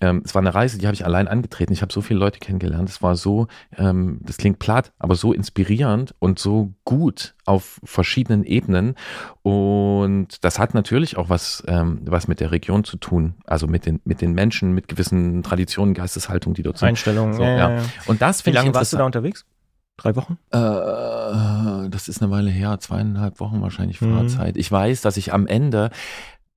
[0.00, 1.72] ähm, es war eine Reise, die habe ich allein angetreten.
[1.72, 2.88] Ich habe so viele Leute kennengelernt.
[2.88, 3.46] Es war so,
[3.76, 8.94] ähm, das klingt platt, aber so inspirierend und so gut auf verschiedenen Ebenen.
[9.42, 13.34] Und das hat natürlich auch was, ähm, was mit der Region zu tun.
[13.44, 16.88] Also mit den, mit den Menschen, mit gewissen Traditionen, Geisteshaltungen, die dort sind.
[16.88, 17.32] Einstellung.
[17.32, 17.82] So, ja, ja.
[18.06, 19.44] Und das Wie finde ich lange warst du da unterwegs?
[19.96, 20.38] Drei Wochen?
[20.52, 24.14] Äh, das ist eine Weile her, zweieinhalb Wochen wahrscheinlich Mhm.
[24.14, 24.56] Fahrzeit.
[24.56, 25.90] Ich weiß, dass ich am Ende,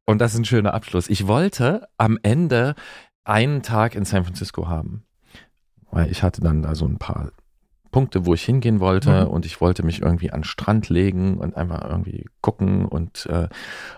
[0.06, 2.76] und das ist ein schöner Abschluss, ich wollte am Ende
[3.24, 5.04] einen Tag in San Francisco haben.
[5.92, 7.32] Weil ich hatte dann da so ein paar
[7.92, 9.28] Punkte, wo ich hingehen wollte Mhm.
[9.28, 13.50] und ich wollte mich irgendwie an den Strand legen und einfach irgendwie gucken und, äh,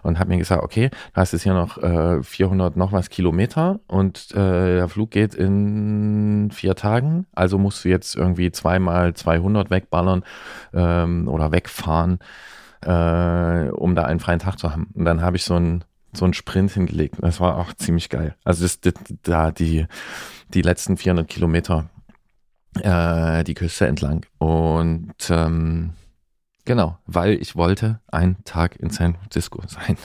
[0.01, 3.80] und habe mir gesagt, okay, du hast jetzt hier noch äh, 400 noch was Kilometer
[3.86, 9.69] und äh, der Flug geht in vier Tagen, also musst du jetzt irgendwie zweimal 200
[9.69, 10.24] wegballern
[10.74, 12.17] ähm, oder wegfahren,
[12.82, 14.88] äh, um da einen freien Tag zu haben.
[14.95, 15.84] Und dann habe ich so einen
[16.14, 17.16] so einen Sprint hingelegt.
[17.22, 18.36] Das war auch ziemlich geil.
[18.43, 18.93] Also das, das,
[19.24, 19.86] da die
[20.53, 21.89] die letzten 400 Kilometer
[22.80, 24.26] äh, die Küste entlang.
[24.38, 25.93] Und ähm,
[26.66, 29.97] genau, weil ich wollte einen Tag in San Francisco sein.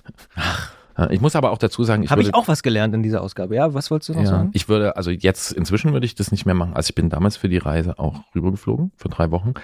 [0.97, 3.03] Äh, Ich muss aber auch dazu sagen, ich Habe würde, ich auch was gelernt in
[3.03, 3.55] dieser Ausgabe.
[3.55, 4.51] Ja, was wolltest du noch ja, sagen?
[4.53, 6.75] ich würde, also jetzt inzwischen würde ich das nicht mehr machen.
[6.75, 9.55] Also ich bin damals für die Reise auch rübergeflogen, für drei Wochen.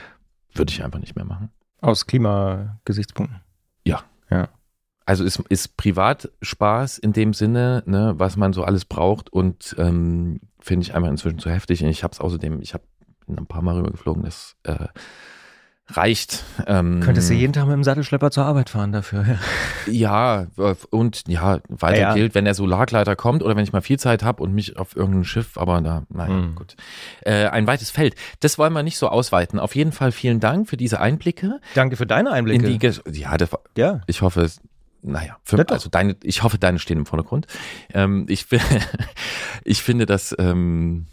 [0.54, 1.50] Würde ich einfach nicht mehr machen.
[1.80, 3.40] Aus Klimagesichtspunkten.
[5.06, 10.40] Also es ist Privatspaß in dem Sinne, ne, was man so alles braucht und ähm,
[10.60, 11.82] finde ich einfach inzwischen zu heftig.
[11.82, 12.84] Und ich habe es außerdem, ich habe
[13.28, 14.86] ein paar Mal rübergeflogen, das äh,
[15.88, 16.42] reicht.
[16.66, 19.24] Ähm, Könntest du jeden Tag mit dem Sattelschlepper zur Arbeit fahren dafür.
[19.26, 19.38] Ja.
[19.86, 22.14] Ja, äh, und ja, weiter Ja, ja.
[22.14, 24.96] gilt, wenn der Solargleiter kommt oder wenn ich mal viel Zeit habe und mich auf
[24.96, 26.54] irgendein Schiff, aber da, naja, Mhm.
[26.54, 26.76] gut.
[27.20, 28.14] Äh, ein weites Feld.
[28.40, 29.58] Das wollen wir nicht so ausweiten.
[29.58, 32.66] Auf jeden Fall vielen Dank für diese Einblicke Danke für deine Einblicke.
[33.12, 34.00] ja, das ja.
[34.06, 34.62] ich hoffe, es
[35.04, 37.46] naja, für, also deine, ich hoffe, deine stehen im Vordergrund.
[37.92, 38.46] Ähm, ich,
[39.64, 41.06] ich finde das, ähm,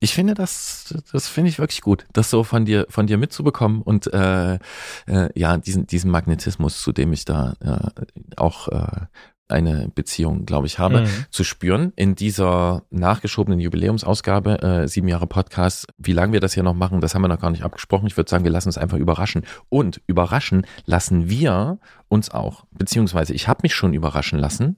[0.00, 3.82] ich finde das, das finde ich wirklich gut, das so von dir, von dir mitzubekommen
[3.82, 4.58] und äh,
[5.06, 9.06] äh, ja, diesen, diesen Magnetismus, zu dem ich da äh, auch äh,
[9.48, 11.24] eine Beziehung, glaube ich, habe, Mhm.
[11.30, 15.86] zu spüren in dieser nachgeschobenen Jubiläumsausgabe, äh, sieben Jahre Podcast.
[15.98, 18.06] Wie lange wir das hier noch machen, das haben wir noch gar nicht abgesprochen.
[18.06, 19.42] Ich würde sagen, wir lassen uns einfach überraschen.
[19.68, 24.76] Und überraschen lassen wir uns auch, beziehungsweise ich habe mich schon überraschen lassen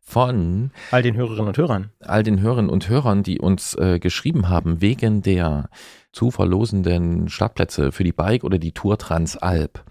[0.00, 1.90] von All den Hörerinnen und Hörern.
[2.00, 5.68] all den Hörerinnen und Hörern, die uns äh, geschrieben haben, wegen der
[6.12, 9.84] zu verlosenden Startplätze für die Bike oder die Tour Transalp.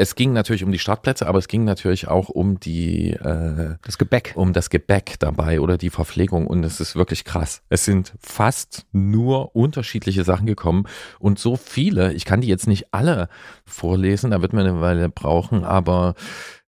[0.00, 3.98] Es ging natürlich um die Startplätze, aber es ging natürlich auch um die äh, Das
[3.98, 4.32] Gebäck.
[4.34, 7.60] um das Gebäck dabei oder die Verpflegung und es ist wirklich krass.
[7.68, 10.84] Es sind fast nur unterschiedliche Sachen gekommen
[11.18, 13.28] und so viele, ich kann die jetzt nicht alle
[13.66, 16.14] vorlesen, da wird man eine Weile brauchen, aber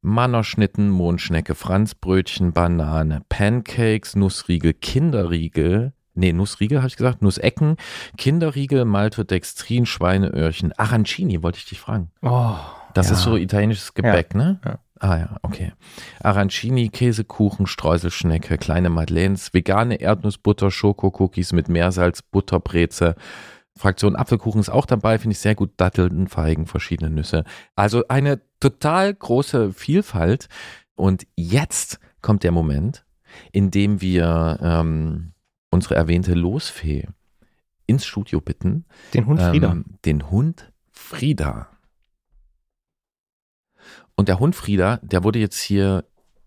[0.02, 7.76] Mannerschnitten, Mondschnecke, Franzbrötchen, Banane, Pancakes, Nussriegel, Kinderriegel, nee, Nussriegel habe ich gesagt, Nussecken,
[8.18, 12.10] Kinderriegel, Maltodextrin, Schweineöhrchen, Arancini, wollte ich dich fragen.
[12.20, 12.56] Oh,
[12.94, 13.14] Das ja.
[13.14, 14.60] ist so italienisches Gebäck, ne?
[14.64, 14.78] ja.
[15.00, 15.72] Ah ja, okay.
[16.20, 23.14] Arancini, Käsekuchen, Streuselschnecke, kleine Madeleines, vegane Erdnussbutter, Schokokookies mit Meersalz, Butterbreze.
[23.76, 25.72] Fraktion Apfelkuchen ist auch dabei, finde ich sehr gut.
[25.76, 27.44] Datteln, Feigen, verschiedene Nüsse.
[27.74, 30.48] Also eine total große Vielfalt.
[30.94, 33.04] Und jetzt kommt der Moment,
[33.52, 35.32] in dem wir ähm,
[35.70, 37.08] unsere erwähnte Losfee
[37.86, 38.84] ins Studio bitten.
[39.12, 39.72] Den Hund Frieda.
[39.72, 41.68] Ähm, den Hund Frieda.
[44.16, 46.04] Und der Hund Frieda, der wurde jetzt hier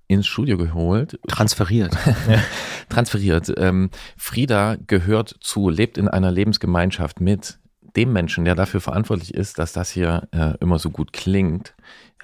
[0.07, 1.95] ins Studio geholt, Transferiert.
[2.89, 3.53] transferiert.
[3.57, 7.59] Ähm, Frieda gehört zu, lebt in einer Lebensgemeinschaft mit
[7.97, 11.75] dem Menschen, der dafür verantwortlich ist, dass das hier äh, immer so gut klingt.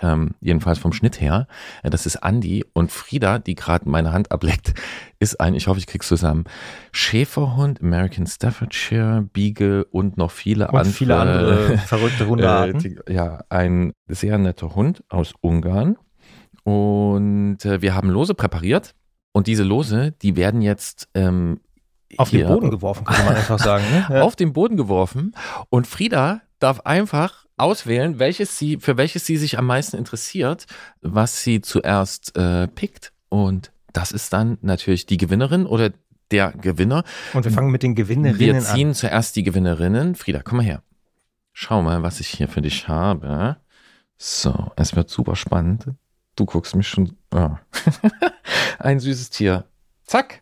[0.02, 1.48] Ähm, jedenfalls vom Schnitt her.
[1.84, 4.74] Äh, das ist Andi und Frieda, die gerade meine Hand ableckt,
[5.20, 6.46] ist ein, ich hoffe, ich krieg's zusammen,
[6.92, 10.94] Schäferhund, American Staffordshire, Beagle und noch viele Und andere.
[10.94, 12.76] viele andere verrückte Hundearten.
[12.80, 15.98] Äh, die- ja, ein sehr netter Hund aus Ungarn.
[16.64, 18.96] Und äh, wir haben Lose präpariert.
[19.32, 21.60] Und diese Lose, die werden jetzt ähm,
[22.18, 23.84] Auf den Boden geworfen, könnte man einfach sagen.
[24.10, 24.24] Ne?
[24.24, 25.36] Auf den Boden geworfen.
[25.70, 30.66] Und Frieda darf einfach auswählen, welches sie, für welches sie sich am meisten interessiert,
[31.02, 33.12] was sie zuerst äh, pickt.
[33.30, 35.92] Und das ist dann natürlich die Gewinnerin oder
[36.32, 37.04] der Gewinner.
[37.34, 38.62] Und wir fangen mit den Gewinnerinnen Wir an.
[38.62, 40.16] ziehen zuerst die Gewinnerinnen.
[40.16, 40.82] Frieda, komm mal her.
[41.52, 43.58] Schau mal, was ich hier für dich habe.
[44.18, 45.86] So, es wird super spannend.
[46.36, 47.16] Du guckst mich schon.
[47.32, 47.60] Ah.
[48.80, 49.66] Ein süßes Tier.
[50.06, 50.42] Zack.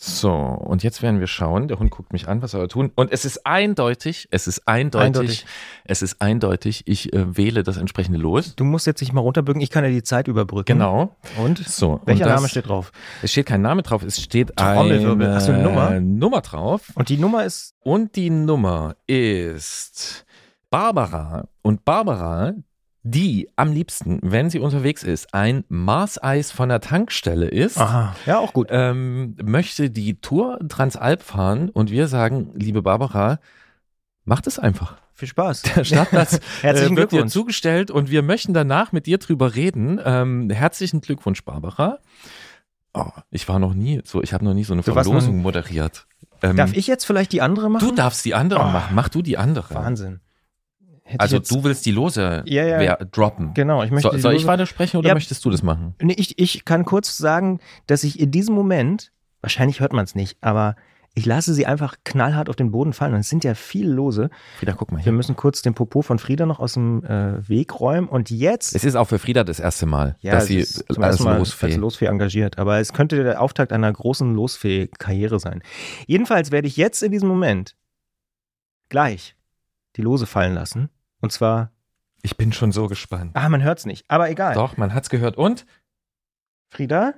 [0.00, 1.66] So, und jetzt werden wir schauen.
[1.66, 2.92] Der Hund guckt mich an, was soll er tun?
[2.94, 5.46] Und es ist eindeutig, es ist eindeutig, Eindeutig.
[5.86, 8.54] es ist eindeutig, ich äh, wähle das entsprechende Los.
[8.54, 10.78] Du musst jetzt dich mal runterbücken, ich kann ja die Zeit überbrücken.
[10.78, 11.16] Genau.
[11.42, 11.58] Und?
[11.58, 12.92] So, Welcher und das, Name steht drauf?
[13.22, 15.26] Es steht kein Name drauf, es steht Trommelwirbel.
[15.26, 15.98] eine Hast du eine Nummer?
[15.98, 16.92] Nummer drauf.
[16.94, 20.24] Und die Nummer ist Und die Nummer ist
[20.70, 21.48] Barbara.
[21.62, 22.52] Und Barbara,
[23.02, 28.38] die am liebsten, wenn sie unterwegs ist, ein Marseis von der Tankstelle ist, Aha, ja,
[28.38, 28.68] auch gut.
[28.70, 31.70] ähm, möchte die Tour Transalp fahren.
[31.70, 33.38] Und wir sagen, liebe Barbara,
[34.24, 34.96] macht es einfach.
[35.14, 35.62] Viel Spaß.
[35.62, 40.00] Der Startplatz Herzlichen äh, wird dir zugestellt und wir möchten danach mit dir drüber reden.
[40.04, 41.98] Ähm, herzlichen Glückwunsch, Barbara.
[42.94, 46.06] Oh, ich war noch nie so, ich habe noch nie so eine Du Verlosung moderiert.
[46.42, 47.88] Ähm, Darf ich jetzt vielleicht die andere machen?
[47.88, 48.64] Du darfst die andere Oh.
[48.64, 48.94] machen.
[48.94, 49.74] Mach du die andere.
[49.74, 50.20] Wahnsinn.
[51.08, 52.96] Hätte Also jetzt, du willst die Lose Ja, ja.
[52.96, 53.54] droppen.
[53.54, 55.14] Genau, ich möchte So, soll ich Lose- weiter sprechen oder Ja.
[55.14, 55.94] möchtest du das machen?
[56.02, 59.10] Nee, ich, ich kann kurz sagen, dass ich in diesem Moment,
[59.40, 60.76] wahrscheinlich hört man es nicht, aber
[61.14, 63.14] ich lasse sie einfach knallhart auf den Boden fallen.
[63.14, 64.30] Und es sind ja viele Lose.
[64.58, 65.12] Frieda, guck mal Wir hier.
[65.12, 68.06] müssen kurz den Popo von Frieda noch aus dem äh, Weg räumen.
[68.06, 68.76] Und jetzt.
[68.76, 71.66] Es ist auch für Frieda das erste Mal, ja, dass sie als Mal Losfee.
[71.66, 72.58] als Losfee engagiert.
[72.58, 75.62] Aber es könnte der Auftakt einer großen Losfee-Karriere sein.
[76.06, 77.74] Jedenfalls werde ich jetzt in diesem Moment
[78.88, 79.34] gleich
[79.96, 80.88] die Lose fallen lassen.
[81.20, 81.72] Und zwar,
[82.22, 83.32] Ich bin schon so gespannt.
[83.34, 84.54] ah, man hört es nicht, aber egal.
[84.54, 85.36] Doch, man hat's gehört.
[85.36, 85.66] Und?
[86.70, 87.14] Frieda,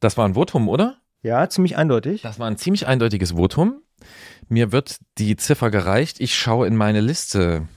[0.00, 0.96] Das war ein Votum, oder?
[1.22, 2.22] ja, ziemlich eindeutig.
[2.22, 3.82] Das war ein ziemlich eindeutiges Votum.
[4.48, 6.18] Mir wird die Ziffer gereicht.
[6.20, 7.68] Ich schaue in meine Liste.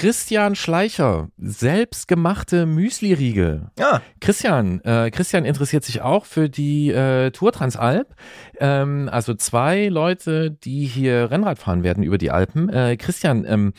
[0.00, 3.70] Christian Schleicher, selbstgemachte Müsli-Riegel.
[3.78, 8.14] Ja, Christian, äh, Christian interessiert sich auch für die äh, Tour Transalp.
[8.60, 12.68] Ähm, also zwei Leute, die hier Rennrad fahren werden über die Alpen.
[12.68, 13.72] Äh, Christian, ähm,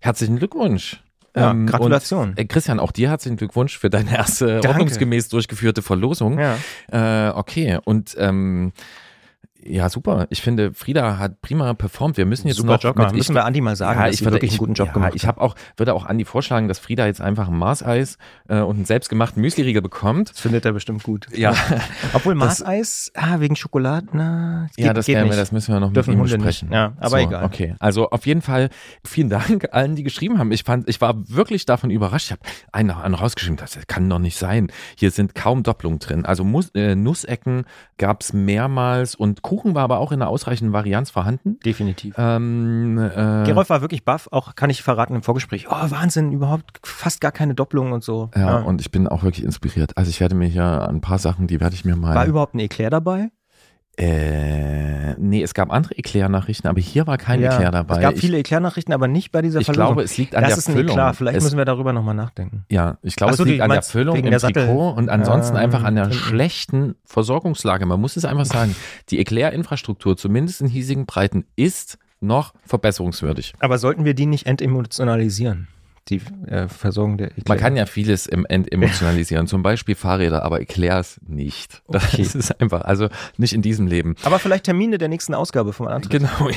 [0.00, 1.02] herzlichen Glückwunsch.
[1.36, 2.30] ja Ähm, Gratulation.
[2.30, 4.68] Und, äh, Christian, auch dir herzlichen Glückwunsch für deine erste Danke.
[4.68, 6.38] ordnungsgemäß durchgeführte Verlosung.
[6.38, 6.56] ja.
[6.90, 8.72] Äh, okay, und ähm,
[9.68, 10.26] Ja, super.
[10.30, 12.16] Ich finde, Frieda hat prima performt.
[12.16, 13.06] Wir müssen jetzt Super noch Jogger.
[13.06, 14.88] mit, Müssen wir Andi mal sagen, ja, dass ich würde, wirklich ich, einen guten Job
[14.88, 18.18] ja, gemacht Ich habe auch, würde auch Andi vorschlagen, dass Frieda jetzt einfach ein Mars-Eis
[18.48, 20.30] äh, und einen selbstgemachten Müsli-Riegel bekommt.
[20.30, 21.26] Das findet er bestimmt gut.
[21.34, 21.54] Ja.
[22.14, 25.92] Obwohl Mars-Eis, ah, wegen Schokolade, na, Ja, das, geht werden wir, das müssen wir noch
[25.92, 26.34] Dürfen mit ihm nicht.
[26.34, 26.72] besprechen.
[26.72, 27.44] Ja, aber egal.
[27.44, 28.70] Okay, also auf jeden Fall
[29.04, 30.52] vielen Dank allen, die geschrieben haben.
[30.52, 32.26] Ich fand, ich war wirklich davon überrascht.
[32.26, 32.42] Ich habe
[32.72, 34.68] einen anderen rausgeschrieben, das kann doch nicht sein.
[34.96, 36.24] Hier sind kaum Doppelungen drin.
[36.24, 37.64] Also Mus äh, Nussecken
[37.98, 41.58] gab es mehrmals und Kuchen war aber auch in einer ausreichenden Varianz vorhanden.
[41.64, 42.14] Definitiv.
[42.18, 45.66] Ähm, äh, Gerolf war wirklich baff, auch kann ich verraten im Vorgespräch.
[45.68, 48.30] Oh, Wahnsinn, überhaupt fast gar keine Doppelung und so.
[48.36, 49.96] ja, und ich bin auch wirklich inspiriert.
[49.96, 52.14] Also ich werde mir hier ein paar Sachen, die werde ich mir mal.
[52.14, 53.30] war überhaupt ein Eclair dabei?
[53.98, 57.96] Äh, nee, es gab andere Eclair-Nachrichten, aber hier war kein Eclair dabei.
[57.96, 59.86] Es gab ich, viele Eclair-Nachrichten, aber nicht bei dieser ich Verlosung.
[59.88, 60.90] glaube, es liegt an das der ist Füllung.
[60.96, 61.16] Eklat.
[61.16, 62.64] Vielleicht es, müssen wir darüber nochmal nachdenken.
[62.70, 65.56] Ja, ich glaube, so, es liegt an der Füllung im der Sattel- Trikot und ansonsten
[65.56, 67.86] Ah, einfach an der schlechten Versorgungslage.
[67.86, 68.74] Man muss es einfach sagen.
[69.10, 73.54] Die Eclair-Infrastruktur, zumindest in hiesigen Breiten, ist noch verbesserungswürdig.
[73.60, 75.68] Aber sollten wir die nicht entemotionalisieren?
[76.10, 77.44] Die äh, Versorgung der Eclair.
[77.48, 81.82] Man kann ja vieles im End emotionalisieren, zum Beispiel Fahrräder, aber Eclairs nicht.
[81.88, 82.22] Das Okay.
[82.22, 84.14] ist einfach, also nicht in diesem Leben.
[84.24, 86.10] aber vielleicht Termine der nächsten Ausgabe vom Antritt.
[86.22, 86.48] Genau.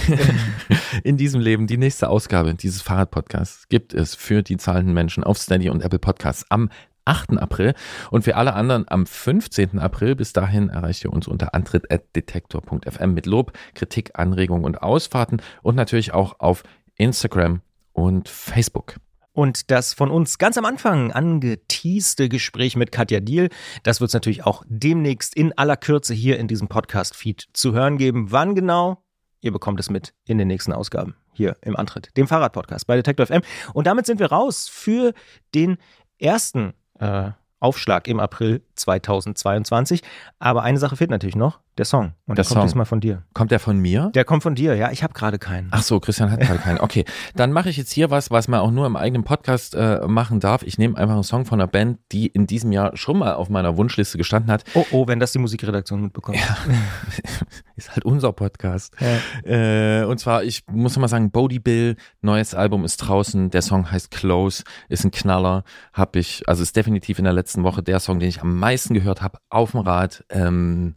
[1.04, 5.38] In diesem Leben, die nächste Ausgabe dieses Fahrradpodcasts gibt es für die zahlenden Menschen auf
[5.38, 6.70] Steady und Apple Podcasts am
[7.06, 7.38] 8.
[7.40, 7.74] April
[8.12, 9.80] und für alle anderen am 15.
[9.80, 10.16] April.
[10.16, 16.14] Bis dahin erreicht ihr uns unter antritt.detektor.fm mit Lob, Kritik, Anregungen und Ausfahrten und natürlich
[16.14, 16.64] auch auf
[16.96, 17.62] Instagram
[17.94, 18.96] und Facebook.
[19.34, 23.50] Und das von uns ganz am Anfang angeteaste Gespräch mit Katja Diel,
[23.84, 27.98] das wird es natürlich auch demnächst in aller Kürze hier in diesem Podcast-Feed zu hören
[27.98, 28.32] geben.
[28.32, 29.04] Wann genau?
[29.40, 33.26] Ihr bekommt es mit in den nächsten Ausgaben hier im Antritt, dem Fahrradpodcast bei Detector
[33.26, 33.42] FM.
[33.74, 35.14] Und damit sind wir raus für
[35.56, 35.78] den
[36.20, 40.02] ersten äh, Aufschlag im April 2022.
[40.40, 42.14] Aber eine Sache fehlt natürlich noch, der Song.
[42.26, 42.64] Und der, Der kommt Song.
[42.68, 43.24] diesmal von dir.
[43.34, 44.12] Kommt der von mir?
[44.14, 44.92] Der kommt von dir, ja.
[44.92, 45.70] Ich habe gerade keinen.
[45.72, 46.80] Ach so, Christian hat gerade keinen.
[46.80, 47.06] Okay,
[47.36, 50.40] dann mache ich jetzt hier was, was man auch nur im eigenen Podcast äh, machen
[50.40, 50.64] darf.
[50.64, 53.50] Ich nehme einfach einen Song von einer Band, die in diesem Jahr schon mal auf
[53.50, 54.64] meiner Wunschliste gestanden hat.
[54.74, 56.38] Oh, oh, wenn das die Musikredaktion mitbekommt.
[57.76, 58.94] Ist halt unser Podcast.
[59.00, 60.02] Ja.
[60.02, 63.50] Äh, und zwar, ich muss mal sagen, Bodie Bill, neues Album ist draußen.
[63.50, 65.64] Der Song heißt Close, ist ein Knaller.
[65.94, 68.71] Hab ich, also ist definitiv in der letzten Woche der Song, den ich am meisten
[68.90, 70.24] gehört habe auf dem Rad.
[70.30, 70.96] Ähm,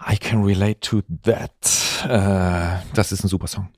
[0.00, 2.04] I can relate to that.
[2.04, 3.68] Äh, das ist ein super Song.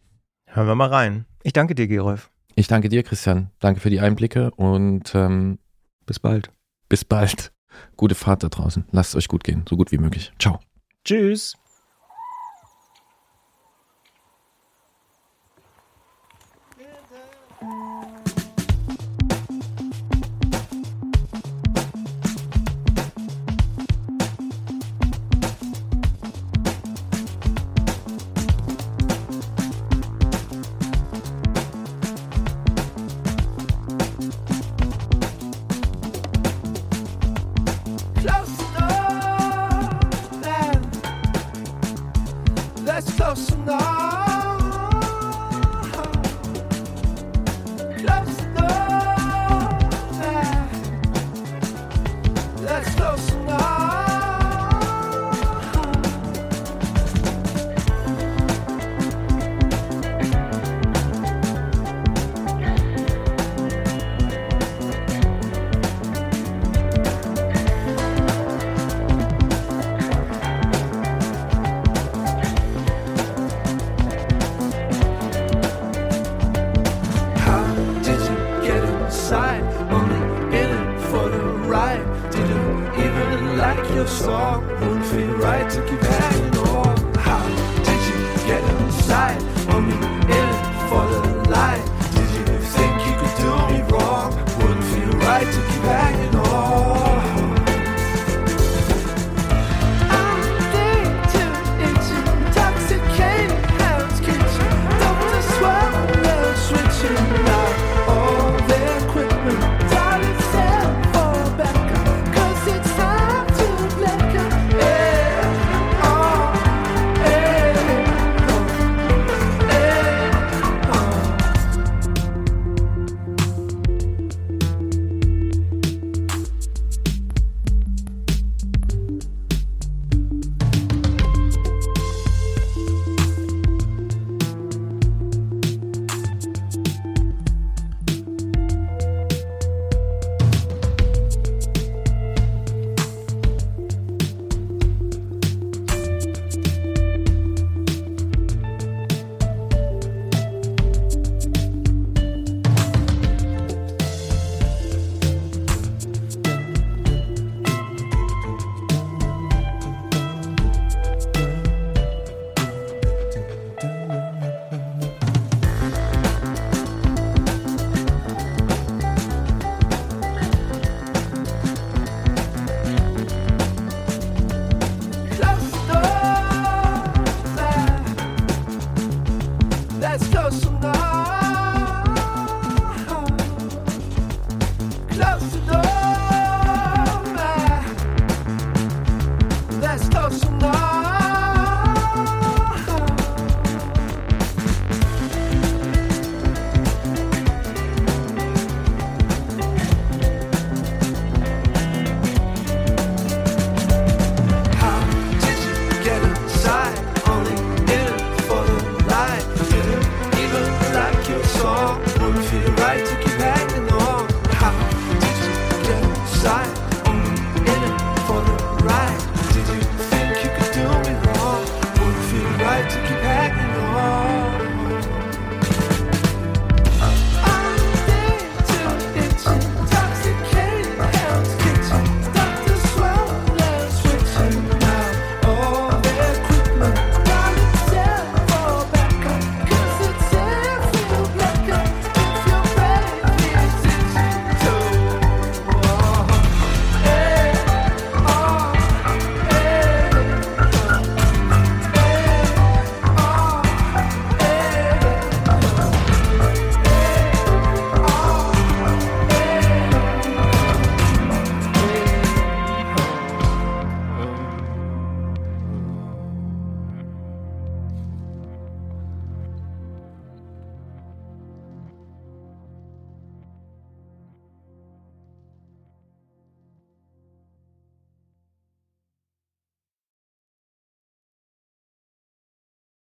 [0.47, 1.25] Hören wir mal rein.
[1.43, 2.31] Ich danke dir, Gerolf.
[2.55, 3.51] Ich danke dir, Christian.
[3.61, 5.59] Danke für die Einblicke und ähm,
[6.07, 6.51] Bis bald.
[6.89, 7.53] bis bald.
[7.97, 8.85] Gute Fahrt da draußen.
[8.91, 10.33] Lasst es euch gut gehen, so gut wie möglich.
[10.39, 10.59] Ciao.
[11.05, 11.55] Tschüss.